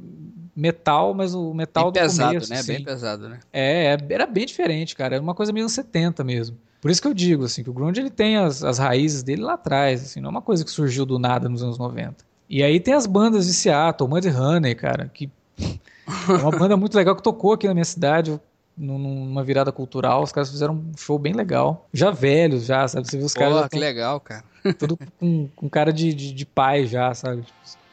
metal, 0.55 1.15
mas 1.15 1.35
o 1.35 1.55
metal 1.55 1.85
bem 1.91 2.03
do 2.03 2.05
pesado, 2.05 2.35
começo, 2.35 2.51
né? 2.51 2.59
Assim. 2.59 2.73
Bem 2.75 2.85
pesado, 2.85 3.29
né? 3.31 3.41
É, 3.51 3.97
era 4.11 4.27
bem 4.27 4.45
diferente, 4.45 4.95
cara. 4.95 5.15
Era 5.15 5.23
uma 5.23 5.35
coisa 5.35 5.55
meio 5.55 5.65
anos 5.65 5.73
70 5.73 6.23
mesmo. 6.23 6.59
Por 6.83 6.91
isso 6.91 7.01
que 7.01 7.07
eu 7.07 7.15
digo, 7.15 7.45
assim, 7.45 7.63
que 7.63 7.71
o 7.71 7.73
grunge 7.73 8.01
ele 8.01 8.11
tem 8.11 8.37
as, 8.37 8.65
as 8.65 8.77
raízes 8.77 9.23
dele 9.23 9.41
lá 9.41 9.55
atrás, 9.55 10.03
assim, 10.03 10.21
não 10.21 10.27
é 10.27 10.31
uma 10.33 10.43
coisa 10.43 10.65
que 10.65 10.71
surgiu 10.71 11.07
do 11.07 11.17
nada 11.17 11.49
nos 11.49 11.63
anos 11.63 11.79
90. 11.79 12.17
E 12.51 12.61
aí 12.61 12.81
tem 12.81 12.93
as 12.93 13.07
bandas 13.07 13.47
de 13.47 13.55
Seattle, 13.55 14.11
Mudhoney, 14.11 14.75
cara, 14.75 15.09
que 15.15 15.31
é 15.57 16.33
uma 16.43 16.51
banda 16.51 16.77
muito 16.77 16.97
legal 16.97 17.15
que 17.15 17.23
tocou 17.23 17.53
aqui 17.53 17.69
na 17.69 17.73
minha 17.73 17.85
cidade, 17.85 18.37
numa 18.77 19.45
virada 19.45 19.71
cultural, 19.71 20.25
os 20.25 20.33
caras 20.33 20.51
fizeram 20.51 20.75
um 20.75 20.93
show 20.99 21.17
bem 21.21 21.33
legal. 21.33 21.87
Já 21.93 22.11
velhos, 22.11 22.65
já, 22.65 22.89
sabe? 22.89 23.09
Você 23.09 23.17
viu 23.17 23.27
os 23.27 23.35
Pô, 23.35 23.39
caras. 23.39 23.69
que 23.69 23.79
legal, 23.79 24.19
cara. 24.19 24.43
Tudo 24.77 24.99
com, 25.21 25.49
com 25.55 25.71
cara 25.71 25.93
de, 25.93 26.13
de, 26.13 26.33
de, 26.33 26.45
pai 26.45 26.85
já, 26.85 27.15
sabe? 27.15 27.45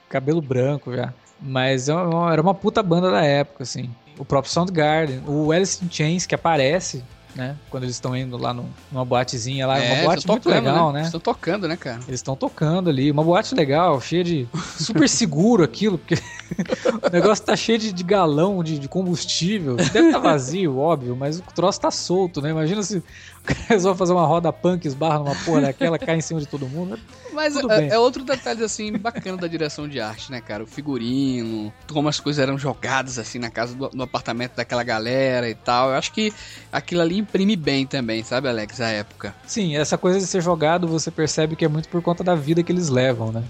Cabelo 0.09 0.41
branco 0.41 0.95
já. 0.95 1.13
Mas 1.39 1.89
é 1.89 1.93
era 1.93 2.41
uma 2.41 2.55
puta 2.55 2.81
banda 2.81 3.11
da 3.11 3.23
época, 3.23 3.61
assim. 3.61 3.87
O 4.17 4.25
próprio 4.25 4.51
Soundgarden, 4.51 5.21
o 5.27 5.51
Alice 5.51 5.85
in 5.85 5.91
Chains, 5.91 6.25
que 6.25 6.33
aparece 6.33 7.03
né? 7.35 7.55
Quando 7.69 7.83
eles 7.83 7.95
estão 7.95 8.15
indo 8.15 8.37
lá 8.37 8.53
no, 8.53 8.65
numa 8.91 9.05
boatezinha 9.05 9.67
lá. 9.67 9.79
É, 9.79 9.93
uma 9.93 10.03
boate 10.03 10.27
muito 10.27 10.43
tocando, 10.43 10.65
legal, 10.65 10.91
né? 10.91 11.01
Estão 11.03 11.19
tocando, 11.19 11.67
né, 11.67 11.77
cara? 11.77 11.99
Eles 12.07 12.19
estão 12.19 12.35
tocando 12.35 12.89
ali. 12.89 13.11
Uma 13.11 13.23
boate 13.23 13.53
legal, 13.55 13.99
cheia 14.01 14.23
de. 14.23 14.47
super 14.77 15.07
seguro 15.09 15.63
aquilo, 15.63 15.97
porque 15.97 16.15
o 17.07 17.09
negócio 17.11 17.45
tá 17.45 17.55
cheio 17.55 17.77
de, 17.77 17.93
de 17.93 18.03
galão 18.03 18.63
de, 18.63 18.79
de 18.79 18.87
combustível. 18.87 19.75
Deve 19.75 20.07
estar 20.07 20.13
tá 20.13 20.19
vazio, 20.19 20.77
óbvio, 20.77 21.15
mas 21.15 21.39
o 21.39 21.43
troço 21.53 21.79
tá 21.79 21.91
solto, 21.91 22.41
né? 22.41 22.49
Imagina 22.49 22.81
se 22.83 23.03
eles 23.69 23.83
vão 23.83 23.95
fazer 23.95 24.13
uma 24.13 24.25
roda 24.25 24.51
punk, 24.51 24.85
esbarra 24.85 25.19
numa 25.19 25.35
porra 25.35 25.61
daquela, 25.61 25.97
cai 25.97 26.17
em 26.17 26.21
cima 26.21 26.39
de 26.39 26.47
todo 26.47 26.67
mundo. 26.67 26.99
Mas 27.33 27.55
é, 27.55 27.89
é, 27.89 27.99
outro 27.99 28.23
detalhe, 28.23 28.63
assim, 28.63 28.91
bacana 28.93 29.37
da 29.37 29.47
direção 29.47 29.87
de 29.87 29.99
arte, 29.99 30.31
né, 30.31 30.41
cara? 30.41 30.63
O 30.63 30.67
figurino, 30.67 31.71
como 31.91 32.09
as 32.09 32.19
coisas 32.19 32.41
eram 32.41 32.57
jogadas, 32.57 33.19
assim, 33.19 33.39
na 33.39 33.49
casa, 33.49 33.75
do, 33.75 33.89
no 33.93 34.03
apartamento 34.03 34.55
daquela 34.55 34.83
galera 34.83 35.49
e 35.49 35.55
tal. 35.55 35.89
Eu 35.89 35.95
acho 35.95 36.11
que 36.11 36.33
aquilo 36.71 37.01
ali 37.01 37.17
imprime 37.17 37.55
bem 37.55 37.85
também, 37.85 38.23
sabe, 38.23 38.47
Alex, 38.47 38.81
a 38.81 38.89
época. 38.89 39.35
Sim, 39.45 39.75
essa 39.75 39.97
coisa 39.97 40.19
de 40.19 40.25
ser 40.25 40.41
jogado, 40.41 40.87
você 40.87 41.11
percebe 41.11 41.55
que 41.55 41.65
é 41.65 41.67
muito 41.67 41.89
por 41.89 42.01
conta 42.01 42.23
da 42.23 42.35
vida 42.35 42.63
que 42.63 42.71
eles 42.71 42.89
levam, 42.89 43.31
né? 43.31 43.43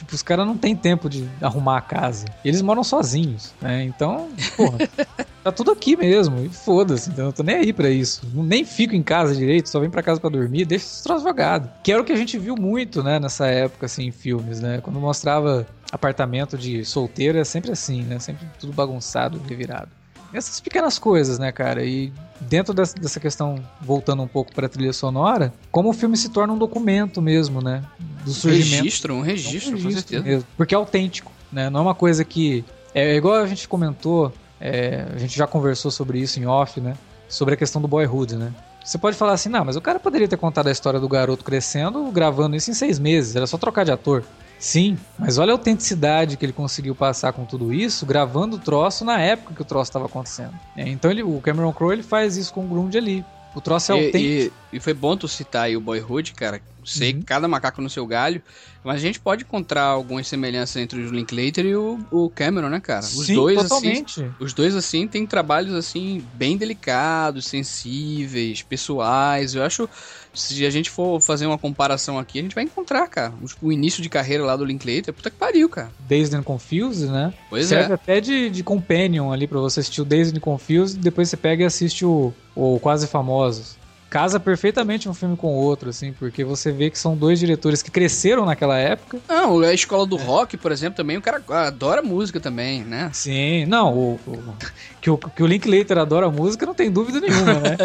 Tipo, 0.00 0.14
os 0.14 0.22
caras 0.22 0.46
não 0.46 0.56
têm 0.56 0.74
tempo 0.74 1.10
de 1.10 1.28
arrumar 1.42 1.76
a 1.76 1.80
casa. 1.82 2.24
Eles 2.42 2.62
moram 2.62 2.82
sozinhos, 2.82 3.52
né? 3.60 3.84
Então, 3.84 4.30
porra, 4.56 4.78
tá 5.42 5.52
tudo 5.52 5.70
aqui 5.70 5.96
mesmo. 5.96 6.44
E 6.44 6.48
foda-se, 6.48 7.10
então 7.10 7.26
eu 7.26 7.32
tô 7.32 7.42
nem 7.42 7.56
aí 7.56 7.72
pra 7.72 7.90
isso. 7.90 8.22
Nem 8.34 8.64
fico 8.64 8.94
em 8.94 9.02
casa 9.02 9.34
direito, 9.34 9.68
só 9.68 9.78
venho 9.78 9.90
pra 9.90 10.02
casa 10.02 10.20
pra 10.20 10.30
dormir, 10.30 10.64
deixa 10.64 10.86
esses 10.86 11.02
troços 11.02 11.22
jogados. 11.22 11.70
Que 11.82 11.92
era 11.92 12.00
o 12.02 12.04
que 12.04 12.12
a 12.12 12.16
gente 12.16 12.38
viu 12.38 12.56
muito, 12.56 13.02
né, 13.02 13.18
nessa 13.18 13.46
época, 13.46 13.86
assim, 13.86 14.06
em 14.06 14.12
filmes, 14.12 14.60
né? 14.60 14.80
Quando 14.82 15.00
mostrava 15.00 15.66
apartamento 15.92 16.56
de 16.56 16.84
solteiro, 16.84 17.38
é 17.38 17.44
sempre 17.44 17.72
assim, 17.72 18.02
né? 18.02 18.18
Sempre 18.18 18.46
tudo 18.58 18.72
bagunçado, 18.72 19.40
revirado 19.48 20.00
essas 20.32 20.60
pequenas 20.60 20.98
coisas, 20.98 21.38
né, 21.38 21.50
cara? 21.50 21.84
E 21.84 22.12
dentro 22.40 22.72
dessa, 22.72 23.20
questão, 23.20 23.56
voltando 23.80 24.22
um 24.22 24.28
pouco 24.28 24.54
para 24.54 24.66
a 24.66 24.68
trilha 24.68 24.92
sonora, 24.92 25.52
como 25.70 25.90
o 25.90 25.92
filme 25.92 26.16
se 26.16 26.28
torna 26.28 26.52
um 26.52 26.58
documento 26.58 27.20
mesmo, 27.20 27.60
né? 27.60 27.82
Do 28.24 28.30
surgimento. 28.30 28.84
Registro, 28.84 29.14
um 29.14 29.20
registro, 29.20 29.72
um 29.72 29.74
registro 29.74 29.82
com 29.82 29.90
certeza. 29.90 30.22
Mesmo, 30.22 30.48
porque 30.56 30.74
é 30.74 30.76
autêntico, 30.76 31.32
né? 31.52 31.68
Não 31.68 31.80
é 31.80 31.82
uma 31.82 31.94
coisa 31.94 32.24
que. 32.24 32.64
É 32.94 33.14
igual 33.14 33.36
a 33.36 33.46
gente 33.46 33.68
comentou, 33.68 34.32
é, 34.60 35.06
a 35.14 35.18
gente 35.18 35.36
já 35.36 35.46
conversou 35.46 35.90
sobre 35.90 36.18
isso 36.18 36.38
em 36.38 36.46
off, 36.46 36.80
né? 36.80 36.94
Sobre 37.28 37.54
a 37.54 37.56
questão 37.56 37.80
do 37.80 37.88
boyhood, 37.88 38.36
né? 38.36 38.52
Você 38.84 38.98
pode 38.98 39.16
falar 39.16 39.32
assim, 39.32 39.48
não, 39.48 39.64
mas 39.64 39.76
o 39.76 39.80
cara 39.80 40.00
poderia 40.00 40.26
ter 40.26 40.36
contado 40.36 40.66
a 40.66 40.72
história 40.72 40.98
do 40.98 41.08
garoto 41.08 41.44
crescendo, 41.44 42.10
gravando 42.10 42.56
isso 42.56 42.70
em 42.70 42.74
seis 42.74 42.98
meses, 42.98 43.36
era 43.36 43.46
só 43.46 43.56
trocar 43.56 43.84
de 43.84 43.92
ator. 43.92 44.24
Sim, 44.58 44.98
mas 45.18 45.38
olha 45.38 45.52
a 45.52 45.54
autenticidade 45.54 46.36
que 46.36 46.44
ele 46.44 46.52
conseguiu 46.52 46.94
passar 46.94 47.32
com 47.32 47.46
tudo 47.46 47.72
isso, 47.72 48.04
gravando 48.04 48.56
o 48.56 48.58
troço 48.58 49.04
na 49.04 49.18
época 49.18 49.54
que 49.54 49.62
o 49.62 49.64
troço 49.64 49.88
estava 49.88 50.04
acontecendo. 50.04 50.52
É, 50.76 50.86
então 50.88 51.10
ele, 51.10 51.22
o 51.22 51.40
Cameron 51.40 51.72
Crowe 51.72 51.94
ele 51.94 52.02
faz 52.02 52.36
isso 52.36 52.52
com 52.52 52.64
o 52.64 52.68
Grunge 52.68 52.98
ali. 52.98 53.24
O 53.54 53.60
troço 53.60 53.92
é 53.92 53.94
e, 53.96 54.06
autêntico. 54.06 54.54
E, 54.72 54.76
e, 54.76 54.80
foi 54.80 54.94
bom 54.94 55.16
tu 55.16 55.26
citar 55.26 55.64
aí 55.64 55.76
o 55.76 55.80
Boyhood, 55.80 56.32
cara. 56.34 56.60
Sei 56.84 57.12
uhum. 57.12 57.22
cada 57.22 57.46
macaco 57.46 57.82
no 57.82 57.90
seu 57.90 58.06
galho, 58.06 58.42
mas 58.82 58.96
a 58.96 58.98
gente 58.98 59.20
pode 59.20 59.42
encontrar 59.42 59.82
algumas 59.82 60.26
semelhanças 60.26 60.76
entre 60.76 60.98
o 60.98 61.10
Linklater 61.10 61.66
e 61.66 61.76
o, 61.76 61.98
o 62.10 62.30
Cameron, 62.30 62.70
né, 62.70 62.80
cara? 62.80 63.04
Os 63.04 63.26
Sim, 63.26 63.34
dois 63.34 63.58
assim, 63.58 63.68
totalmente. 63.68 64.20
assim, 64.22 64.34
os 64.40 64.54
dois 64.54 64.74
assim 64.74 65.06
têm 65.06 65.26
trabalhos 65.26 65.74
assim 65.74 66.24
bem 66.34 66.56
delicados, 66.56 67.46
sensíveis, 67.46 68.62
pessoais. 68.62 69.54
Eu 69.54 69.62
acho 69.62 69.88
se 70.32 70.64
a 70.64 70.70
gente 70.70 70.90
for 70.90 71.20
fazer 71.20 71.46
uma 71.46 71.58
comparação 71.58 72.18
aqui, 72.18 72.38
a 72.38 72.42
gente 72.42 72.54
vai 72.54 72.64
encontrar, 72.64 73.06
cara. 73.08 73.32
O 73.60 73.72
início 73.72 74.02
de 74.02 74.08
carreira 74.08 74.44
lá 74.44 74.56
do 74.56 74.64
Linklater, 74.64 75.12
puta 75.12 75.30
que 75.30 75.36
pariu, 75.36 75.68
cara. 75.68 75.90
Dazed 76.08 76.34
and 76.34 76.42
Confused, 76.42 77.10
né? 77.10 77.34
Pois 77.48 77.66
Serve 77.66 77.92
é. 77.92 77.94
até 77.94 78.20
de, 78.20 78.50
de 78.50 78.62
companion 78.62 79.32
ali 79.32 79.46
pra 79.46 79.58
você 79.58 79.80
assistir 79.80 80.00
o 80.00 80.04
Dazed 80.04 80.36
and 80.36 80.40
Confused, 80.40 80.98
depois 81.00 81.28
você 81.28 81.36
pega 81.36 81.62
e 81.62 81.66
assiste 81.66 82.04
o, 82.04 82.32
o 82.54 82.78
Quase 82.80 83.06
Famosos. 83.06 83.76
casa 84.08 84.40
perfeitamente 84.40 85.08
um 85.08 85.14
filme 85.14 85.36
com 85.36 85.48
o 85.48 85.56
outro, 85.56 85.90
assim, 85.90 86.12
porque 86.12 86.44
você 86.44 86.72
vê 86.72 86.90
que 86.90 86.98
são 86.98 87.16
dois 87.16 87.38
diretores 87.38 87.82
que 87.82 87.90
cresceram 87.90 88.44
naquela 88.44 88.76
época. 88.78 89.18
Não, 89.28 89.60
a 89.60 89.72
escola 89.72 90.06
do 90.06 90.18
é. 90.18 90.22
rock, 90.22 90.56
por 90.56 90.72
exemplo, 90.72 90.96
também, 90.96 91.16
o 91.16 91.22
cara 91.22 91.42
adora 91.48 92.02
música 92.02 92.40
também, 92.40 92.82
né? 92.82 93.10
Sim, 93.12 93.66
não, 93.66 93.96
o, 93.96 94.20
o 94.26 94.54
que, 95.00 95.10
o, 95.10 95.16
que 95.16 95.42
o 95.42 95.46
Linklater 95.46 95.98
adora 95.98 96.30
música, 96.30 96.66
não 96.66 96.74
tem 96.74 96.90
dúvida 96.90 97.20
nenhuma, 97.20 97.54
né? 97.54 97.76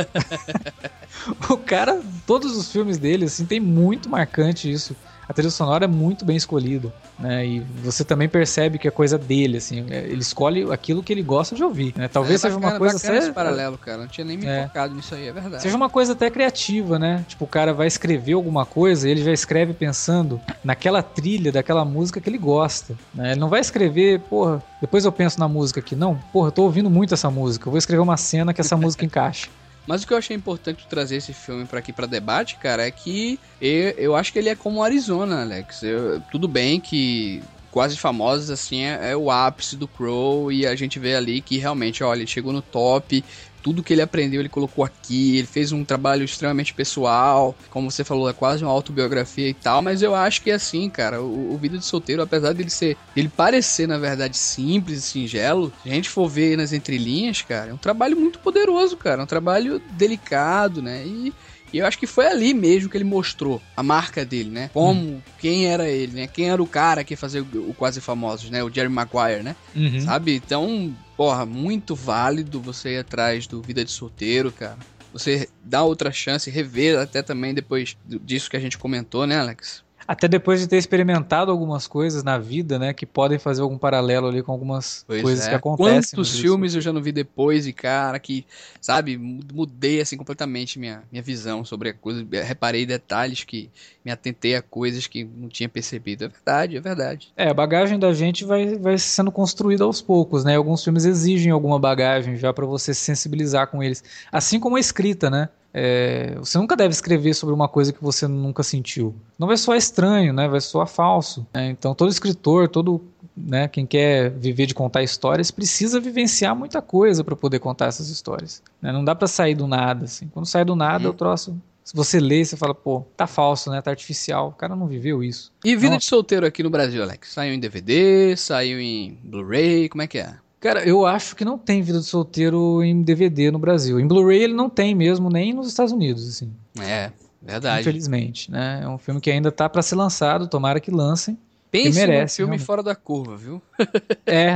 o 1.50 1.58
cara, 1.58 2.02
todos 2.26 2.56
os 2.56 2.72
filmes 2.72 2.98
dele, 2.98 3.26
assim, 3.26 3.46
tem 3.46 3.60
muito 3.60 4.10
marcante 4.10 4.72
isso 4.72 4.96
a 5.28 5.34
trilha 5.34 5.50
sonora 5.50 5.86
é 5.86 5.88
muito 5.88 6.24
bem 6.24 6.38
escolhida, 6.38 6.94
né? 7.18 7.46
E 7.46 7.60
você 7.84 8.04
também 8.04 8.30
percebe 8.30 8.78
que 8.78 8.88
é 8.88 8.92
coisa 8.92 9.18
dele, 9.18 9.58
assim. 9.58 9.86
É, 9.90 10.04
ele 10.04 10.22
escolhe 10.22 10.72
aquilo 10.72 11.02
que 11.02 11.12
ele 11.12 11.24
gosta 11.24 11.56
de 11.56 11.64
ouvir, 11.64 11.94
né? 11.98 12.08
Talvez 12.08 12.44
é, 12.44 12.48
seja 12.48 12.56
bacana, 12.56 12.74
uma 12.74 12.80
coisa 12.80 12.98
até... 12.98 13.18
esse 13.18 13.32
paralelo, 13.32 13.78
cara. 13.78 13.98
Não 14.00 14.08
tinha 14.08 14.24
nem 14.24 14.38
me 14.38 14.46
é. 14.46 14.68
focado 14.68 14.94
nisso 14.94 15.16
aí, 15.16 15.28
é 15.28 15.34
verdade. 15.34 15.64
Seja 15.64 15.76
uma 15.76 15.90
coisa 15.90 16.14
até 16.14 16.30
criativa, 16.30 17.00
né? 17.00 17.26
Tipo, 17.28 17.46
o 17.46 17.48
cara 17.48 17.74
vai 17.74 17.88
escrever 17.88 18.34
alguma 18.34 18.66
coisa 18.66 19.08
e 19.08 19.12
ele 19.12 19.24
já 19.24 19.32
escreve 19.32 19.74
pensando 19.74 20.40
naquela 20.64 21.02
trilha 21.02 21.52
daquela 21.52 21.84
música 21.84 22.22
que 22.22 22.30
ele 22.30 22.38
gosta, 22.38 22.96
né? 23.14 23.32
Ele 23.32 23.40
não 23.40 23.50
vai 23.50 23.62
escrever, 23.62 24.20
porra, 24.22 24.62
depois 24.80 25.06
eu 25.06 25.12
penso 25.12 25.40
na 25.40 25.48
música 25.48 25.80
aqui. 25.80 25.96
Não, 25.96 26.16
porra, 26.32 26.50
eu 26.50 26.52
tô 26.52 26.64
ouvindo 26.64 26.90
muito 26.90 27.16
essa 27.16 27.32
música. 27.32 27.68
Eu 27.68 27.72
vou 27.72 27.80
escrever 27.80 28.02
uma 28.02 28.18
cena 28.18 28.54
que 28.54 28.62
essa 28.62 28.78
música 28.78 29.04
encaixe. 29.06 29.50
Mas 29.88 30.04
o 30.04 30.08
que 30.08 30.14
eu 30.14 30.18
achei 30.18 30.36
importante 30.36 30.88
trazer 30.88 31.18
esse 31.18 31.34
filme 31.34 31.66
para 31.66 31.80
aqui 31.80 31.94
para 31.94 32.08
debate, 32.08 32.58
cara, 32.58 32.86
é 32.86 32.92
que 32.92 33.40
eu, 33.62 33.90
eu 33.92 34.16
acho 34.16 34.34
que 34.34 34.40
ele 34.40 34.50
é 34.50 34.56
como 34.56 34.84
Arizona, 34.84 35.42
Alex. 35.42 35.84
Eu, 35.84 36.22
tudo 36.32 36.48
bem 36.48 36.80
que 36.80 37.44
quase 37.76 37.98
famosos 37.98 38.50
assim 38.50 38.84
é, 38.84 39.12
é, 39.12 39.18
o 39.18 39.30
ápice 39.30 39.76
do 39.76 39.86
Crow 39.86 40.50
e 40.50 40.66
a 40.66 40.76
gente 40.76 40.98
vê 40.98 41.14
ali 41.14 41.42
que 41.42 41.58
realmente, 41.58 42.04
olha, 42.04 42.20
ele 42.20 42.28
chegou 42.28 42.54
no 42.54 42.62
top, 42.62 43.24
tudo 43.66 43.82
que 43.82 43.92
ele 43.92 44.02
aprendeu 44.04 44.40
ele 44.40 44.48
colocou 44.48 44.86
aqui, 44.86 45.40
ele 45.40 45.48
fez 45.48 45.72
um 45.72 45.84
trabalho 45.84 46.24
extremamente 46.24 46.72
pessoal, 46.72 47.56
como 47.72 47.90
você 47.90 48.04
falou, 48.04 48.30
é 48.30 48.34
quase 48.34 48.64
uma 48.64 48.72
autobiografia 48.72 49.50
e 49.50 49.56
tal, 49.56 49.82
mas 49.82 50.04
eu 50.04 50.14
acho 50.14 50.44
que 50.44 50.52
é 50.52 50.54
assim, 50.54 50.88
cara, 50.88 51.20
o, 51.20 51.52
o 51.52 51.58
Vida 51.58 51.80
de 51.80 51.84
Solteiro, 51.84 52.22
apesar 52.22 52.54
dele 52.54 52.70
ser, 52.70 52.96
ele 53.18 53.28
parecer 53.28 53.88
na 53.88 53.98
verdade 53.98 54.38
simples 54.38 55.00
e 55.00 55.02
singelo, 55.02 55.74
se 55.82 55.90
a 55.90 55.94
gente 55.96 56.10
for 56.10 56.30
ver 56.30 56.56
nas 56.56 56.74
entrelinhas, 56.74 57.42
cara, 57.42 57.72
é 57.72 57.74
um 57.74 57.78
trabalho 57.78 58.16
muito 58.16 58.38
poderoso, 58.38 58.96
cara, 58.98 59.22
é 59.22 59.24
um 59.24 59.28
trabalho 59.28 59.82
delicado, 59.94 60.80
né, 60.80 61.04
e 61.04 61.34
e 61.76 61.80
eu 61.80 61.86
acho 61.86 62.00
que 62.00 62.08
foi 62.08 62.26
ali 62.26 62.54
mesmo 62.54 62.90
que 62.90 62.96
ele 62.96 63.04
mostrou 63.04 63.62
a 63.76 63.84
marca 63.84 64.24
dele, 64.24 64.50
né? 64.50 64.70
Como, 64.72 64.98
hum. 64.98 65.22
quem 65.38 65.68
era 65.68 65.90
ele, 65.90 66.14
né? 66.14 66.26
Quem 66.26 66.50
era 66.50 66.64
o 66.64 66.66
cara 66.66 67.04
que 67.04 67.18
fazia 67.18 67.44
o, 67.44 67.70
o 67.70 67.74
Quase 67.74 68.00
Famosos, 68.00 68.50
né? 68.50 68.64
O 68.64 68.74
Jerry 68.74 68.88
Maguire, 68.88 69.44
né? 69.44 69.58
Uhum. 69.76 70.00
Sabe? 70.00 70.36
Então, 70.36 70.96
porra, 71.18 71.46
muito 71.46 71.94
válido 71.94 72.62
você 72.62 72.92
ir 72.92 73.00
atrás 73.00 73.46
do 73.46 73.62
Vida 73.62 73.84
de 73.84 73.92
Solteiro, 73.92 74.54
cara. 74.54 74.78
Você 75.12 75.50
dá 75.62 75.84
outra 75.84 76.14
chance, 76.14 76.50
rever 76.50 76.98
até 76.98 77.22
também 77.22 77.54
depois 77.54 77.98
disso 78.06 78.50
que 78.50 78.56
a 78.56 78.62
gente 78.62 78.78
comentou, 78.78 79.28
né, 79.28 79.38
Alex? 79.38 79.84
Até 80.08 80.28
depois 80.28 80.60
de 80.60 80.68
ter 80.68 80.78
experimentado 80.78 81.52
algumas 81.52 81.88
coisas 81.88 82.24
na 82.24 82.38
vida, 82.38 82.78
né? 82.78 82.94
Que 82.94 83.06
podem 83.06 83.40
fazer 83.40 83.62
algum 83.62 83.78
paralelo 83.78 84.28
ali 84.28 84.44
com 84.44 84.52
algumas 84.52 85.04
pois 85.08 85.22
coisas 85.22 85.46
é. 85.48 85.50
que 85.50 85.56
acontecem. 85.56 86.16
Quantos 86.16 86.40
filmes 86.40 86.76
eu 86.76 86.82
já 86.82 86.94
não 86.94 87.02
vi 87.02 87.12
depois 87.12 87.66
e, 87.66 87.74
cara, 87.74 88.20
que, 88.20 88.46
sabe, 88.80 89.18
mudei 89.18 90.02
assim 90.02 90.16
completamente 90.16 90.78
minha, 90.78 91.04
minha 91.12 91.24
visão 91.24 91.66
sobre 91.66 91.90
a 91.90 91.94
coisa. 91.94 92.26
Reparei 92.44 92.86
detalhes 92.86 93.44
que 93.44 93.70
me 94.04 94.12
atentei 94.12 94.56
a 94.56 94.62
coisas 94.62 95.08
que 95.08 95.24
não 95.24 95.50
tinha 95.50 95.68
percebido. 95.68 96.26
É 96.26 96.28
verdade, 96.28 96.78
é 96.78 96.80
verdade. 96.80 97.34
É, 97.36 97.50
a 97.50 97.54
bagagem 97.54 97.98
da 97.98 98.14
gente 98.14 98.46
vai, 98.46 98.78
vai 98.78 98.98
sendo 98.98 99.32
construída 99.32 99.84
aos 99.84 100.02
poucos, 100.02 100.44
né? 100.44 100.56
Alguns 100.56 100.84
filmes 100.84 101.06
exigem 101.06 101.52
alguma 101.52 101.80
bagagem 101.80 102.36
já 102.38 102.54
para 102.54 102.66
você 102.66 102.94
se 102.94 103.02
sensibilizar 103.02 103.68
com 103.68 103.82
eles. 103.82 104.04
Assim 104.32 104.60
como 104.60 104.76
a 104.76 104.80
escrita, 104.80 105.30
né? 105.30 105.50
É, 105.78 106.36
você 106.40 106.58
nunca 106.58 106.74
deve 106.74 106.94
escrever 106.94 107.34
sobre 107.34 107.54
uma 107.54 107.68
coisa 107.68 107.92
que 107.92 108.02
você 108.02 108.30
nunca 108.30 108.64
sentiu. 108.64 109.14
Não 109.38 109.46
vai 109.46 109.58
soar 109.58 109.78
estranho, 109.78 110.32
né? 110.32 110.48
Vai 110.48 110.62
soar 110.62 110.88
falso. 110.88 111.46
Né? 111.54 111.70
Então 111.70 111.94
todo 111.94 112.10
escritor, 112.10 112.70
todo 112.70 113.04
né, 113.36 113.68
quem 113.68 113.86
quer 113.86 114.30
viver 114.30 114.68
de 114.68 114.74
contar 114.74 115.04
histórias 115.04 115.52
precisa 115.52 116.00
vivenciar 116.00 116.56
muita 116.56 116.82
coisa 116.82 117.26
para 117.26 117.36
poder 117.36 117.60
contar 117.60 117.88
essas 117.88 118.08
histórias. 118.08 118.64
Né? 118.82 118.94
Não 118.94 119.04
dá 119.04 119.14
para 119.14 119.28
sair 119.28 119.54
do 119.54 119.68
nada. 119.68 120.06
Assim. 120.06 120.30
Quando 120.30 120.46
sai 120.46 120.64
do 120.64 120.78
nada, 120.78 121.10
uhum. 121.10 121.14
o 121.14 121.14
troço 121.14 121.62
se 121.84 121.96
você 121.96 122.20
lê, 122.20 122.44
você 122.44 122.58
fala, 122.58 122.74
pô, 122.74 123.06
tá 123.16 123.28
falso, 123.28 123.70
né? 123.70 123.80
Tá 123.80 123.92
artificial. 123.92 124.48
O 124.48 124.54
cara 124.54 124.76
não 124.76 124.88
viveu 124.88 125.24
isso. 125.24 125.54
E 125.64 125.76
Vida 125.76 126.00
de 126.00 126.06
Solteiro 126.06 126.44
aqui 126.44 126.64
no 126.64 126.70
Brasil, 126.72 127.04
Alex? 127.04 127.34
Saiu 127.34 127.54
em 127.54 127.60
DVD, 127.60 128.36
saiu 128.36 128.80
em 128.80 129.20
Blu-ray, 129.24 129.88
como 129.88 130.02
é 130.02 130.08
que 130.08 130.18
é? 130.18 130.34
Cara, 130.60 130.84
eu 130.88 131.06
acho 131.06 131.36
que 131.36 131.46
não 131.46 131.58
tem 131.58 131.82
Vida 131.82 132.00
de 132.00 132.06
Solteiro 132.06 132.84
em 132.84 133.02
DVD 133.02 133.52
no 133.52 133.60
Brasil. 133.60 134.00
Em 134.00 134.08
Blu-ray 134.08 134.44
ele 134.44 134.54
não 134.54 134.70
tem 134.70 134.96
mesmo, 134.96 135.30
nem 135.30 135.54
nos 135.54 135.68
Estados 135.68 135.92
Unidos, 135.92 136.28
assim. 136.28 136.52
É, 136.80 137.12
verdade. 137.42 137.82
Infelizmente, 137.82 138.52
né? 138.52 138.82
É 138.84 138.88
um 138.88 138.98
filme 138.98 139.22
que 139.22 139.30
ainda 139.30 139.52
tá 139.52 139.70
para 139.70 139.82
ser 139.82 139.96
lançado, 139.96 140.48
tomara 140.48 140.80
que 140.80 140.90
lancem. 140.90 141.38
Pense 141.76 142.00
merece, 142.00 142.36
um 142.36 142.38
filme 142.38 142.50
realmente. 142.52 142.66
fora 142.66 142.82
da 142.82 142.96
curva, 142.96 143.36
viu? 143.36 143.62
é, 144.26 144.56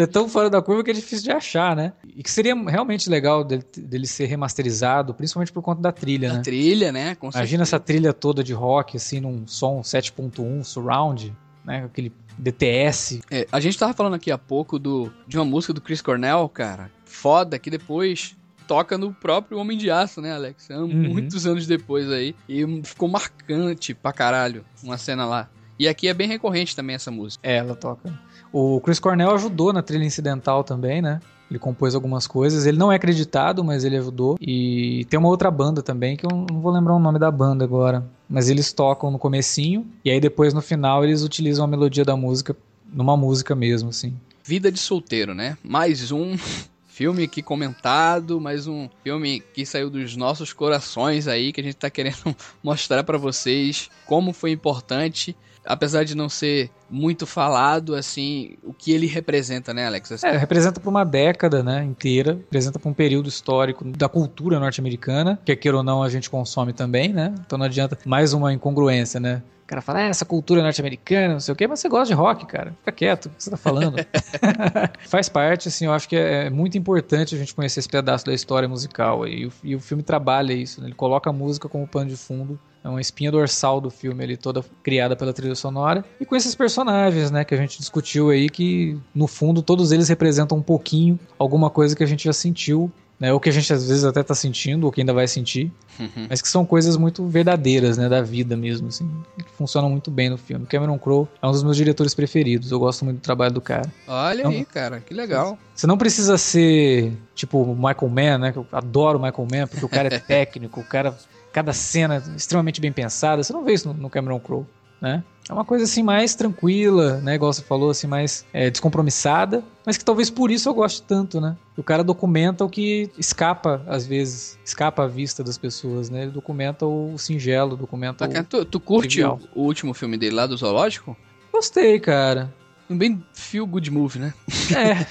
é 0.00 0.06
tão 0.06 0.26
fora 0.26 0.48
da 0.48 0.62
curva 0.62 0.82
que 0.82 0.90
é 0.90 0.94
difícil 0.94 1.24
de 1.24 1.30
achar, 1.30 1.76
né? 1.76 1.92
E 2.16 2.22
que 2.22 2.30
seria 2.30 2.54
realmente 2.54 3.10
legal 3.10 3.44
dele, 3.44 3.62
dele 3.76 4.06
ser 4.06 4.24
remasterizado, 4.24 5.12
principalmente 5.12 5.52
por 5.52 5.60
conta 5.60 5.82
da 5.82 5.92
trilha, 5.92 6.28
da 6.30 6.34
né? 6.36 6.42
trilha, 6.42 6.90
né? 6.90 7.14
Com 7.14 7.26
Imagina 7.26 7.44
certeza. 7.44 7.62
essa 7.62 7.80
trilha 7.80 8.12
toda 8.12 8.42
de 8.42 8.54
rock, 8.54 8.96
assim, 8.96 9.20
num 9.20 9.46
som 9.46 9.82
7.1 9.82 10.64
surround, 10.64 11.36
né? 11.62 11.84
Aquele 11.84 12.10
DTS. 12.38 13.20
É, 13.30 13.46
a 13.50 13.60
gente 13.60 13.78
tava 13.78 13.92
falando 13.92 14.14
aqui 14.14 14.30
há 14.30 14.38
pouco 14.38 14.78
do, 14.78 15.12
de 15.26 15.38
uma 15.38 15.44
música 15.44 15.72
do 15.72 15.80
Chris 15.80 16.02
Cornell, 16.02 16.48
cara, 16.48 16.90
foda, 17.04 17.58
que 17.58 17.70
depois 17.70 18.36
toca 18.66 18.98
no 18.98 19.12
próprio 19.12 19.58
Homem 19.58 19.78
de 19.78 19.90
Aço, 19.90 20.20
né, 20.20 20.32
Alex? 20.32 20.68
Uhum. 20.70 20.88
Muitos 20.88 21.46
anos 21.46 21.66
depois 21.66 22.10
aí. 22.10 22.34
E 22.48 22.64
ficou 22.82 23.08
marcante 23.08 23.94
pra 23.94 24.12
caralho 24.12 24.64
uma 24.82 24.98
cena 24.98 25.24
lá. 25.24 25.48
E 25.78 25.86
aqui 25.86 26.08
é 26.08 26.14
bem 26.14 26.26
recorrente 26.26 26.74
também 26.74 26.96
essa 26.96 27.10
música. 27.10 27.46
É, 27.46 27.56
ela 27.56 27.74
toca. 27.74 28.12
O 28.52 28.80
Chris 28.80 28.98
Cornell 28.98 29.34
ajudou 29.34 29.72
na 29.72 29.82
trilha 29.82 30.04
incidental 30.04 30.64
também, 30.64 31.02
né? 31.02 31.20
Ele 31.50 31.58
compôs 31.58 31.94
algumas 31.94 32.26
coisas. 32.26 32.66
Ele 32.66 32.78
não 32.78 32.90
é 32.90 32.96
acreditado, 32.96 33.62
mas 33.62 33.84
ele 33.84 33.96
ajudou. 33.96 34.36
E 34.40 35.06
tem 35.08 35.18
uma 35.18 35.28
outra 35.28 35.50
banda 35.50 35.82
também, 35.82 36.16
que 36.16 36.26
eu 36.26 36.30
não 36.30 36.60
vou 36.60 36.72
lembrar 36.72 36.94
o 36.94 36.98
nome 36.98 37.18
da 37.18 37.30
banda 37.30 37.64
agora. 37.64 38.06
Mas 38.28 38.48
eles 38.48 38.72
tocam 38.72 39.10
no 39.10 39.18
comecinho, 39.18 39.86
e 40.04 40.10
aí 40.10 40.20
depois 40.20 40.52
no 40.52 40.60
final 40.60 41.04
eles 41.04 41.22
utilizam 41.22 41.64
a 41.64 41.68
melodia 41.68 42.04
da 42.04 42.16
música 42.16 42.56
numa 42.92 43.16
música 43.16 43.54
mesmo, 43.54 43.90
assim. 43.90 44.14
Vida 44.44 44.70
de 44.70 44.78
solteiro, 44.78 45.34
né? 45.34 45.56
Mais 45.62 46.10
um 46.10 46.36
filme 46.88 47.24
aqui 47.24 47.42
comentado, 47.42 48.40
mais 48.40 48.66
um 48.66 48.88
filme 49.04 49.40
que 49.40 49.64
saiu 49.64 49.88
dos 49.88 50.16
nossos 50.16 50.52
corações 50.52 51.28
aí, 51.28 51.52
que 51.52 51.60
a 51.60 51.64
gente 51.64 51.76
tá 51.76 51.90
querendo 51.90 52.34
mostrar 52.62 53.04
para 53.04 53.18
vocês 53.18 53.90
como 54.06 54.32
foi 54.32 54.50
importante 54.50 55.36
apesar 55.66 56.04
de 56.04 56.14
não 56.14 56.28
ser 56.28 56.70
muito 56.88 57.26
falado, 57.26 57.94
assim, 57.94 58.56
o 58.62 58.72
que 58.72 58.92
ele 58.92 59.06
representa, 59.06 59.74
né, 59.74 59.86
Alex? 59.86 60.12
Assim, 60.12 60.26
é, 60.26 60.36
representa 60.36 60.80
por 60.80 60.88
uma 60.90 61.04
década, 61.04 61.62
né, 61.62 61.84
inteira, 61.84 62.34
representa 62.34 62.78
por 62.78 62.88
um 62.88 62.94
período 62.94 63.28
histórico 63.28 63.84
da 63.84 64.08
cultura 64.08 64.58
norte-americana, 64.58 65.38
que 65.44 65.54
queira 65.56 65.76
ou 65.76 65.82
não 65.82 66.02
a 66.02 66.08
gente 66.08 66.30
consome 66.30 66.72
também, 66.72 67.12
né? 67.12 67.34
Então 67.44 67.58
não 67.58 67.66
adianta 67.66 67.98
mais 68.04 68.32
uma 68.32 68.52
incongruência, 68.52 69.18
né? 69.18 69.42
O 69.64 69.66
cara 69.66 69.82
fala, 69.82 69.98
ah, 69.98 70.02
essa 70.02 70.24
cultura 70.24 70.62
norte-americana, 70.62 71.34
não 71.34 71.40
sei 71.40 71.52
o 71.52 71.56
quê, 71.56 71.66
mas 71.66 71.80
você 71.80 71.88
gosta 71.88 72.06
de 72.06 72.14
rock, 72.14 72.46
cara. 72.46 72.72
Fica 72.78 72.92
quieto, 72.92 73.26
o 73.26 73.30
que 73.30 73.42
você 73.42 73.50
tá 73.50 73.56
falando? 73.56 73.96
Faz 75.08 75.28
parte, 75.28 75.66
assim, 75.66 75.86
eu 75.86 75.92
acho 75.92 76.08
que 76.08 76.14
é, 76.14 76.46
é 76.46 76.50
muito 76.50 76.78
importante 76.78 77.34
a 77.34 77.38
gente 77.38 77.52
conhecer 77.52 77.80
esse 77.80 77.88
pedaço 77.88 78.24
da 78.24 78.32
história 78.32 78.68
musical. 78.68 79.26
E 79.26 79.46
o, 79.46 79.52
e 79.64 79.74
o 79.74 79.80
filme 79.80 80.04
trabalha 80.04 80.52
isso, 80.52 80.80
né? 80.80 80.86
Ele 80.86 80.94
coloca 80.94 81.30
a 81.30 81.32
música 81.32 81.68
como 81.68 81.84
pano 81.84 82.08
de 82.08 82.16
fundo 82.16 82.56
é 82.86 82.88
uma 82.88 83.00
espinha 83.00 83.32
dorsal 83.32 83.80
do 83.80 83.90
filme 83.90 84.22
ali, 84.22 84.36
toda 84.36 84.64
criada 84.80 85.16
pela 85.16 85.32
trilha 85.32 85.56
sonora. 85.56 86.04
E 86.20 86.24
com 86.24 86.36
esses 86.36 86.54
personagens, 86.54 86.75
né, 86.84 87.44
que 87.44 87.54
a 87.54 87.58
gente 87.58 87.78
discutiu 87.78 88.30
aí, 88.30 88.48
que 88.48 88.98
no 89.14 89.26
fundo 89.26 89.62
todos 89.62 89.92
eles 89.92 90.08
representam 90.08 90.58
um 90.58 90.62
pouquinho 90.62 91.18
alguma 91.38 91.70
coisa 91.70 91.94
que 91.94 92.02
a 92.02 92.06
gente 92.06 92.24
já 92.24 92.32
sentiu 92.32 92.90
né, 93.18 93.32
ou 93.32 93.40
que 93.40 93.48
a 93.48 93.52
gente 93.52 93.72
às 93.72 93.88
vezes 93.88 94.04
até 94.04 94.22
tá 94.22 94.34
sentindo, 94.34 94.84
ou 94.84 94.92
que 94.92 95.00
ainda 95.00 95.12
vai 95.12 95.26
sentir, 95.26 95.72
uhum. 95.98 96.26
mas 96.28 96.42
que 96.42 96.48
são 96.48 96.64
coisas 96.64 96.96
muito 96.96 97.26
verdadeiras, 97.26 97.96
né, 97.96 98.08
da 98.08 98.20
vida 98.20 98.56
mesmo, 98.56 98.88
assim, 98.88 99.10
que 99.36 99.50
funcionam 99.52 99.88
muito 99.88 100.10
bem 100.10 100.28
no 100.28 100.36
filme. 100.36 100.66
Cameron 100.66 100.98
Crowe 100.98 101.26
é 101.40 101.46
um 101.46 101.50
dos 101.50 101.62
meus 101.62 101.76
diretores 101.76 102.14
preferidos, 102.14 102.70
eu 102.70 102.78
gosto 102.78 103.04
muito 103.04 103.18
do 103.18 103.22
trabalho 103.22 103.54
do 103.54 103.60
cara. 103.60 103.90
Olha 104.06 104.40
então, 104.40 104.50
aí, 104.50 104.64
cara, 104.64 105.00
que 105.00 105.14
legal. 105.14 105.58
Você 105.74 105.86
não 105.86 105.96
precisa 105.96 106.36
ser, 106.36 107.12
tipo, 107.34 107.64
Michael 107.74 108.08
Mann, 108.08 108.38
né, 108.38 108.52
que 108.52 108.58
eu 108.58 108.66
adoro 108.70 109.18
Michael 109.18 109.48
Mann, 109.50 109.66
porque 109.66 109.84
o 109.84 109.88
cara 109.88 110.14
é 110.14 110.18
técnico, 110.20 110.80
o 110.80 110.84
cara, 110.84 111.16
cada 111.52 111.72
cena 111.72 112.22
extremamente 112.36 112.80
bem 112.80 112.92
pensada, 112.92 113.42
você 113.42 113.52
não 113.52 113.64
vê 113.64 113.72
isso 113.72 113.88
no, 113.88 113.94
no 113.94 114.10
Cameron 114.10 114.38
Crowe 114.38 114.66
né? 115.00 115.22
É 115.48 115.52
uma 115.52 115.64
coisa 115.64 115.84
assim 115.84 116.02
mais 116.02 116.34
tranquila, 116.34 117.20
né? 117.20 117.36
Igual 117.36 117.52
você 117.52 117.62
falou, 117.62 117.90
assim, 117.90 118.08
mais 118.08 118.44
é, 118.52 118.68
descompromissada, 118.68 119.62
mas 119.84 119.96
que 119.96 120.04
talvez 120.04 120.28
por 120.28 120.50
isso 120.50 120.68
eu 120.68 120.74
goste 120.74 121.02
tanto, 121.02 121.40
né? 121.40 121.56
O 121.76 121.84
cara 121.84 122.02
documenta 122.02 122.64
o 122.64 122.68
que 122.68 123.08
escapa, 123.16 123.80
às 123.86 124.04
vezes, 124.04 124.58
escapa 124.64 125.04
à 125.04 125.06
vista 125.06 125.44
das 125.44 125.56
pessoas, 125.56 126.10
né? 126.10 126.22
Ele 126.22 126.32
documenta 126.32 126.84
o 126.84 127.16
singelo, 127.16 127.76
documenta 127.76 128.24
o. 128.24 128.44
Tu, 128.44 128.64
tu 128.64 128.80
curte 128.80 129.22
o, 129.22 129.38
o, 129.54 129.62
último 129.62 129.94
filme 129.94 130.16
dele 130.16 130.34
lá 130.34 130.46
do 130.48 130.56
Zoológico? 130.56 131.16
Gostei, 131.52 132.00
cara. 132.00 132.52
Um 132.90 132.98
bem 132.98 133.22
feel 133.32 133.66
good 133.66 133.88
movie, 133.90 134.18
né? 134.18 134.34
É. 134.76 135.06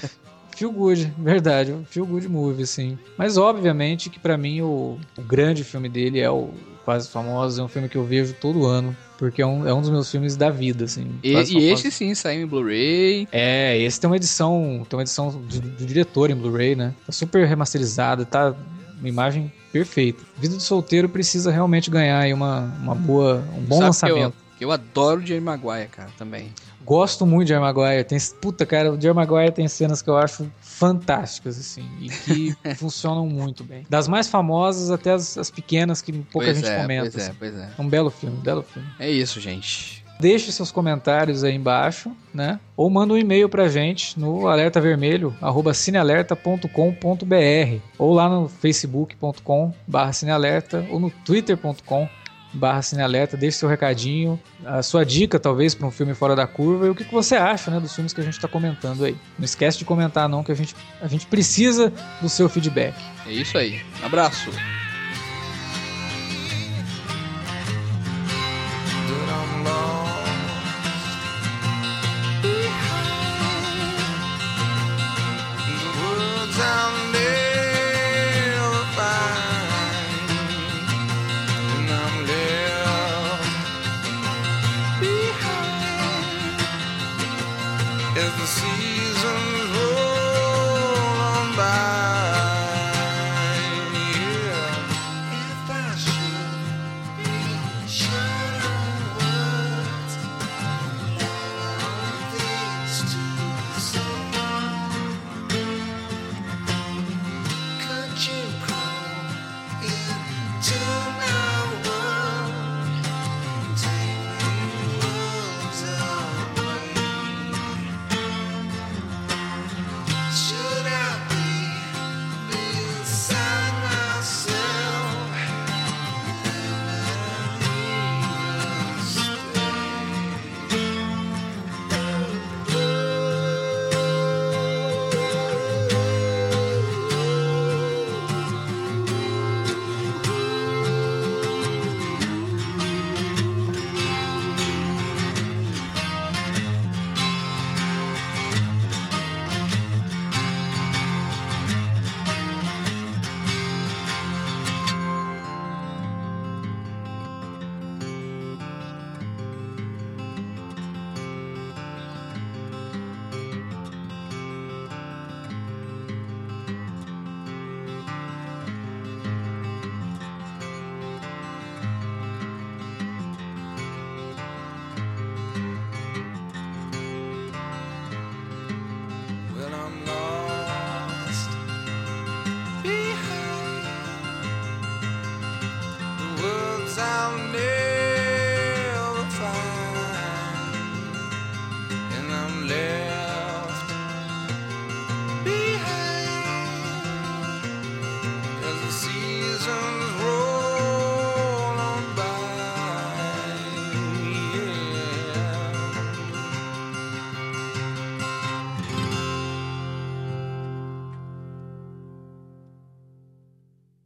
Feel 0.56 0.72
good, 0.72 1.12
verdade. 1.18 1.76
Feel 1.90 2.06
good 2.06 2.26
movie, 2.28 2.62
assim. 2.62 2.98
Mas 3.18 3.36
obviamente 3.36 4.08
que 4.08 4.18
para 4.18 4.38
mim 4.38 4.62
o, 4.62 4.98
o, 5.16 5.22
grande 5.22 5.62
filme 5.62 5.86
dele 5.86 6.18
é 6.18 6.30
o 6.30 6.48
Quase 6.82 7.10
Famoso. 7.10 7.60
É 7.60 7.64
um 7.64 7.68
filme 7.68 7.90
que 7.90 7.96
eu 7.96 8.04
vejo 8.04 8.34
todo 8.40 8.64
ano. 8.64 8.96
Porque 9.18 9.40
é 9.40 9.46
um, 9.46 9.66
é 9.66 9.72
um 9.72 9.80
dos 9.80 9.90
meus 9.90 10.10
filmes 10.10 10.36
da 10.36 10.50
vida, 10.50 10.84
assim. 10.84 11.10
E, 11.22 11.32
e 11.32 11.70
esse 11.70 11.90
sim 11.90 12.14
saiu 12.14 12.42
em 12.42 12.46
Blu-ray. 12.46 13.26
É, 13.32 13.78
esse 13.78 13.98
tem 13.98 14.08
uma 14.08 14.16
edição. 14.16 14.86
Tem 14.88 14.96
uma 14.96 15.02
edição 15.02 15.30
do, 15.30 15.60
do 15.60 15.86
diretor 15.86 16.30
em 16.30 16.34
Blu-ray, 16.34 16.76
né? 16.76 16.94
Tá 17.06 17.12
super 17.12 17.46
remasterizado, 17.46 18.26
tá 18.26 18.54
uma 18.98 19.08
imagem 19.08 19.50
perfeita. 19.72 20.22
Vida 20.38 20.56
de 20.56 20.62
solteiro 20.62 21.08
precisa 21.08 21.50
realmente 21.50 21.90
ganhar 21.90 22.20
aí 22.20 22.32
uma, 22.32 22.60
uma 22.80 22.94
boa, 22.94 23.44
um 23.56 23.62
bom 23.62 23.76
Sabe 23.76 23.86
lançamento. 23.86 24.34
Que 24.58 24.64
eu, 24.64 24.68
eu 24.68 24.72
adoro 24.72 25.20
o 25.20 25.26
Jerry 25.26 25.40
Maguire, 25.40 25.88
cara, 25.88 26.10
também. 26.16 26.50
Gosto 26.86 27.26
muito 27.26 27.46
de 27.46 27.48
Jerry 27.48 27.60
Maguire. 27.60 28.04
Tem, 28.04 28.16
puta, 28.40 28.64
cara, 28.64 28.92
o 28.92 29.00
Jerry 29.00 29.14
Maguire 29.14 29.50
tem 29.50 29.66
cenas 29.66 30.00
que 30.00 30.08
eu 30.08 30.16
acho 30.16 30.48
fantásticas, 30.60 31.58
assim, 31.58 31.84
e 32.00 32.08
que 32.08 32.56
funcionam 32.76 33.26
muito 33.26 33.64
bem. 33.64 33.84
Das 33.90 34.06
mais 34.06 34.28
famosas 34.28 34.88
até 34.88 35.10
as, 35.10 35.36
as 35.36 35.50
pequenas 35.50 36.00
que 36.00 36.12
pouca 36.12 36.46
pois 36.46 36.58
gente 36.58 36.68
é, 36.68 36.80
comenta. 36.80 37.10
Pois 37.10 37.16
é, 37.16 37.28
assim. 37.28 37.36
pois 37.36 37.54
é. 37.56 37.70
Um 37.76 37.88
belo 37.88 38.08
filme, 38.08 38.36
um 38.36 38.40
belo 38.40 38.62
filme. 38.62 38.88
É 39.00 39.10
isso, 39.10 39.40
gente. 39.40 40.06
Deixe 40.20 40.50
seus 40.52 40.70
comentários 40.70 41.44
aí 41.44 41.54
embaixo, 41.54 42.10
né? 42.32 42.58
Ou 42.76 42.88
manda 42.88 43.12
um 43.12 43.18
e-mail 43.18 43.48
pra 43.48 43.68
gente 43.68 44.18
no 44.18 44.46
alertavermelho, 44.46 45.36
arroba 45.42 45.74
cinealerta.com.br 45.74 47.80
ou 47.98 48.14
lá 48.14 48.28
no 48.28 48.48
facebook.com 48.48 49.74
barra 49.86 50.12
cinealerta 50.12 50.86
ou 50.90 50.98
no 50.98 51.10
twitter.com 51.10 52.08
barra 52.56 52.82
cinealerta, 52.82 53.36
deixe 53.36 53.58
seu 53.58 53.68
recadinho, 53.68 54.40
a 54.64 54.82
sua 54.82 55.04
dica 55.04 55.38
talvez 55.38 55.74
para 55.74 55.86
um 55.86 55.90
filme 55.90 56.14
fora 56.14 56.34
da 56.34 56.46
curva 56.46 56.86
e 56.86 56.90
o 56.90 56.94
que, 56.94 57.04
que 57.04 57.12
você 57.12 57.36
acha 57.36 57.70
né, 57.70 57.78
dos 57.78 57.94
filmes 57.94 58.12
que 58.12 58.20
a 58.20 58.24
gente 58.24 58.34
está 58.34 58.48
comentando 58.48 59.04
aí. 59.04 59.16
Não 59.38 59.44
esquece 59.44 59.78
de 59.78 59.84
comentar 59.84 60.28
não, 60.28 60.42
que 60.42 60.52
a 60.52 60.54
gente, 60.54 60.74
a 61.00 61.06
gente 61.06 61.26
precisa 61.26 61.92
do 62.20 62.28
seu 62.28 62.48
feedback. 62.48 62.94
É 63.26 63.32
isso 63.32 63.56
aí. 63.56 63.80
Abraço! 64.02 64.50